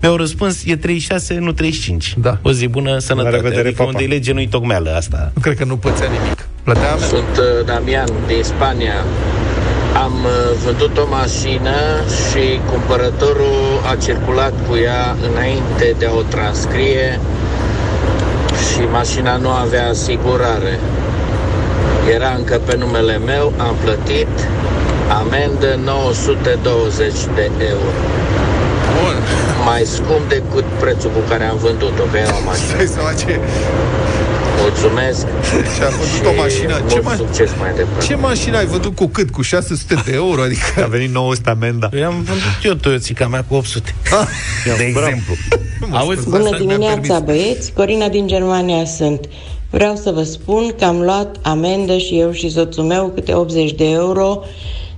Mi-au 0.02 0.16
răspuns, 0.16 0.66
e 0.66 0.76
36, 0.76 1.38
nu 1.40 1.52
35. 1.52 2.14
Da. 2.18 2.38
O 2.42 2.52
zi 2.52 2.68
bună, 2.68 2.98
sănătate. 2.98 3.36
revedere, 3.36 3.68
adică 3.68 3.84
papa. 3.84 3.90
unde 3.90 4.04
e 4.04 4.08
lege, 4.08 4.34
nu-i 4.34 4.48
tocmeală 4.48 4.96
asta. 4.96 5.32
Nu 5.34 5.42
cred 5.42 5.58
că 5.58 5.66
nu 5.66 5.78
pățea 5.78 6.08
nimic. 6.08 6.48
Plătea 6.64 6.92
amendă. 6.92 7.06
Sunt 7.06 7.38
uh, 7.38 7.66
Damian 7.66 8.10
din 8.28 8.44
Spania. 8.44 8.94
Am 10.04 10.14
uh, 10.24 10.58
vândut 10.66 10.98
o 10.98 11.08
mașină 11.10 11.78
și 12.08 12.60
cumpărătorul 12.72 13.82
a 13.92 13.96
circulat 13.96 14.54
cu 14.68 14.76
ea 14.76 15.16
înainte 15.32 15.96
de 15.98 16.06
a 16.06 16.14
o 16.14 16.22
transcrie 16.22 17.20
și 18.76 18.82
mașina 18.92 19.36
nu 19.36 19.50
avea 19.50 19.90
asigurare. 19.90 20.80
Era 22.16 22.34
încă 22.38 22.62
pe 22.66 22.76
numele 22.78 23.18
meu, 23.18 23.54
am 23.58 23.76
plătit 23.84 24.28
amendă 25.20 25.80
920 25.84 27.12
de 27.36 27.52
euro. 27.60 27.92
Bun. 28.96 29.18
Mai 29.66 29.82
scump 29.86 30.30
decât 30.30 30.66
prețul 30.80 31.10
cu 31.10 31.20
care 31.30 31.44
am 31.44 31.58
vândut-o, 31.58 32.04
că 32.12 32.18
era 32.18 32.36
o 32.36 32.44
mașină. 32.46 32.76
Dai 32.78 32.88
seama 32.88 33.14
ce... 33.14 33.40
Mulțumesc 34.60 35.26
Și 35.76 35.82
a 35.84 35.90
vândut 35.90 36.26
o 36.32 36.42
mașină. 36.42 36.74
Ce, 36.74 36.94
mult 36.94 37.04
ma... 37.04 37.16
succes 37.16 37.52
mai 37.60 37.74
departe. 37.76 38.06
ce 38.06 38.16
mașină 38.16 38.58
ai 38.58 38.66
vândut 38.66 38.96
cu 38.96 39.08
cât? 39.08 39.30
Cu 39.32 39.42
600 39.42 40.02
de 40.06 40.14
euro? 40.14 40.42
Adică... 40.42 40.84
A 40.84 40.88
venit 40.88 41.12
900 41.14 41.50
amenda. 41.50 41.90
Eu 41.94 42.06
am 42.06 42.14
vândut 42.14 42.64
eu 42.64 42.74
Toyota 42.74 43.28
mea 43.28 43.44
cu 43.48 43.56
800. 43.56 43.96
de 44.78 44.84
exemplu. 44.84 45.34
Auzi? 45.92 46.30
Bună 46.30 46.44
Asta 46.44 46.50
mi-a 46.50 46.68
dimineața, 46.68 47.22
permis. 47.22 47.44
băieți! 47.44 47.74
Corina 47.74 48.08
din 48.10 48.28
Germania 48.28 48.86
sunt. 48.86 49.30
Vreau 49.70 49.96
să 49.96 50.12
vă 50.12 50.24
spun 50.24 50.74
că 50.78 50.86
am 50.86 51.02
luat 51.02 51.36
amendă 51.42 51.98
și 51.98 52.20
eu 52.20 52.32
și 52.32 52.50
soțul 52.50 52.84
meu 52.84 53.12
câte 53.16 53.34
80 53.34 53.72
de 53.72 53.90
euro 53.90 54.44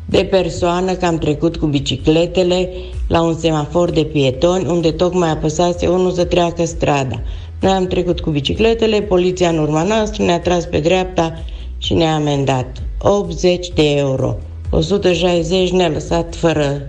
de 0.10 0.23
persoană 0.23 0.93
că 0.93 1.06
am 1.06 1.17
trecut 1.17 1.58
cu 1.58 1.65
bicicletele 1.65 2.69
la 3.08 3.21
un 3.21 3.38
semafor 3.38 3.89
de 3.91 4.04
pietoni 4.04 4.65
unde 4.69 4.91
tocmai 4.91 5.30
apăsase 5.30 5.88
unul 5.88 6.12
să 6.12 6.23
treacă 6.23 6.65
strada. 6.65 7.21
Noi 7.62 7.71
am 7.71 7.88
trecut 7.88 8.19
cu 8.19 8.30
bicicletele, 8.30 9.02
poliția 9.02 9.50
în 9.50 9.58
urma 9.58 9.84
noastră 9.84 10.23
ne-a 10.23 10.39
tras 10.39 10.65
pe 10.65 10.80
dreapta 10.80 11.43
și 11.78 11.93
ne-a 11.93 12.13
amendat. 12.13 12.67
80 13.02 13.67
de 13.75 13.92
euro. 13.96 14.35
160 14.69 15.69
ne-a 15.71 15.90
lăsat 15.90 16.35
fără 16.35 16.81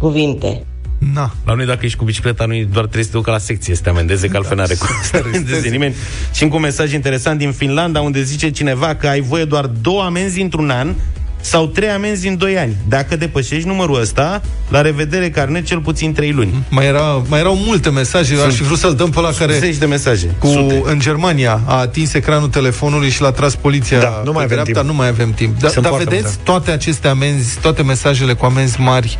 cuvinte. 0.00 0.66
Na. 1.14 1.32
La 1.44 1.54
noi, 1.54 1.66
dacă 1.66 1.84
ești 1.84 1.98
cu 1.98 2.04
bicicleta, 2.04 2.44
nu 2.44 2.54
doar 2.54 2.84
trebuie 2.84 3.04
să 3.04 3.10
te 3.10 3.16
ducă 3.16 3.30
la 3.30 3.38
secție 3.38 3.74
să 3.74 3.82
te 3.82 3.88
amendeze, 3.88 4.28
că 4.28 4.36
altfel 4.36 4.56
n-are 4.56 4.74
cum 4.74 4.88
să 5.02 5.10
te 5.10 5.28
amendeze 5.28 5.68
nimeni. 5.68 5.94
Și 6.34 6.42
încă 6.42 6.54
un 6.54 6.62
mesaj 6.62 6.92
interesant 6.92 7.38
din 7.38 7.52
Finlanda, 7.52 8.00
unde 8.00 8.22
zice 8.22 8.50
cineva 8.50 8.94
că 8.94 9.06
ai 9.06 9.20
voie 9.20 9.44
doar 9.44 9.66
două 9.66 10.02
amenzi 10.02 10.40
într-un 10.40 10.70
an 10.70 10.94
sau 11.42 11.66
3 11.66 11.88
amenzi 11.88 12.28
în 12.28 12.36
2 12.36 12.58
ani. 12.58 12.76
Dacă 12.88 13.16
depășești 13.16 13.66
numărul 13.68 14.00
ăsta, 14.00 14.40
la 14.68 14.80
revedere 14.80 15.30
carnet 15.30 15.64
cel 15.66 15.78
puțin 15.80 16.12
3 16.12 16.32
luni. 16.32 16.64
Mai, 16.68 16.86
era, 16.86 17.22
mai 17.28 17.40
erau 17.40 17.56
multe 17.56 17.90
mesaje, 17.90 18.34
Sunt 18.34 18.46
aș 18.46 18.54
fi 18.54 18.62
vrut 18.62 18.78
să-l 18.78 18.94
dăm 18.94 19.10
pe 19.10 19.20
la 19.20 19.30
care... 19.38 19.58
Zeci 19.58 19.76
de 19.76 19.86
mesaje. 19.86 20.34
Cu, 20.38 20.46
Sute. 20.46 20.82
în 20.84 20.98
Germania 20.98 21.60
a 21.66 21.78
atins 21.78 22.14
ecranul 22.14 22.48
telefonului 22.48 23.08
și 23.10 23.20
l-a 23.22 23.30
tras 23.32 23.54
poliția 23.54 24.00
Da, 24.00 24.22
nu 24.24 24.32
mai 24.32 24.46
pe 24.46 24.52
avem 24.52 24.64
dreapta, 24.64 24.72
timp. 24.80 24.84
nu 24.92 24.92
mai 24.94 25.08
avem 25.08 25.32
timp. 25.32 25.58
Da, 25.60 25.68
Sunt 25.68 25.82
dar 25.84 25.92
foarte 25.92 26.08
vedeți, 26.08 26.24
multe. 26.26 26.40
toate 26.44 26.70
aceste 26.70 27.08
amenzi, 27.08 27.58
toate 27.60 27.82
mesajele 27.82 28.32
cu 28.32 28.44
amenzi 28.44 28.80
mari 28.80 29.18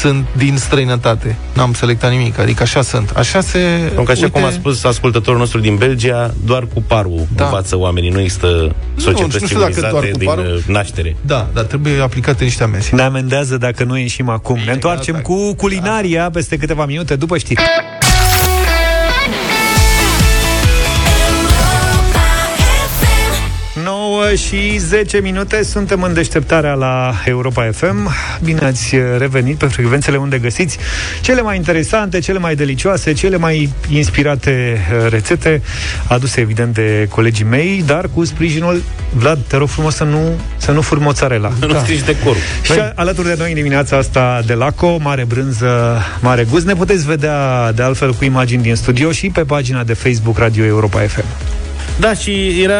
sunt 0.00 0.26
din 0.36 0.56
străinătate. 0.56 1.36
N-am 1.52 1.72
selectat 1.72 2.10
nimic, 2.10 2.38
adică 2.38 2.62
așa 2.62 2.82
sunt. 2.82 3.10
Așa 3.16 3.40
se... 3.40 3.58
Pentru 3.84 4.02
că 4.02 4.10
așa 4.10 4.20
uite, 4.24 4.38
cum 4.38 4.48
a 4.48 4.50
spus 4.50 4.84
ascultătorul 4.84 5.38
nostru 5.38 5.60
din 5.60 5.76
Belgia, 5.76 6.34
doar 6.44 6.66
cu 6.74 6.82
parul 6.86 7.26
Da. 7.34 7.44
învață 7.44 7.78
oamenii. 7.78 8.10
Nu 8.10 8.20
există 8.20 8.74
societăți 8.96 9.40
nu 9.40 9.46
știu 9.46 9.58
dacă 9.58 9.70
civilizate 9.72 9.90
doar 9.90 10.04
cu 10.10 10.18
din 10.18 10.26
parul. 10.28 10.54
uh, 10.68 10.74
naștere. 10.74 11.16
Da, 11.20 11.48
dar 11.56 11.64
trebuie 11.64 12.00
aplicate 12.00 12.44
niște 12.44 12.62
amenzi. 12.62 12.94
Ne 12.94 13.02
amendează 13.02 13.56
dacă 13.56 13.84
nu 13.84 13.96
ieșim 13.98 14.28
acum. 14.28 14.58
Ne 14.66 14.72
întoarcem 14.72 15.20
cu 15.20 15.54
culinaria 15.54 16.30
peste 16.30 16.56
câteva 16.56 16.86
minute 16.86 17.16
după 17.16 17.38
știri. 17.38 17.62
9 24.26 24.38
și 24.38 24.78
10 24.78 25.18
minute 25.20 25.62
Suntem 25.62 26.02
în 26.02 26.14
deșteptarea 26.14 26.72
la 26.74 27.14
Europa 27.24 27.68
FM 27.72 28.10
Bine 28.42 28.64
ați 28.64 28.96
revenit 29.18 29.56
pe 29.56 29.66
frecvențele 29.66 30.16
unde 30.16 30.38
găsiți 30.38 30.78
Cele 31.20 31.40
mai 31.40 31.56
interesante, 31.56 32.18
cele 32.18 32.38
mai 32.38 32.54
delicioase 32.54 33.12
Cele 33.12 33.36
mai 33.36 33.68
inspirate 33.88 34.78
uh, 35.04 35.10
rețete 35.10 35.62
Aduse 36.08 36.40
evident 36.40 36.74
de 36.74 37.06
colegii 37.10 37.44
mei 37.44 37.82
Dar 37.86 38.08
cu 38.14 38.24
sprijinul 38.24 38.82
Vlad, 39.12 39.38
te 39.46 39.56
rog 39.56 39.68
frumos 39.68 39.94
să 39.94 40.04
nu, 40.04 40.20
să 40.56 40.70
nu 40.72 40.80
furi 40.80 41.00
mozzarella 41.00 41.52
Nu 41.60 41.66
da. 41.66 41.78
strici 41.78 42.02
decorul. 42.04 42.40
și 42.62 42.72
a- 42.72 42.92
alături 42.94 43.26
de 43.26 43.34
noi 43.38 43.48
în 43.48 43.54
dimineața 43.54 43.96
asta 43.96 44.42
de 44.46 44.54
Laco, 44.54 44.98
mare 45.02 45.24
brânză, 45.24 45.98
mare 46.20 46.46
gust. 46.50 46.66
Ne 46.66 46.74
puteți 46.74 47.06
vedea 47.06 47.72
de 47.72 47.82
altfel 47.82 48.12
cu 48.14 48.24
imagini 48.24 48.62
din 48.62 48.74
studio 48.74 49.10
și 49.12 49.28
pe 49.30 49.40
pagina 49.40 49.84
de 49.84 49.92
Facebook 49.94 50.38
Radio 50.38 50.64
Europa 50.64 51.00
FM. 51.00 51.24
Da, 52.00 52.14
și 52.14 52.62
era 52.62 52.74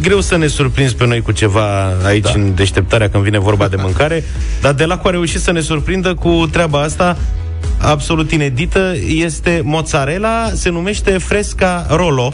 greu 0.00 0.20
să 0.20 0.36
ne 0.36 0.46
surprinzi 0.46 0.94
pe 0.94 1.06
noi 1.06 1.20
cu 1.20 1.32
ceva 1.32 1.92
aici 2.04 2.22
da. 2.22 2.32
în 2.34 2.54
deșteptarea 2.54 3.08
când 3.08 3.24
vine 3.24 3.38
vorba 3.38 3.68
de 3.68 3.76
mâncare, 3.78 4.24
dar 4.60 4.72
de 4.72 4.84
la 4.84 4.98
cu 4.98 5.08
a 5.08 5.10
reușit 5.10 5.40
să 5.40 5.52
ne 5.52 5.60
surprindă 5.60 6.14
cu 6.14 6.48
treaba 6.50 6.80
asta 6.80 7.16
absolut 7.78 8.30
inedită. 8.30 8.94
Este 9.08 9.60
mozzarella, 9.64 10.50
se 10.54 10.70
numește 10.70 11.10
fresca 11.10 11.86
rolo 11.90 12.32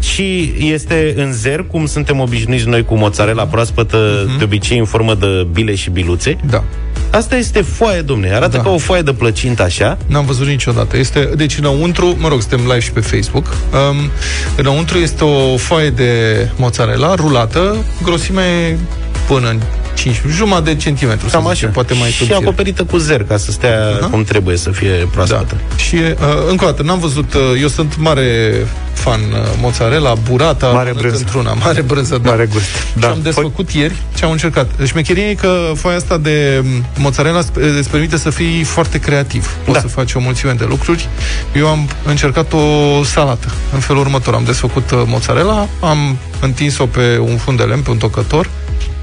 și 0.00 0.54
este 0.58 1.14
în 1.16 1.32
zer, 1.32 1.64
cum 1.64 1.86
suntem 1.86 2.20
obișnuiți 2.20 2.68
noi 2.68 2.84
cu 2.84 2.94
mozzarella 2.94 3.46
proaspătă, 3.46 4.24
uh-huh. 4.24 4.38
de 4.38 4.44
obicei 4.44 4.78
în 4.78 4.84
formă 4.84 5.14
de 5.14 5.46
bile 5.52 5.74
și 5.74 5.90
biluțe. 5.90 6.36
Da. 6.50 6.64
Asta 7.10 7.36
este 7.36 7.60
foaie, 7.60 8.00
domne. 8.00 8.34
Arată 8.34 8.56
Da. 8.56 8.62
ca 8.62 8.70
o 8.70 8.78
foaie 8.78 9.02
de 9.02 9.12
plăcintă 9.12 9.62
așa. 9.62 9.98
N-am 10.06 10.24
văzut 10.24 10.46
niciodată. 10.46 10.96
Este, 10.96 11.30
deci 11.36 11.58
înăuntru, 11.58 12.16
mă 12.18 12.28
rog, 12.28 12.40
suntem 12.40 12.60
live 12.60 12.78
și 12.80 12.90
pe 12.90 13.00
Facebook. 13.00 13.46
Um, 13.46 14.10
înăuntru 14.56 14.98
este 14.98 15.24
o 15.24 15.56
foaie 15.56 15.90
de 15.90 16.10
mozzarella 16.56 17.14
rulată, 17.14 17.76
grosime 18.02 18.78
până 19.26 19.48
în 19.48 19.60
5, 19.98 20.20
jumătate 20.30 20.72
de 20.72 20.76
centimetru, 20.80 21.28
Cam 21.30 21.44
să 21.46 21.50
zicem, 21.52 21.70
poate 21.70 21.94
mai 21.94 22.08
și 22.10 22.16
subțire. 22.16 22.38
acoperită 22.38 22.84
cu 22.84 22.96
zer, 22.96 23.24
ca 23.24 23.36
să 23.36 23.50
stea 23.50 23.78
Aha. 24.00 24.06
cum 24.06 24.24
trebuie 24.24 24.56
să 24.56 24.70
fie 24.70 25.08
proaspătă. 25.12 25.54
Și 25.76 25.94
uh, 25.94 26.10
încă 26.48 26.64
o 26.64 26.68
dată, 26.68 26.82
n-am 26.82 26.98
văzut, 26.98 27.34
uh, 27.34 27.40
eu 27.60 27.68
sunt 27.68 27.96
mare 27.96 28.52
fan 28.92 29.20
uh, 29.20 29.38
mozzarella, 29.60 30.12
burata, 30.14 30.66
Mare 30.66 30.76
mănânc 30.78 30.98
brânză. 30.98 31.18
într-una, 31.18 31.52
mare 31.52 31.82
brânză, 31.82 32.18
da. 32.22 32.30
Mare 32.30 32.48
gust. 32.52 32.64
Da. 32.92 33.06
Și 33.06 33.12
am 33.12 33.18
desfăcut 33.22 33.70
ieri 33.70 33.94
ce 34.16 34.24
am 34.24 34.30
încercat. 34.30 34.70
Șmecheria 34.86 35.28
e 35.30 35.34
că 35.34 35.72
foaia 35.74 35.96
asta 35.96 36.16
de 36.16 36.62
m, 36.64 36.84
mozzarella 36.96 37.40
sp- 37.42 37.78
îți 37.78 37.90
permite 37.90 38.16
să 38.16 38.30
fii 38.30 38.62
foarte 38.64 38.98
creativ. 38.98 39.56
Poți 39.64 39.72
Da. 39.72 39.80
să 39.80 39.86
faci 39.88 40.14
o 40.14 40.20
mulțime 40.20 40.52
de 40.52 40.64
lucruri. 40.68 41.08
Eu 41.56 41.66
am 41.68 41.88
încercat 42.04 42.52
o 42.52 43.02
salată. 43.04 43.46
În 43.74 43.78
felul 43.80 44.00
următor, 44.02 44.34
am 44.34 44.44
desfăcut 44.44 44.90
uh, 44.90 45.02
mozzarella, 45.06 45.68
am 45.80 46.16
întins-o 46.40 46.86
pe 46.86 47.18
un 47.20 47.36
fund 47.36 47.56
de 47.58 47.62
lemn, 47.62 47.82
pe 47.82 47.90
un 47.90 47.96
tocător, 47.96 48.50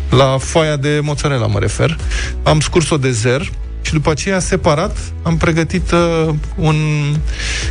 la 0.09 0.37
foaia 0.39 0.75
de 0.75 0.99
mozzarella 1.03 1.47
mă 1.47 1.59
refer. 1.59 1.97
Am 2.43 2.59
scurs-o 2.59 2.97
de 2.97 3.11
zer 3.11 3.51
și 3.81 3.93
după 3.93 4.09
aceea, 4.09 4.39
separat, 4.39 4.97
am 5.23 5.37
pregătit 5.37 5.91
uh, 5.91 6.33
un, 6.55 6.75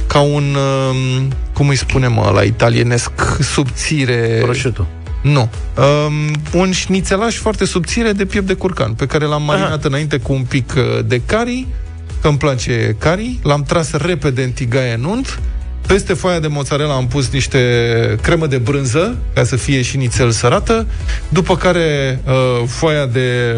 ca 0.06 0.20
un, 0.20 0.54
uh, 0.54 1.22
cum 1.52 1.68
îi 1.68 1.76
spunem 1.76 2.16
uh, 2.16 2.30
la 2.34 2.42
italienesc, 2.42 3.10
subțire... 3.40 4.38
Prosciutto. 4.42 4.86
Nu. 5.22 5.50
Um, 5.76 6.14
un 6.60 6.72
șnițelaj 6.72 7.36
foarte 7.36 7.64
subțire 7.64 8.12
de 8.12 8.24
piept 8.24 8.46
de 8.46 8.54
curcan, 8.54 8.92
pe 8.92 9.06
care 9.06 9.24
l-am 9.24 9.42
marinat 9.42 9.78
Aha. 9.78 9.88
înainte 9.88 10.18
cu 10.18 10.32
un 10.32 10.42
pic 10.42 10.72
uh, 10.76 11.04
de 11.04 11.20
cari, 11.26 11.66
că 12.20 12.28
îmi 12.28 12.38
place 12.38 12.96
cari, 12.98 13.38
l-am 13.42 13.62
tras 13.62 13.92
repede 13.92 14.42
în 14.42 14.50
tigaie 14.50 14.94
în 14.94 15.04
unt, 15.04 15.40
peste 15.86 16.12
foaia 16.14 16.38
de 16.38 16.46
mozzarella 16.46 16.94
am 16.94 17.06
pus 17.06 17.30
niște 17.30 17.58
cremă 18.22 18.46
de 18.46 18.58
brânză, 18.58 19.16
ca 19.34 19.44
să 19.44 19.56
fie 19.56 19.82
și 19.82 19.96
nițel 19.96 20.30
sărată, 20.30 20.86
după 21.28 21.56
care 21.56 22.20
uh, 22.26 22.32
foaia 22.66 23.06
de, 23.06 23.54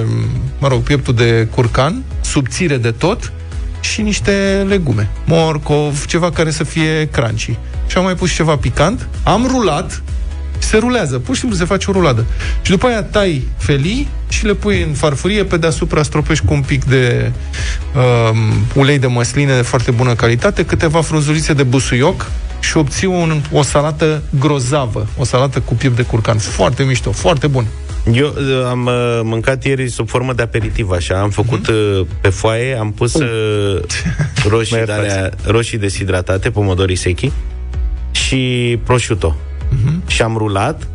mă 0.59 0.69
rog, 0.69 0.83
pieptul 0.83 1.15
de 1.15 1.49
curcan, 1.55 2.03
subțire 2.21 2.77
de 2.77 2.91
tot, 2.91 3.33
și 3.81 4.03
niște 4.03 4.65
legume, 4.69 5.11
morcov, 5.25 6.05
ceva 6.05 6.31
care 6.31 6.51
să 6.51 6.65
fie 6.65 7.09
crunchy. 7.13 7.59
Și 7.87 7.97
am 7.97 8.05
mai 8.05 8.15
pus 8.15 8.35
ceva 8.35 8.57
picant, 8.57 9.09
am 9.23 9.47
rulat, 9.47 10.03
se 10.67 10.77
rulează, 10.77 11.19
pur 11.19 11.35
și 11.35 11.41
simplu 11.41 11.59
se 11.59 11.65
face 11.65 11.91
o 11.91 11.93
ruladă. 11.93 12.25
Și 12.63 12.71
după 12.71 12.87
aia 12.87 13.03
tai 13.03 13.49
felii 13.57 14.09
și 14.29 14.45
le 14.45 14.55
pui 14.55 14.83
în 14.83 14.93
farfurie, 14.93 15.45
pe 15.45 15.57
deasupra 15.57 16.03
stropești 16.03 16.45
cu 16.45 16.53
un 16.53 16.61
pic 16.61 16.85
de 16.85 17.33
um, 17.95 18.39
ulei 18.75 18.99
de 18.99 19.07
măsline 19.07 19.55
de 19.55 19.63
foarte 19.63 19.91
bună 19.91 20.15
calitate, 20.15 20.65
câteva 20.65 21.01
frunzulițe 21.01 21.53
de 21.53 21.63
busuioc 21.63 22.31
și 22.61 22.77
obții 22.77 23.07
un, 23.07 23.41
o 23.53 23.63
salată 23.63 24.23
grozavă, 24.39 25.07
o 25.19 25.25
salată 25.25 25.61
cu 25.61 25.75
piept 25.75 25.97
de 25.97 26.03
curcan. 26.03 26.39
Foarte 26.39 26.83
mișto, 26.83 27.11
foarte 27.13 27.47
bun. 27.47 27.67
Eu 28.13 28.27
uh, 28.27 28.67
am 28.69 28.87
uh, 28.87 29.21
mâncat 29.23 29.65
ieri 29.65 29.89
sub 29.89 30.09
formă 30.09 30.33
de 30.33 30.43
aperitiv, 30.43 30.91
așa. 30.91 31.21
Am 31.21 31.31
făcut 31.31 31.69
uh, 31.69 32.01
pe 32.21 32.29
foaie, 32.29 32.77
am 32.79 32.93
pus 32.93 33.15
uh, 33.15 33.81
roșii, 34.49 34.85
de 34.85 34.93
alea, 34.93 35.31
roșii 35.45 35.79
deshidratate, 35.79 36.51
pomodorii 36.51 36.97
sechi 36.97 37.33
și 38.11 38.79
prosciutto. 38.85 39.37
Și 40.07 40.23
am 40.23 40.35
rulat 40.37 40.89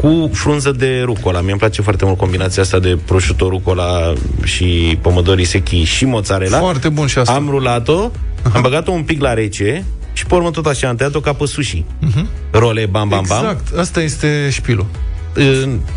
cu 0.00 0.30
frunză 0.32 0.70
de 0.72 1.00
rucola. 1.04 1.40
Mie 1.40 1.50
îmi 1.50 1.58
place 1.60 1.82
foarte 1.82 2.04
mult 2.04 2.18
combinația 2.18 2.62
asta 2.62 2.78
de 2.78 2.98
prosciutto, 3.04 3.48
rucola 3.48 4.12
și 4.42 4.98
pomodorii 5.00 5.44
sechi 5.44 5.82
și 5.82 6.04
mozzarella. 6.04 6.58
Foarte 6.58 6.88
bun 6.88 7.06
și 7.06 7.18
asta. 7.18 7.32
Am 7.32 7.48
rulat-o, 7.50 8.10
am 8.54 8.62
băgat-o 8.62 8.90
un 8.90 9.02
pic 9.02 9.20
la 9.20 9.34
rece 9.34 9.84
și 10.12 10.26
pe 10.26 10.34
urmă 10.34 10.50
tot 10.50 10.66
așa 10.66 10.88
am 10.88 10.96
tăiat-o 10.96 11.20
ca 11.20 11.32
pe 11.32 11.46
sushi. 11.46 11.84
Role, 12.50 12.86
bam, 12.86 13.08
bam, 13.08 13.24
bam. 13.28 13.38
Exact, 13.44 13.76
asta 13.78 14.02
este 14.02 14.48
șpilul. 14.50 14.86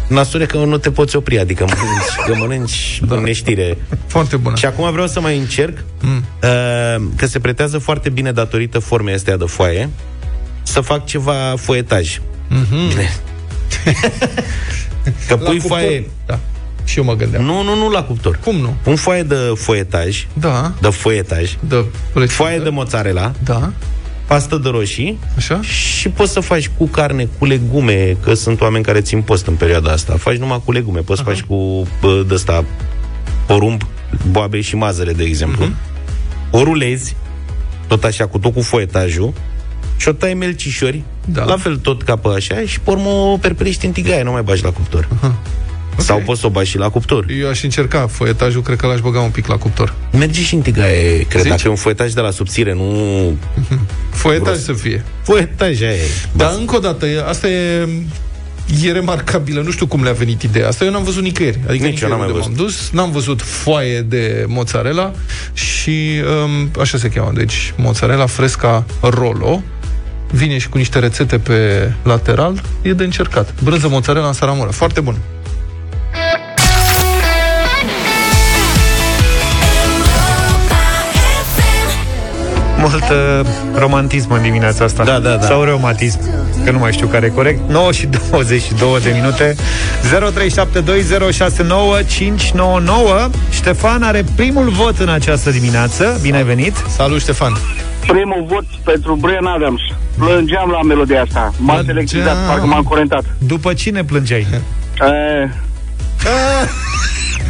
Nasure 0.07 0.45
că 0.45 0.57
nu 0.57 0.77
te 0.77 0.91
poți 0.91 1.15
opri, 1.15 1.39
adică 1.39 1.63
mănânci, 1.67 2.15
că 2.25 2.35
mănânci 2.35 2.99
da. 3.07 3.15
în 3.15 3.21
neștire. 3.23 3.77
Foarte 4.07 4.35
bună. 4.35 4.55
Și 4.55 4.65
acum 4.65 4.91
vreau 4.91 5.07
să 5.07 5.19
mai 5.21 5.37
încerc, 5.37 5.77
Mm. 6.01 6.23
uh, 6.43 7.07
că 7.15 7.25
se 7.25 7.39
pretează 7.39 7.77
foarte 7.77 8.09
bine 8.09 8.31
datorită 8.31 8.79
formei 8.79 9.13
astea 9.13 9.37
de 9.37 9.45
foaie, 9.47 9.89
să 10.75 10.81
fac 10.81 11.05
ceva 11.05 11.53
foietaj. 11.57 12.17
Mm-hmm. 12.17 12.87
Bine. 12.87 13.15
că 15.27 15.33
La 15.33 15.35
pui 15.35 15.57
cuptor. 15.57 15.77
foaie... 15.77 16.09
Da. 16.25 16.39
Și 16.83 16.97
eu 16.97 17.03
mă 17.03 17.15
gândeam. 17.15 17.43
Nu, 17.43 17.63
nu, 17.63 17.75
nu 17.75 17.89
la 17.89 18.03
cuptor. 18.03 18.39
Cum 18.43 18.55
nu? 18.55 18.75
Un 18.85 18.95
foaie 18.95 19.23
de 19.23 19.35
foietaj. 19.55 20.27
Da. 20.33 20.73
De 20.81 20.87
foietaj. 20.89 21.55
De 21.59 21.85
foaie 22.27 22.59
de 22.59 22.69
mozzarella. 22.69 23.31
Da. 23.43 23.71
Pastă 24.25 24.57
de 24.57 24.69
roșii. 24.69 25.19
Așa. 25.37 25.61
Și 25.61 26.09
poți 26.09 26.31
să 26.31 26.39
faci 26.39 26.71
cu 26.77 26.85
carne, 26.87 27.27
cu 27.39 27.45
legume, 27.45 28.17
că 28.23 28.33
sunt 28.33 28.61
oameni 28.61 28.83
care 28.83 29.01
țin 29.01 29.21
post 29.21 29.47
în 29.47 29.53
perioada 29.53 29.91
asta. 29.91 30.15
Faci 30.17 30.35
numai 30.37 30.61
cu 30.65 30.71
legume. 30.71 30.99
Poți 30.99 31.19
să 31.19 31.25
faci 31.25 31.41
cu 31.41 31.87
bă, 32.01 32.23
de 32.27 32.33
ăsta 32.33 32.65
porumb, 33.45 33.81
boabe 34.31 34.61
și 34.61 34.75
mazăre, 34.75 35.11
de 35.11 35.23
exemplu. 35.23 35.65
Uh-huh. 35.65 36.51
O 36.51 36.63
rulezi, 36.63 37.15
tot 37.87 38.03
așa, 38.03 38.27
cu 38.27 38.37
tot 38.39 38.53
cu 38.53 38.61
foietajul, 38.61 39.33
și 39.97 40.07
o 40.07 40.11
tai 40.11 40.33
melcișori, 40.33 41.03
da. 41.25 41.43
la 41.43 41.57
fel 41.57 41.77
tot 41.77 42.03
ca 42.03 42.15
pe 42.15 42.27
așa, 42.35 42.55
și 42.65 42.79
pe 42.79 42.89
urmă 42.89 43.09
o 43.09 43.37
perperești 43.37 43.85
în 43.85 43.91
tigaie, 43.91 44.23
nu 44.23 44.31
mai 44.31 44.41
bagi 44.41 44.63
la 44.63 44.69
cuptor. 44.69 45.05
Uh-huh. 45.05 45.53
Okay. 45.91 46.05
Sau 46.05 46.21
poți 46.25 46.39
să 46.39 46.45
o 46.45 46.49
bagi 46.49 46.69
și 46.69 46.77
la 46.77 46.89
cuptor. 46.89 47.25
Eu 47.39 47.49
aș 47.49 47.63
încerca 47.63 48.07
foietajul, 48.07 48.61
cred 48.61 48.77
că 48.77 48.87
l-aș 48.87 48.99
băga 48.99 49.19
un 49.19 49.29
pic 49.29 49.47
la 49.47 49.57
cuptor. 49.57 49.93
Merge 50.11 50.41
și 50.41 50.55
în 50.55 50.61
tigaie, 50.61 51.25
cred, 51.27 51.41
Zici? 51.41 51.51
dacă 51.51 51.61
e 51.65 51.69
un 51.69 51.75
foietaj 51.75 52.11
de 52.11 52.21
la 52.21 52.31
subțire, 52.31 52.73
nu... 52.73 53.37
Foietaj 54.09 54.53
Gros. 54.53 54.63
să 54.63 54.73
fie. 54.73 55.03
Foietaj, 55.21 55.81
aia 55.81 55.91
e. 55.91 56.09
Dar 56.31 56.53
încă 56.59 56.75
o 56.75 56.79
dată, 56.79 57.05
e- 57.05 57.23
asta 57.27 57.47
e 57.47 57.87
e 58.83 58.91
remarcabilă, 58.91 59.61
nu 59.61 59.71
știu 59.71 59.87
cum 59.87 60.03
le-a 60.03 60.13
venit 60.13 60.41
ideea 60.41 60.67
asta, 60.67 60.85
eu 60.85 60.91
n-am 60.91 61.03
văzut 61.03 61.23
nicăieri. 61.23 61.59
Adică 61.67 61.85
Nici 61.85 62.01
eu 62.01 62.07
nicăieri 62.07 62.09
n-am 62.09 62.19
mai 62.19 62.27
unde 62.27 62.39
m-am 62.39 62.65
dus, 62.65 62.89
n-am 62.91 63.11
văzut 63.11 63.41
foaie 63.41 64.01
de 64.01 64.45
mozzarella 64.47 65.11
și 65.53 66.21
um, 66.43 66.71
așa 66.79 66.97
se 66.97 67.09
cheamă, 67.09 67.31
deci 67.35 67.73
mozzarella 67.77 68.25
fresca 68.25 68.85
rolo, 69.01 69.63
vine 70.31 70.57
și 70.57 70.69
cu 70.69 70.77
niște 70.77 70.99
rețete 70.99 71.37
pe 71.37 71.91
lateral, 72.03 72.61
e 72.81 72.93
de 72.93 73.03
încercat. 73.03 73.53
Brânză 73.63 73.87
mozzarella 73.87 74.27
în 74.27 74.33
saramură, 74.33 74.71
foarte 74.71 75.01
bun. 75.01 75.15
mult 82.89 83.09
uh, 83.09 83.41
romantism 83.75 84.31
în 84.31 84.41
dimineața 84.41 84.83
asta. 84.83 85.03
Da, 85.03 85.19
da, 85.19 85.35
da. 85.35 85.45
Sau 85.45 85.63
reumatism, 85.63 86.19
că 86.63 86.71
nu 86.71 86.79
mai 86.79 86.91
știu 86.91 87.07
care 87.07 87.25
e 87.25 87.29
corect. 87.29 87.69
9 87.69 87.91
și 87.91 88.07
22 88.29 88.99
de 89.03 89.11
minute. 89.13 89.55
0372069599. 93.27 93.29
Ștefan 93.49 94.03
are 94.03 94.23
primul 94.35 94.69
vot 94.69 94.99
în 94.99 95.09
această 95.09 95.49
dimineață. 95.49 96.19
Bine 96.21 96.37
ai 96.37 96.43
venit! 96.43 96.75
Salut, 96.95 97.19
Ștefan! 97.19 97.57
Primul 98.07 98.45
vot 98.47 98.65
pentru 98.83 99.15
Brian 99.15 99.45
Adams. 99.45 99.81
Plângeam 100.17 100.69
la 100.69 100.81
melodia 100.81 101.21
asta. 101.21 101.53
M-a 101.57 101.83
electrizat, 101.87 102.47
parcă 102.47 102.65
m-am 102.65 102.83
curentat. 102.83 103.23
După 103.37 103.73
cine 103.73 104.03
plângeai? 104.03 104.47
E... 105.01 105.49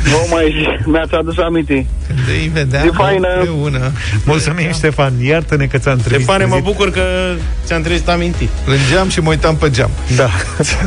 Nu 0.10 0.28
mai 0.32 0.78
mi-ați 0.86 1.14
adus 1.14 1.38
aminte. 1.38 1.86
De 2.26 2.32
îi 2.32 2.51
vedeam 2.53 2.88
E 2.88 2.91
faină. 2.93 3.28
împreună. 3.38 3.91
Mulțumim, 4.26 4.72
Ștefan. 4.72 5.14
Iartă-ne 5.24 5.66
că 5.66 5.78
ți-am 5.78 5.97
trimis. 5.97 6.22
Ștefane, 6.24 6.45
mă 6.45 6.56
zi- 6.56 6.62
bucur 6.62 6.91
că 6.91 7.01
ți-am 7.66 7.82
trezit 7.82 8.08
amintit. 8.10 8.49
Plângeam 8.66 9.10
și 9.10 9.20
mă 9.20 9.30
uitam 9.30 9.56
pe 9.56 9.70
geam. 9.70 9.89
Da. 10.16 10.30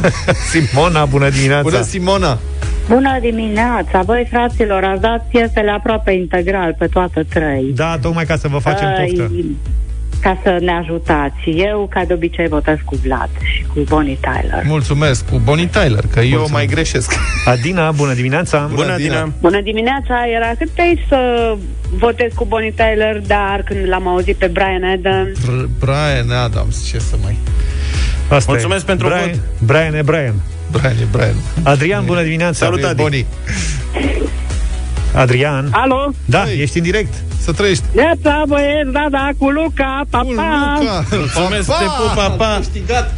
Simona, 0.50 1.04
bună 1.04 1.28
dimineața. 1.28 1.62
Bună, 1.62 1.82
Simona! 1.82 2.38
Bună 2.88 3.18
dimineața! 3.20 4.02
Băi, 4.02 4.26
fraților, 4.30 4.84
ați 4.84 5.00
dat 5.00 5.26
piesele 5.30 5.70
aproape 5.70 6.10
integral 6.12 6.74
pe 6.78 6.86
toate 6.86 7.26
trei. 7.28 7.72
Da, 7.74 7.98
tocmai 8.02 8.24
ca 8.24 8.36
să 8.36 8.48
vă 8.48 8.58
facem 8.58 8.88
poftă. 8.98 9.22
Ai, 9.22 9.56
Ca 10.22 10.38
să 10.42 10.56
ne 10.60 10.72
ajutați. 10.72 11.40
Eu, 11.56 11.88
ca 11.90 12.04
de 12.04 12.12
obicei, 12.12 12.48
votez 12.48 12.76
cu 12.84 12.96
Vlad 13.04 13.28
și 13.54 13.64
cu 13.74 13.80
Bonnie 13.88 14.18
Tyler. 14.20 14.62
Mulțumesc 14.66 15.28
cu 15.30 15.40
Bonnie 15.44 15.66
Tyler, 15.66 16.04
că 16.12 16.20
eu 16.20 16.28
Mulțumim. 16.28 16.52
mai 16.52 16.66
greșesc. 16.66 17.12
Adina, 17.54 17.90
bună 17.90 18.14
dimineața. 18.14 18.70
Bună, 18.74 18.92
Adina. 18.92 19.32
Bună 19.40 19.60
dimineața! 19.60 20.14
Era 20.36 20.50
cât 20.58 20.68
pe 20.68 20.82
să 21.08 21.54
votez 21.90 22.32
cu 22.34 22.44
Bonnie 22.44 22.72
Tyler, 22.76 23.20
dar 23.26 23.62
când 23.64 23.88
l-am 23.88 24.08
auzit 24.08 24.36
pe 24.36 24.46
Brian 24.46 24.84
Adams, 24.84 25.38
Br- 25.38 25.68
Brian 25.78 26.30
Adams, 26.30 26.86
ce 26.90 26.98
să 26.98 27.16
mai... 27.22 27.38
Asta 28.28 28.52
Mulțumesc 28.52 28.82
e. 28.82 28.86
pentru 28.86 29.06
Brian, 29.06 29.30
vot. 29.30 29.66
Brian 29.66 29.94
e 29.94 30.02
Brian. 30.02 30.34
Brian 30.70 30.96
e 31.00 31.06
Brian. 31.10 31.34
Adrian, 31.62 32.04
bună 32.04 32.22
dimineața. 32.22 32.64
Salut, 32.64 32.82
Adi. 32.84 33.02
Bonnie. 33.02 33.26
Adrian. 35.14 35.68
Alo? 35.70 36.12
Da, 36.24 36.38
Hai. 36.38 36.58
ești 36.60 36.76
în 36.76 36.82
direct. 36.82 37.14
Să 37.42 37.52
trăiești. 37.52 37.84
Neața, 37.94 38.42
băieți, 38.48 38.92
da, 38.92 39.06
da, 39.10 39.28
cu 39.38 39.48
Luca, 39.50 40.02
pa, 40.10 40.18
Cu 40.18 40.32
pa. 40.36 40.76
Luca. 40.78 41.04
Mulțumesc, 41.10 41.66
Pa, 41.66 41.76
te 41.78 41.84
pup, 41.84 42.14
pa, 42.14 42.30
pa. 42.30 42.52
a 42.54 42.56
câștigat 42.56 43.14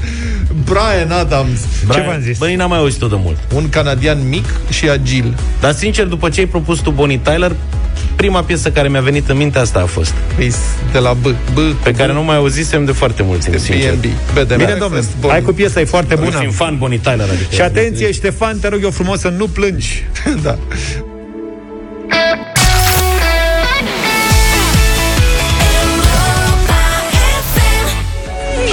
Brian 0.65 1.11
Adams. 1.11 1.61
Ce 1.93 2.01
v-am 2.01 2.21
zis? 2.21 2.39
Băi, 2.39 2.55
n-am 2.55 2.69
mai 2.69 2.79
auzit-o 2.79 3.07
de 3.07 3.17
mult. 3.19 3.37
Un 3.55 3.69
canadian 3.69 4.29
mic 4.29 4.45
și 4.71 4.89
agil. 4.89 5.35
Dar, 5.61 5.73
sincer, 5.73 6.07
după 6.07 6.29
ce 6.29 6.41
ai 6.41 6.47
propus 6.47 6.79
tu 6.81 6.91
Bonnie 6.91 7.19
Tyler, 7.23 7.53
prima 8.21 8.43
piesă 8.43 8.71
care 8.71 8.89
mi-a 8.89 9.01
venit 9.01 9.29
în 9.29 9.37
minte 9.37 9.59
asta 9.59 9.79
a 9.81 9.85
fost. 9.85 10.15
Păi, 10.37 10.53
de 10.93 10.99
la 10.99 11.13
B. 11.13 11.23
B 11.55 11.59
Pe 11.83 11.93
care 11.93 12.13
nu 12.13 12.23
mai 12.23 12.37
auzisem 12.37 12.85
de 12.85 12.93
foarte 12.93 13.23
mult 13.23 13.41
timp, 13.41 13.59
sincer. 13.59 13.95
B&B. 13.95 14.05
Bed 14.05 14.11
and 14.37 14.47
Bine, 14.47 14.57
breakfast, 14.57 14.79
domnule. 14.81 15.05
Bonnie. 15.21 15.31
Hai 15.37 15.43
cu 15.43 15.53
piesa, 15.53 15.81
e 15.81 15.85
foarte 15.85 16.15
Bună. 16.15 16.27
bună. 16.27 16.39
Fiind 16.39 16.55
fan 16.55 16.79
Bonnie 16.79 16.99
Tyler, 16.99 17.29
adică. 17.29 17.55
Și 17.55 17.61
atenție, 17.61 18.13
Ștefan, 18.13 18.59
te 18.59 18.69
rog 18.69 18.83
eu 18.83 18.91
frumos 18.91 19.21
să 19.21 19.29
nu 19.29 19.47
plângi. 19.47 20.05
da. 20.43 20.59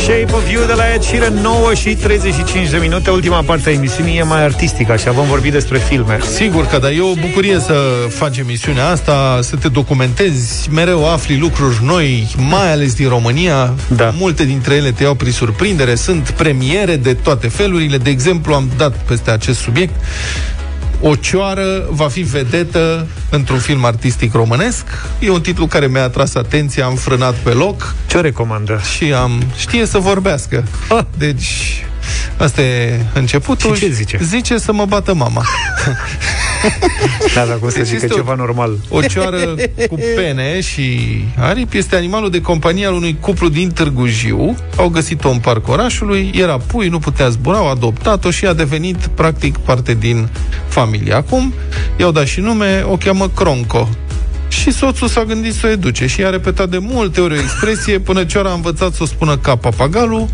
Shape 0.08 0.34
of 0.34 0.51
You 0.51 0.66
de 0.66 0.74
la 0.74 0.93
Ed 0.93 1.01
Sheeran 1.01 1.34
9 1.34 1.74
și 1.74 1.95
35 1.95 2.70
de 2.70 2.78
minute 2.78 3.10
Ultima 3.10 3.41
parte 3.41 3.70
a 3.70 3.72
emisiunii 3.72 4.18
e 4.18 4.24
mai 4.24 4.43
artistică 4.43 4.91
Așa 4.91 5.12
vom 5.12 5.28
vorbi 5.28 5.49
despre 5.49 5.78
filme 5.78 6.20
Sigur 6.36 6.66
că 6.66 6.78
da, 6.78 6.91
e 6.91 7.01
o 7.01 7.14
bucurie 7.14 7.60
să 7.60 7.74
faci 8.10 8.38
emisiunea 8.38 8.88
asta, 8.88 9.39
să 9.41 9.55
te 9.55 9.68
documentezi, 9.68 10.70
mereu 10.72 11.12
afli 11.12 11.38
lucruri 11.38 11.84
noi, 11.84 12.36
mai 12.49 12.72
ales 12.72 12.93
din 12.93 13.10
România. 13.10 13.74
Da. 13.88 14.14
Multe 14.18 14.45
dintre 14.45 14.76
ele 14.76 14.91
te 14.91 15.03
iau 15.03 15.14
prin 15.14 15.32
surprindere, 15.32 15.95
sunt 15.95 16.30
premiere 16.30 16.95
de 16.95 17.14
toate 17.14 17.47
felurile. 17.47 17.97
De 17.97 18.10
exemplu, 18.10 18.53
am 18.53 18.70
dat 18.78 18.95
peste 18.95 19.32
acest 19.32 19.60
subiect. 19.60 19.93
O 21.02 21.16
cioară 21.16 21.86
va 21.89 22.08
fi 22.08 22.22
vedetă 22.22 23.08
într-un 23.30 23.60
film 23.60 23.86
artistic 23.86 24.34
românesc. 24.34 24.86
E 25.20 25.30
un 25.30 25.41
titlu 25.41 25.66
care 25.68 25.88
mi-a 25.88 26.04
atras 26.04 26.36
atenția, 26.36 26.86
am 26.86 26.95
frânat 26.95 27.34
pe 27.36 27.50
loc 27.50 27.95
Ce 28.08 28.20
recomandă? 28.20 28.82
și 28.95 29.14
am 29.14 29.43
știe 29.58 29.86
să 29.86 29.98
vorbească. 29.98 30.64
Ah. 30.89 31.04
Deci, 31.18 31.86
asta 32.38 32.62
e 32.62 32.99
începutul. 33.14 33.76
Și 33.76 33.82
ce 33.82 33.91
zice? 33.91 34.20
Zice 34.24 34.58
să 34.58 34.74
mă 34.74 34.86
bată 34.86 35.14
mama. 35.14 35.43
Da, 37.36 37.45
dar 37.45 37.58
cum 37.60 37.70
să 37.70 37.78
Deci 37.78 37.86
zică 37.88 37.99
este 38.03 38.14
o- 38.14 38.18
ceva 38.18 38.34
normal 38.34 38.78
O 38.89 39.01
cioară 39.01 39.55
cu 39.89 39.99
pene 40.16 40.62
și 40.62 40.99
aripi 41.38 41.78
este 41.78 41.95
animalul 41.95 42.30
de 42.30 42.41
companie 42.41 42.86
al 42.86 42.93
unui 42.93 43.18
cuplu 43.20 43.49
din 43.49 43.72
Târgu 43.72 44.05
Jiu. 44.05 44.55
Au 44.76 44.88
găsit-o 44.89 45.30
în 45.30 45.38
parcul 45.39 45.74
orașului, 45.74 46.32
era 46.36 46.58
pui, 46.58 46.88
nu 46.88 46.99
putea 46.99 47.30
zbura, 47.30 47.58
au 47.58 47.70
adoptat-o 47.72 48.32
și 48.32 48.45
a 48.45 48.53
devenit 48.53 48.97
practic 48.97 49.58
parte 49.58 49.93
din 49.93 50.30
familie. 50.68 51.14
Acum 51.14 51.53
i-au 51.97 52.12
dat 52.12 52.26
și 52.26 52.39
nume, 52.39 52.84
o 52.89 52.97
cheamă 52.97 53.30
Cronco. 53.30 53.89
Și 54.47 54.72
soțul 54.72 55.08
s-a 55.08 55.24
gândit 55.24 55.53
să 55.53 55.66
o 55.66 55.70
educe 55.70 56.08
și 56.08 56.20
i-a 56.20 56.30
repetat 56.30 56.70
de 56.70 56.78
multe 56.78 57.22
ori 57.22 57.34
o 57.34 57.39
expresie 57.39 57.99
până 57.99 58.24
cioara 58.24 58.49
a 58.49 58.53
învățat 58.53 58.93
să 58.93 59.03
o 59.03 59.05
spună 59.05 59.38
ca 59.38 59.55
papagalul, 59.55 60.28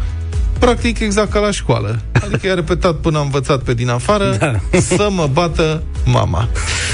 practic 0.64 0.99
exact 0.99 1.32
ca 1.32 1.39
la 1.39 1.51
școală. 1.51 2.01
Adică 2.11 2.47
i-a 2.47 2.53
repetat 2.53 2.95
până 2.95 3.18
a 3.18 3.22
învățat 3.22 3.61
pe 3.61 3.74
din 3.74 3.89
afară 3.89 4.36
da. 4.39 4.80
să 4.80 5.07
mă 5.11 5.30
bată 5.34 5.84
mama. 6.05 6.47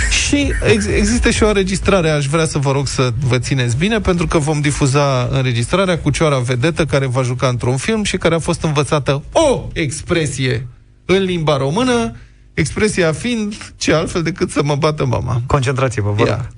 Și 0.10 0.54
ex- 0.66 0.86
există 0.86 1.30
și 1.30 1.44
o 1.44 1.48
înregistrare, 1.48 2.10
aș 2.10 2.26
vrea 2.26 2.46
să 2.46 2.58
vă 2.58 2.72
rog 2.72 2.88
să 2.88 3.14
vă 3.28 3.40
țineți 3.40 3.78
bine, 3.78 4.00
pentru 4.00 4.28
că 4.28 4.38
vom 4.38 4.62
difuza 4.62 5.28
înregistrarea 5.32 6.00
cu 6.00 6.10
cioara 6.10 6.38
vedetă 6.38 6.86
care 6.86 7.08
va 7.08 7.22
juca 7.22 7.48
într-un 7.48 7.78
film 7.78 8.04
și 8.04 8.18
care 8.18 8.36
a 8.36 8.40
fost 8.40 8.64
învățată 8.64 9.24
o 9.32 9.68
expresie 9.74 10.68
în 11.06 11.24
limba 11.24 11.58
română, 11.58 12.16
expresia 12.54 13.12
fiind 13.12 13.74
ce 13.78 13.94
altfel 13.94 14.22
decât 14.22 14.52
să 14.52 14.64
mă 14.64 14.76
bată 14.76 15.06
mama. 15.06 15.42
Concentrați-vă, 15.46 16.10
vă 16.10 16.24
rog 16.24 16.28
Ia. 16.28 16.50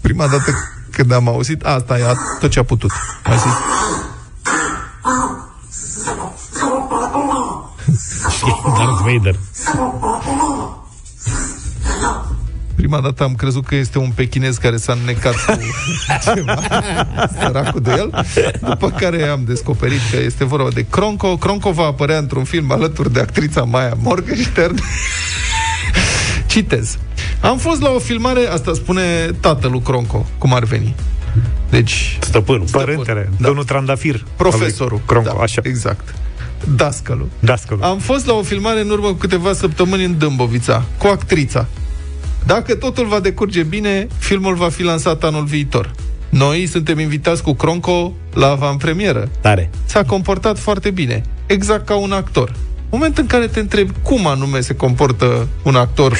Prima 0.00 0.26
dată 0.26 0.52
când 0.90 1.12
am 1.12 1.28
auzit, 1.28 1.62
asta 1.62 1.98
e 1.98 2.02
tot 2.40 2.50
ce 2.50 2.58
a 2.58 2.62
putut. 2.62 2.90
Mai 3.24 3.36
zi. 3.36 3.46
Darth 8.78 9.00
Vader 9.02 9.36
Prima 12.74 13.00
dată 13.00 13.22
am 13.22 13.34
crezut 13.34 13.66
că 13.66 13.74
este 13.74 13.98
un 13.98 14.10
pechinez 14.14 14.56
care 14.56 14.76
s-a 14.76 14.92
înnecat 14.92 15.34
cu 15.44 15.58
ceva 16.34 16.58
săracul 17.40 17.80
de 17.80 17.90
el, 17.90 18.26
după 18.60 18.90
care 18.90 19.26
am 19.26 19.44
descoperit 19.44 20.00
că 20.10 20.16
este 20.16 20.44
vorba 20.44 20.68
de 20.70 20.86
Cronco. 20.90 21.36
Cronco 21.36 21.70
va 21.70 21.84
apărea 21.84 22.18
într-un 22.18 22.44
film 22.44 22.70
alături 22.70 23.12
de 23.12 23.20
actrița 23.20 23.62
Maia 23.62 23.94
Morgenstern. 23.98 24.78
Citez. 26.46 26.98
Am 27.42 27.58
fost 27.58 27.80
la 27.80 27.90
o 27.90 27.98
filmare, 27.98 28.46
asta 28.46 28.72
spune 28.74 29.30
tatălui 29.40 29.80
Cronco, 29.80 30.26
cum 30.38 30.54
ar 30.54 30.64
veni. 30.64 30.94
Deci, 31.70 32.18
Stăpânul. 32.20 32.66
Părintele, 32.70 33.30
domnul 33.40 33.64
Trandafir 33.64 34.24
profesorul. 34.36 35.00
Cronco, 35.06 35.32
da, 35.36 35.42
așa 35.42 35.60
Exact. 35.64 36.14
Dascălul. 36.76 37.28
Dascălul 37.38 37.82
Am 37.82 37.98
fost 37.98 38.26
la 38.26 38.32
o 38.32 38.42
filmare 38.42 38.80
în 38.80 38.90
urmă 38.90 39.06
cu 39.06 39.12
câteva 39.14 39.52
săptămâni 39.52 40.04
în 40.04 40.18
Dâmbovița, 40.18 40.84
cu 40.98 41.06
actrița. 41.06 41.66
Dacă 42.46 42.74
totul 42.74 43.06
va 43.06 43.20
decurge 43.20 43.62
bine, 43.62 44.06
filmul 44.18 44.54
va 44.54 44.68
fi 44.68 44.82
lansat 44.82 45.24
anul 45.24 45.44
viitor. 45.44 45.90
Noi 46.28 46.66
suntem 46.66 46.98
invitați 46.98 47.42
cu 47.42 47.52
Cronco 47.52 48.12
la 48.34 48.48
avantpremieră. 48.48 49.28
Tare. 49.40 49.70
S-a 49.84 50.04
comportat 50.04 50.58
foarte 50.58 50.90
bine, 50.90 51.22
exact 51.46 51.86
ca 51.86 51.94
un 51.94 52.12
actor. 52.12 52.52
Moment 52.90 53.18
în 53.18 53.26
care 53.26 53.46
te 53.46 53.60
întrebi 53.60 53.92
cum 54.02 54.26
anume 54.26 54.60
se 54.60 54.74
comportă 54.74 55.48
un 55.62 55.74
actor 55.74 56.18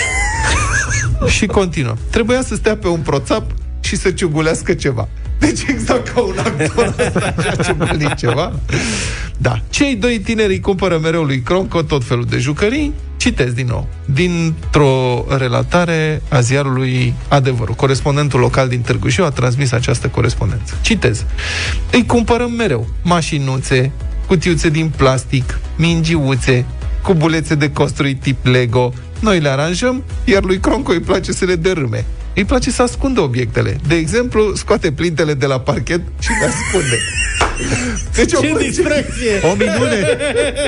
și 1.26 1.46
continuă. 1.46 1.94
Trebuia 2.10 2.42
să 2.42 2.54
stea 2.54 2.76
pe 2.76 2.88
un 2.88 3.00
proțap 3.00 3.50
și 3.80 3.96
să 3.96 4.10
ciugulească 4.10 4.74
ceva. 4.74 5.08
Deci 5.38 5.60
exact 5.68 6.08
ca 6.08 6.20
un 6.20 6.38
actor 6.38 6.94
ăsta 6.98 7.34
și-a 7.42 7.54
ciugulit 7.64 8.14
ceva. 8.14 8.52
Da. 9.38 9.60
Cei 9.70 9.96
doi 9.96 10.18
tineri 10.18 10.52
îi 10.52 10.60
cumpără 10.60 10.98
mereu 10.98 11.22
lui 11.22 11.40
Cronco 11.40 11.82
tot 11.82 12.04
felul 12.04 12.24
de 12.24 12.38
jucării. 12.38 12.92
Citez 13.16 13.52
din 13.52 13.66
nou. 13.66 13.88
Dintr-o 14.04 15.24
relatare 15.28 16.22
a 16.28 16.40
ziarului 16.40 17.14
Adevărul. 17.28 17.74
Corespondentul 17.74 18.40
local 18.40 18.68
din 18.68 18.80
Târgu 18.80 19.08
Jiu 19.08 19.24
a 19.24 19.30
transmis 19.30 19.72
această 19.72 20.08
corespondență. 20.08 20.74
Citez. 20.80 21.24
Îi 21.92 22.06
cumpărăm 22.06 22.52
mereu 22.52 22.88
mașinuțe, 23.02 23.92
cutiuțe 24.26 24.68
din 24.68 24.92
plastic, 24.96 25.60
mingiuțe, 25.76 26.64
cubulețe 27.02 27.54
de 27.54 27.70
construit 27.70 28.20
tip 28.20 28.46
Lego. 28.46 28.92
Noi 29.20 29.40
le 29.40 29.48
aranjăm, 29.48 30.04
iar 30.24 30.42
lui 30.42 30.58
Cronco 30.58 30.92
îi 30.92 31.00
place 31.00 31.32
să 31.32 31.44
le 31.44 31.54
dărâme. 31.54 32.04
Îi 32.34 32.44
place 32.44 32.70
să 32.70 32.82
ascundă 32.82 33.20
obiectele. 33.20 33.76
De 33.86 33.94
exemplu, 33.94 34.54
scoate 34.54 34.92
plintele 34.92 35.34
de 35.34 35.46
la 35.46 35.60
parchet 35.60 36.00
și 36.20 36.28
le 36.40 36.46
ascunde. 36.46 36.98
Deci 38.16 38.32
o, 38.32 38.40
Ce 38.40 38.54
distracție! 38.58 39.40
O 39.42 39.54
minune! 39.54 40.18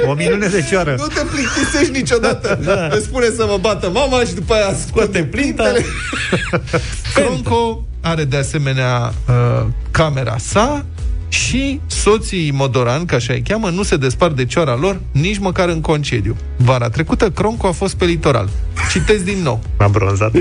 O 0.07 0.14
minune 0.14 0.47
de 0.47 0.64
cioară. 0.70 0.95
nu 0.99 1.07
te 1.07 1.20
plictisești 1.32 1.93
niciodată. 1.93 2.59
Da. 2.64 2.87
Îmi 2.87 3.03
spune 3.03 3.26
să 3.37 3.47
mă 3.49 3.59
bată 3.61 3.91
mama 3.91 4.20
și 4.20 4.35
după 4.35 4.55
aia 4.55 4.74
scoate 4.87 5.22
plinta. 5.22 5.72
Cronco 7.14 7.85
are 8.01 8.24
de 8.24 8.37
asemenea 8.37 9.12
uh, 9.28 9.66
camera 9.91 10.37
sa 10.39 10.85
și 11.28 11.80
soții 11.86 12.50
Modoran, 12.50 13.04
ca 13.04 13.16
așa 13.16 13.32
îi 13.32 13.42
cheamă, 13.42 13.68
nu 13.68 13.82
se 13.82 13.96
despart 13.96 14.36
de 14.36 14.44
cioara 14.44 14.76
lor 14.76 15.00
nici 15.12 15.38
măcar 15.38 15.68
în 15.68 15.80
concediu. 15.80 16.36
Vara 16.56 16.88
trecută, 16.88 17.30
Cronco 17.30 17.66
a 17.66 17.72
fost 17.72 17.94
pe 17.94 18.04
litoral. 18.04 18.48
Citez 18.90 19.22
din 19.22 19.38
nou. 19.42 19.62
A 19.76 19.88
bronzat. 19.88 20.32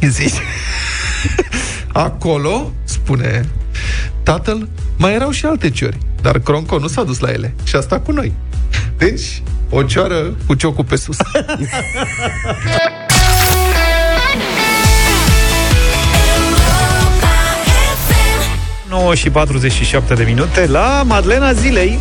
Zici. 0.00 0.34
Acolo, 1.92 2.72
spune 2.84 3.48
tatăl, 4.22 4.68
mai 4.96 5.14
erau 5.14 5.30
și 5.30 5.46
alte 5.46 5.70
ciori, 5.70 5.98
dar 6.22 6.38
Cronco 6.38 6.78
nu 6.78 6.86
s-a 6.86 7.02
dus 7.02 7.18
la 7.18 7.30
ele 7.30 7.54
și 7.64 7.76
a 7.76 7.80
stat 7.80 8.04
cu 8.04 8.12
noi. 8.12 8.32
Deci, 8.96 9.42
o 9.70 9.82
cioară 9.82 10.34
cu 10.46 10.54
ciocul 10.54 10.84
pe 10.84 10.96
sus. 10.96 11.16
9 19.04 19.16
și 19.16 19.30
47 19.30 20.14
de 20.14 20.22
minute 20.22 20.66
la 20.66 21.02
Madlena 21.06 21.52
Zilei. 21.52 22.00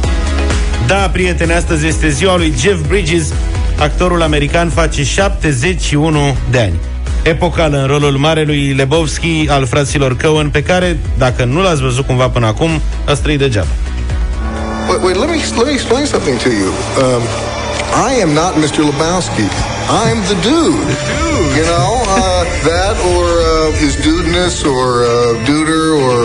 Da, 0.87 0.95
prieteni, 0.95 1.53
astăzi 1.53 1.87
este 1.87 2.09
ziua 2.09 2.37
lui 2.37 2.53
Jeff 2.59 2.87
Bridges. 2.87 3.33
Actorul 3.79 4.21
american 4.21 4.69
face 4.69 5.03
71 5.03 6.35
de 6.51 6.59
ani. 6.59 6.79
Epocală 7.23 7.77
în 7.77 7.87
rolul 7.87 8.17
marelui 8.17 8.73
Lebowski 8.73 9.45
al 9.49 9.65
fraților 9.65 10.17
Cohen, 10.17 10.49
pe 10.49 10.63
care, 10.63 10.99
dacă 11.17 11.43
nu 11.43 11.61
l-ați 11.61 11.81
văzut 11.81 12.05
cumva 12.05 12.29
până 12.29 12.45
acum, 12.45 12.69
ați 13.05 13.21
trăit 13.21 13.39
degeaba. 13.39 13.67
Wait, 14.89 15.03
wait, 15.03 15.15
let 15.15 15.29
me 15.29 15.35
let 15.57 15.65
me 15.65 15.71
explain 15.71 16.05
something 16.05 16.37
to 16.37 16.49
you. 16.49 16.69
Um, 17.03 17.23
I 18.09 18.21
am 18.23 18.31
not 18.41 18.51
Mr. 18.63 18.81
Lebowski. 18.89 19.47
I'm 20.03 20.19
the 20.31 20.37
dude. 20.47 20.89
You 21.57 21.65
know 21.73 21.89
uh, 22.07 22.43
that, 22.69 22.95
or 23.13 23.25
uh, 23.39 23.71
his 23.83 23.93
dudeness, 24.01 24.63
or 24.63 25.03
uh, 25.03 25.09
duder, 25.45 25.85
or 26.01 26.03
uh, 26.03 26.03
you 26.03 26.11
know 26.11 26.22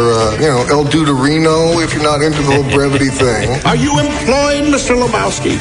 El 0.70 0.84
Duderino, 0.84 1.82
if 1.82 1.94
you're 1.94 2.02
not 2.02 2.20
into 2.20 2.42
the 2.42 2.52
whole 2.54 2.70
brevity 2.76 3.08
thing. 3.08 3.48
Are 3.70 3.76
you 3.76 3.98
employed, 3.98 4.64
Mr. 4.74 4.94
Lebowski? 5.02 5.56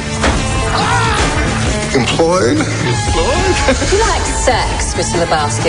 Employed? 1.94 2.58
Employed? 2.58 3.54
you 3.92 3.98
like 4.10 4.26
sex, 4.48 4.94
Mr. 4.98 5.18
Lebowski? 5.18 5.68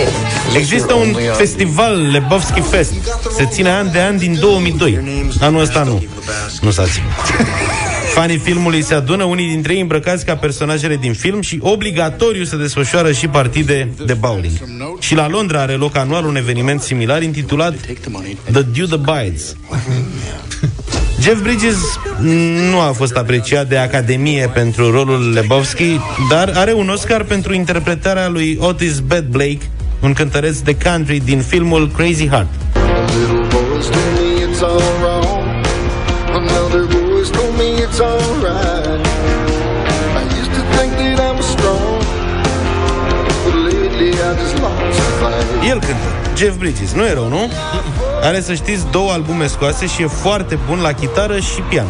Există 0.56 0.94
un 0.94 1.16
festival, 1.32 2.10
Lebowski 2.10 2.60
Fest. 2.60 2.92
Se 3.36 3.46
ține 3.46 3.70
an 3.70 3.92
de 3.92 4.00
an 4.00 4.16
din 4.18 4.38
2002. 4.40 5.30
Anul 5.40 5.60
ăsta 5.60 5.82
nu. 5.82 6.02
Nu 6.60 6.70
s-a 6.70 6.84
ținut. 6.84 7.88
Fanii 8.14 8.38
filmului 8.38 8.82
se 8.82 8.94
adună, 8.94 9.24
unii 9.24 9.48
dintre 9.48 9.74
ei 9.74 9.80
îmbrăcați 9.80 10.24
ca 10.24 10.36
personajele 10.36 10.96
din 10.96 11.12
film 11.12 11.40
și 11.40 11.58
obligatoriu 11.62 12.44
se 12.44 12.56
desfășoară 12.56 13.12
și 13.12 13.28
partide 13.28 13.88
de 14.06 14.14
bowling. 14.14 14.52
Și 14.98 15.14
la 15.14 15.28
Londra 15.28 15.60
are 15.60 15.72
loc 15.72 15.96
anual 15.96 16.24
un 16.24 16.36
eveniment 16.36 16.80
similar 16.80 17.22
intitulat 17.22 17.74
The 18.52 18.62
Dude 18.62 18.94
Abides. 18.94 19.56
Jeff 21.20 21.42
Bridges 21.42 21.76
nu 22.70 22.80
a 22.80 22.92
fost 22.92 23.16
apreciat 23.16 23.68
de 23.68 23.76
Academie 23.76 24.50
pentru 24.54 24.90
rolul 24.90 25.32
Lebowski, 25.32 25.98
dar 26.30 26.52
are 26.54 26.72
un 26.72 26.88
Oscar 26.88 27.24
pentru 27.24 27.54
interpretarea 27.54 28.28
lui 28.28 28.58
Otis 28.60 28.98
Bad 28.98 29.24
Blake, 29.24 29.60
un 30.00 30.12
cântăreț 30.12 30.58
de 30.58 30.76
country 30.76 31.22
din 31.24 31.40
filmul 31.40 31.90
Crazy 31.96 32.28
Heart. 32.28 32.48
Little 33.06 33.46
boys 33.48 33.86
El 45.70 45.78
cântă. 45.78 46.36
Jeff 46.36 46.56
Bridges. 46.56 46.92
Nu 46.92 47.04
e 47.06 47.12
rău, 47.12 47.28
nu? 47.28 47.50
Are, 48.22 48.40
să 48.40 48.54
știți, 48.54 48.86
două 48.90 49.12
albume 49.12 49.46
scoase 49.46 49.86
și 49.86 50.02
e 50.02 50.06
foarte 50.06 50.58
bun 50.66 50.80
la 50.80 50.92
chitară 50.92 51.38
și 51.38 51.60
pian. 51.68 51.86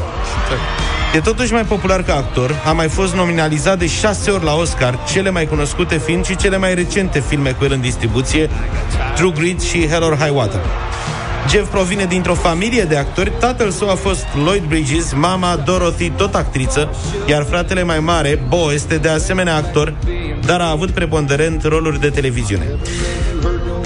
E 1.14 1.20
totuși 1.20 1.52
mai 1.52 1.62
popular 1.62 2.02
ca 2.02 2.14
actor, 2.14 2.62
a 2.66 2.72
mai 2.72 2.88
fost 2.88 3.14
nominalizat 3.14 3.78
de 3.78 3.86
șase 3.86 4.30
ori 4.30 4.44
la 4.44 4.54
Oscar, 4.54 4.98
cele 5.12 5.30
mai 5.30 5.46
cunoscute 5.46 5.98
fiind 5.98 6.24
și 6.24 6.36
cele 6.36 6.56
mai 6.56 6.74
recente 6.74 7.20
filme 7.28 7.50
cu 7.50 7.64
el 7.64 7.72
în 7.72 7.80
distribuție, 7.80 8.50
True 9.14 9.32
Grit 9.34 9.60
și 9.60 9.88
Hell 9.88 10.02
or 10.02 10.16
High 10.18 10.34
Water. 10.34 10.60
Jeff 11.48 11.70
provine 11.70 12.04
dintr-o 12.04 12.34
familie 12.34 12.82
de 12.82 12.96
actori, 12.96 13.32
tatăl 13.38 13.70
său 13.70 13.90
a 13.90 13.94
fost 13.94 14.26
Lloyd 14.44 14.62
Bridges, 14.62 15.12
mama 15.14 15.56
Dorothy, 15.56 16.10
tot 16.10 16.34
actriță, 16.34 16.94
iar 17.26 17.46
fratele 17.48 17.82
mai 17.82 18.00
mare, 18.00 18.42
Bo, 18.48 18.72
este 18.72 18.96
de 18.96 19.08
asemenea 19.08 19.56
actor, 19.56 19.94
dar 20.46 20.60
a 20.60 20.70
avut 20.70 20.90
preponderent 20.90 21.64
roluri 21.64 22.00
de 22.00 22.08
televiziune. 22.08 22.64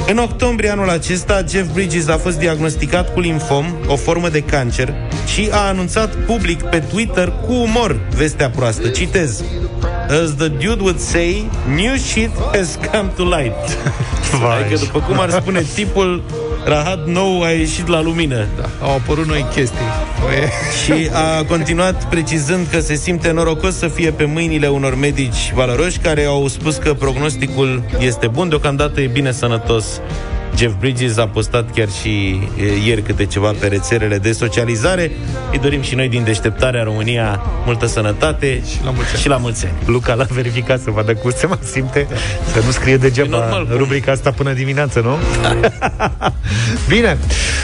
În 0.07 0.19
octombrie 0.19 0.71
anul 0.71 0.91
acesta, 0.91 1.43
Jeff 1.49 1.73
Bridges 1.73 2.09
a 2.09 2.17
fost 2.17 2.39
diagnosticat 2.39 3.13
cu 3.13 3.21
limfom, 3.21 3.67
o 3.87 3.97
formă 3.97 4.29
de 4.29 4.41
cancer, 4.41 4.95
și 5.27 5.49
a 5.53 5.69
anunțat 5.69 6.15
public 6.15 6.63
pe 6.63 6.79
Twitter 6.79 7.33
cu 7.47 7.53
umor 7.53 8.01
vestea 8.17 8.51
proastă. 8.51 8.89
Citez. 8.89 9.45
As 10.09 10.35
the 10.37 10.49
dude 10.49 10.81
would 10.81 10.99
say, 10.99 11.51
new 11.75 11.95
shit 11.97 12.31
has 12.53 12.79
come 12.93 13.13
to 13.17 13.23
light. 13.23 13.79
adică, 14.61 14.79
după 14.79 14.99
cum 14.99 15.21
ar 15.21 15.31
spune 15.31 15.63
tipul, 15.75 16.23
rahat 16.65 17.07
nou 17.07 17.43
a 17.43 17.51
ieșit 17.51 17.87
la 17.87 18.03
lumină. 18.03 18.47
Da, 18.61 18.87
au 18.87 18.95
apărut 18.95 19.27
noi 19.27 19.47
chestii. 19.55 19.87
Nu 20.25 20.31
e? 20.31 20.51
Și 20.85 21.11
a 21.13 21.45
continuat 21.45 22.09
precizând 22.09 22.67
că 22.71 22.81
se 22.81 22.95
simte 22.95 23.31
norocos 23.31 23.77
să 23.77 23.89
fie 23.89 24.11
pe 24.11 24.25
mâinile 24.25 24.69
unor 24.69 24.95
medici 24.95 25.53
valoroși 25.55 25.99
care 25.99 26.25
au 26.25 26.49
spus 26.49 26.77
că 26.77 26.95
prognosticul 26.95 27.83
este 27.99 28.27
bun, 28.27 28.49
deocamdată 28.49 29.01
e 29.01 29.07
bine 29.07 29.33
sănătos. 29.33 30.01
Jeff 30.57 30.75
Bridges 30.79 31.17
a 31.17 31.27
postat 31.27 31.71
chiar 31.75 31.89
și 32.01 32.41
e, 32.61 32.87
ieri 32.87 33.03
câte 33.03 33.25
ceva 33.27 33.53
pe 33.61 33.67
rețelele 33.67 34.19
de 34.19 34.33
socializare. 34.33 35.11
Îi 35.53 35.59
dorim 35.59 35.83
și 35.83 35.95
noi 35.95 36.09
din 36.09 36.25
deșteptarea 36.25 36.83
România 36.83 37.41
multă 37.65 37.87
sănătate 37.87 38.63
și 38.71 38.79
la 38.85 38.91
mulți 38.91 39.11
ani. 39.13 39.21
Și 39.21 39.29
la 39.29 39.37
mulți 39.37 39.65
ani. 39.67 39.75
Luca 39.87 40.15
l-a 40.15 40.27
verificat 40.31 40.81
să 40.81 40.91
vadă 40.91 41.15
cum 41.15 41.31
se 41.37 41.47
mai 41.47 41.59
simte 41.73 42.07
Să 42.53 42.63
nu 42.65 42.71
scrie 42.71 42.97
degeaba 42.97 43.39
normal, 43.39 43.67
cum? 43.67 43.77
rubrica 43.77 44.13
asta 44.13 44.31
până 44.31 44.53
dimineață, 44.53 45.01
nu? 45.01 45.17
Bine, 46.89 47.19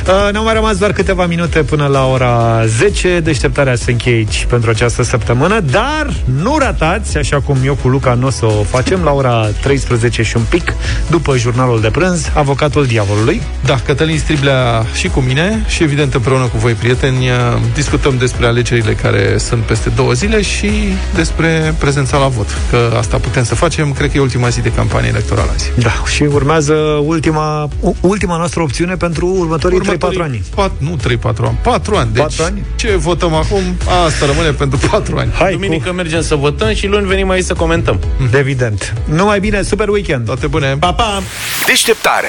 uh, 0.07 0.33
ne-au 0.33 0.45
mai 0.45 0.55
rămas 0.55 0.77
doar 0.77 0.93
câteva 0.93 1.27
minute 1.27 1.63
până 1.63 1.87
la 1.87 2.07
ora 2.07 2.65
10 2.67 3.21
Deșteptarea 3.21 3.75
se 3.75 3.91
încheie 3.91 4.17
aici 4.17 4.47
pentru 4.49 4.71
această 4.71 5.03
săptămână 5.03 5.61
Dar 5.61 6.11
nu 6.43 6.59
ratați, 6.59 7.17
așa 7.17 7.41
cum 7.41 7.57
eu 7.65 7.75
cu 7.75 7.89
Luca 7.89 8.15
nu 8.15 8.27
o 8.27 8.31
să 8.31 8.47
o 8.47 8.63
facem 8.63 9.03
La 9.05 9.13
ora 9.13 9.47
13 9.63 10.23
și 10.23 10.37
un 10.37 10.43
pic 10.49 10.75
După 11.11 11.37
jurnalul 11.37 11.81
de 11.81 11.91
prânz, 11.91 12.31
Avocatul 12.35 12.80
Diavolului 12.87 13.43
Da, 13.65 13.75
Cătălin 13.85 14.19
Striblea 14.19 14.87
și 14.95 15.09
cu 15.09 15.21
mine 15.21 15.65
și 15.69 15.83
evident 15.83 16.15
împreună 16.15 16.45
cu 16.45 16.59
voi, 16.59 16.73
prieteni, 16.73 17.29
uh, 17.29 17.35
discutăm 17.75 18.17
despre 18.19 18.47
alegerile 18.47 18.93
care 18.93 19.39
sunt 19.39 19.63
peste 19.63 19.89
două 19.89 20.13
zile 20.13 20.43
și 20.43 20.71
despre 21.15 21.75
prezența 21.79 22.19
la 22.19 22.27
vot. 22.27 22.47
Că 22.71 22.95
asta 22.99 23.17
putem 23.17 23.45
să 23.45 23.55
facem, 23.55 23.93
cred 23.93 24.11
că 24.11 24.17
e 24.17 24.21
ultima 24.21 24.49
zi 24.49 24.61
de 24.61 24.73
campanie 24.73 25.09
electorală 25.09 25.51
azi. 25.55 25.71
Da, 25.79 25.93
și 26.15 26.23
urmează 26.23 26.75
ultima, 27.05 27.69
u- 27.81 27.97
ultima 28.01 28.37
noastră 28.37 28.63
opțiune 28.63 28.95
pentru 28.97 29.27
următorii 29.39 29.81
3-4 29.81 30.23
ani 30.23 30.43
Pat, 30.55 30.71
nu 30.79 30.97
3-4 30.97 31.47
ani, 31.47 31.59
4 31.63 31.97
ani. 31.97 32.11
Deci, 32.13 32.23
4 32.23 32.43
ani? 32.45 32.65
ce 32.77 32.97
votăm 32.97 33.35
acum, 33.35 33.63
asta 34.07 34.27
rămâne 34.27 34.51
pentru 34.51 34.79
4 34.91 35.17
ani. 35.17 35.33
Hai, 35.33 35.53
Duminică 35.53 35.93
mergem 35.93 36.23
să 36.23 36.35
votăm 36.35 36.75
și 36.75 36.87
luni 36.87 37.07
venim 37.07 37.31
aici 37.31 37.45
să 37.45 37.55
comentăm. 37.55 37.99
Evident 38.39 38.95
Numai 39.05 39.41
bine, 39.41 39.63
super 39.63 39.89
weekend 39.89 40.27
Toate 40.27 40.47
bune! 40.47 40.77
Pa, 40.81 40.93
pa! 40.93 41.23
Deșteptarea 41.67 42.29